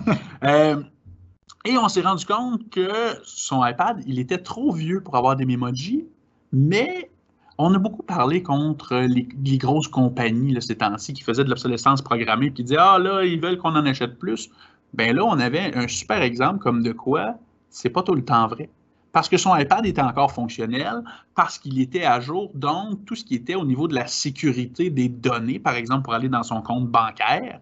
Et 1.65 1.77
on 1.77 1.89
s'est 1.89 2.01
rendu 2.01 2.25
compte 2.25 2.69
que 2.71 2.91
son 3.23 3.65
iPad, 3.65 4.03
il 4.07 4.19
était 4.19 4.39
trop 4.39 4.73
vieux 4.73 5.03
pour 5.03 5.17
avoir 5.17 5.37
des 5.37 5.45
Memoji, 5.45 6.07
mais 6.53 7.11
on 7.59 7.75
a 7.75 7.79
beaucoup 7.79 8.03
parlé 8.03 8.43
contre 8.43 8.97
les, 8.97 9.59
grosses 9.59 9.89
compagnies 9.89 10.57
ces 10.63 10.77
temps-ci 10.77 11.13
qui 11.13 11.23
faisaient 11.23 11.45
de 11.45 11.51
l'obsolescence 11.51 12.01
programmée 12.01 12.53
qui 12.53 12.65
disaient 12.65 12.79
Ah 12.79 12.99
là, 12.99 13.25
ils 13.25 13.39
veulent 13.39 13.59
qu'on 13.59 13.77
en 13.77 13.85
achète 13.85 14.19
plus. 14.19 14.49
Ben 14.95 15.15
là, 15.15 15.25
on 15.25 15.39
avait 15.39 15.77
un 15.77 15.87
super 15.87 16.23
exemple 16.23 16.61
comme 16.61 16.83
de 16.83 16.93
quoi 16.93 17.35
c'est 17.69 17.91
pas 17.91 18.03
tout 18.03 18.15
le 18.15 18.25
temps 18.25 18.49
vrai. 18.49 18.69
Parce 19.13 19.29
que 19.29 19.37
son 19.37 19.57
iPad 19.57 19.85
était 19.87 20.01
encore 20.01 20.33
fonctionnel, 20.33 21.03
parce 21.35 21.59
qu'il 21.59 21.81
était 21.81 22.05
à 22.05 22.21
jour, 22.21 22.51
donc 22.55 23.05
tout 23.05 23.17
ce 23.17 23.25
qui 23.25 23.35
était 23.35 23.55
au 23.55 23.65
niveau 23.65 23.89
de 23.89 23.95
la 23.95 24.07
sécurité 24.07 24.89
des 24.91 25.09
données, 25.09 25.59
par 25.59 25.75
exemple 25.75 26.05
pour 26.05 26.15
aller 26.15 26.29
dans 26.29 26.43
son 26.43 26.63
compte 26.63 26.87
bancaire, 26.87 27.61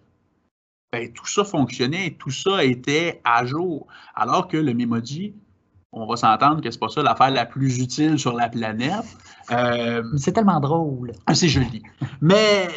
ben, 0.91 1.11
tout 1.13 1.27
ça 1.27 1.43
fonctionnait, 1.43 2.15
tout 2.17 2.31
ça 2.31 2.63
était 2.63 3.21
à 3.23 3.45
jour. 3.45 3.87
Alors 4.15 4.47
que 4.47 4.57
le 4.57 4.73
Memoji, 4.73 5.33
on 5.91 6.05
va 6.05 6.15
s'entendre 6.15 6.61
que 6.61 6.71
c'est 6.71 6.79
pas 6.79 6.89
ça 6.89 7.03
l'affaire 7.03 7.31
la 7.31 7.45
plus 7.45 7.79
utile 7.79 8.17
sur 8.17 8.33
la 8.33 8.49
planète. 8.49 9.05
Euh, 9.51 10.03
c'est 10.17 10.33
tellement 10.33 10.59
drôle. 10.59 11.11
Ah, 11.27 11.35
c'est 11.35 11.47
joli. 11.47 11.83
Mais 12.21 12.67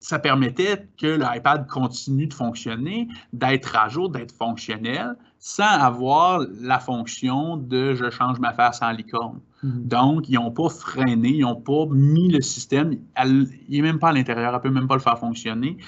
ça 0.00 0.18
permettait 0.18 0.88
que 0.98 1.06
l'iPad 1.06 1.66
continue 1.66 2.26
de 2.26 2.34
fonctionner, 2.34 3.08
d'être 3.32 3.76
à 3.76 3.88
jour, 3.88 4.10
d'être 4.10 4.32
fonctionnel, 4.32 5.16
sans 5.38 5.64
avoir 5.64 6.40
la 6.60 6.78
fonction 6.78 7.56
de 7.56 7.94
je 7.94 8.10
change 8.10 8.38
ma 8.38 8.52
face 8.52 8.80
en 8.82 8.90
licorne. 8.90 9.40
Mm-hmm. 9.64 9.88
Donc, 9.88 10.28
ils 10.28 10.34
n'ont 10.34 10.50
pas 10.50 10.68
freiné, 10.68 11.30
ils 11.30 11.40
n'ont 11.40 11.60
pas 11.60 11.86
mis 11.90 12.28
le 12.28 12.40
système, 12.40 12.96
il 13.24 13.48
n'est 13.68 13.82
même 13.82 13.98
pas 13.98 14.10
à 14.10 14.12
l'intérieur, 14.12 14.50
elle 14.50 14.56
ne 14.56 14.62
peut 14.62 14.70
même 14.70 14.88
pas 14.88 14.94
le 14.94 15.00
faire 15.00 15.18
fonctionner 15.18 15.78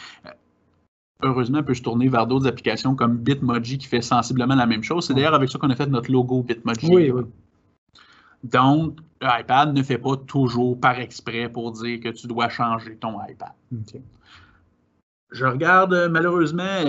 heureusement, 1.23 1.63
peut 1.63 1.75
se 1.75 1.83
tourner 1.83 2.09
vers 2.09 2.27
d'autres 2.27 2.47
applications 2.47 2.95
comme 2.95 3.17
Bitmoji 3.17 3.79
qui 3.79 3.87
fait 3.87 4.03
sensiblement 4.03 4.55
la 4.55 4.67
même 4.67 4.83
chose. 4.83 5.07
C'est 5.07 5.15
d'ailleurs 5.15 5.35
avec 5.35 5.51
ça 5.51 5.59
qu'on 5.59 5.71
a 5.71 5.77
fait 5.77 5.87
notre 5.87 6.11
logo 6.11 6.43
Bitmoji. 6.43 6.89
Oui, 6.91 7.11
oui. 7.11 7.23
Donc, 8.45 8.99
l'iPad 9.21 9.75
ne 9.75 9.83
fait 9.83 9.99
pas 9.99 10.17
toujours 10.17 10.79
par 10.81 10.99
exprès 10.99 11.49
pour 11.49 11.73
dire 11.73 12.01
que 12.01 12.09
tu 12.09 12.27
dois 12.27 12.49
changer 12.49 12.97
ton 12.97 13.19
iPad. 13.29 13.53
Je 15.31 15.45
regarde, 15.45 15.93
euh, 15.93 16.09
malheureusement, 16.09 16.83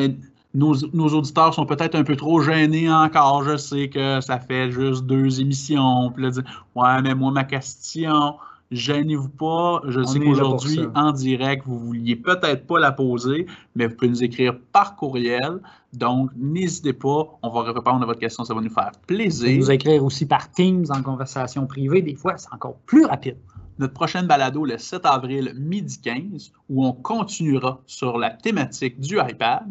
nos, 0.54 0.76
nos 0.94 1.10
auditeurs 1.10 1.54
sont 1.54 1.66
peut-être 1.66 1.96
un 1.96 2.04
peu 2.04 2.16
trop 2.16 2.42
gênés 2.42 2.92
encore. 2.92 3.44
Je 3.44 3.58
sais 3.58 3.90
que 3.90 4.22
ça 4.22 4.40
fait 4.40 4.72
juste 4.72 5.06
deux 5.06 5.42
émissions. 5.42 6.12
Puis 6.12 6.24
là, 6.24 6.32
dire, 6.32 6.68
ouais, 6.76 7.02
mais 7.02 7.16
moi, 7.16 7.32
ma 7.32 7.44
question, 7.44 8.36
Gênez-vous 8.72 9.30
pas. 9.30 9.82
Je 9.86 10.02
sais 10.02 10.20
qu'aujourd'hui, 10.20 10.80
en 10.96 11.12
direct, 11.12 11.64
vous 11.66 11.78
vouliez 11.78 12.16
peut-être 12.16 12.66
pas 12.66 12.80
la 12.80 12.94
poser, 12.94 13.46
mais 13.76 13.88
vous 13.88 13.96
pouvez 13.96 14.10
nous 14.10 14.24
écrire 14.24 14.58
par 14.72 14.96
courriel. 14.96 15.60
Donc, 15.94 16.32
n'hésitez 16.38 16.94
pas. 16.94 17.38
On 17.44 17.50
va 17.50 17.64
répondre 17.64 18.02
à 18.02 18.06
votre 18.06 18.20
question. 18.20 18.46
Ça 18.46 18.54
va 18.54 18.62
nous 18.62 18.70
faire 18.70 18.92
plaisir. 19.06 19.60
Vous 19.60 19.72
écrire 19.72 20.04
aussi 20.06 20.26
par 20.26 20.50
Teams 20.52 20.86
en 20.90 21.04
conversation 21.04 21.68
privée. 21.68 22.02
Des 22.02 22.16
fois, 22.16 22.38
c'est 22.38 22.54
encore 22.54 22.78
plus 22.86 23.06
rapide. 23.06 23.38
Notre 23.78 23.94
prochaine 23.94 24.26
balado, 24.26 24.64
le 24.64 24.78
7 24.78 25.06
avril, 25.06 25.54
midi 25.58 26.00
15, 26.00 26.54
où 26.70 26.86
on 26.86 26.94
continuera 26.94 27.82
sur 27.86 28.18
la 28.18 28.30
thématique 28.30 29.00
du 29.02 29.18
iPad. 29.20 29.64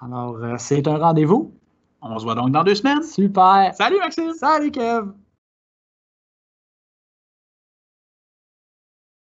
Alors, 0.00 0.36
euh, 0.36 0.54
c'est 0.58 0.86
un 0.88 0.96
rendez-vous. 0.96 1.52
On 2.00 2.18
se 2.18 2.24
voit 2.24 2.34
donc 2.34 2.52
dans 2.52 2.64
deux 2.64 2.74
semaines. 2.74 3.02
Super. 3.02 3.72
Salut, 3.74 3.98
Maxime. 3.98 4.32
Salut, 4.34 4.70
Kev. 4.70 5.08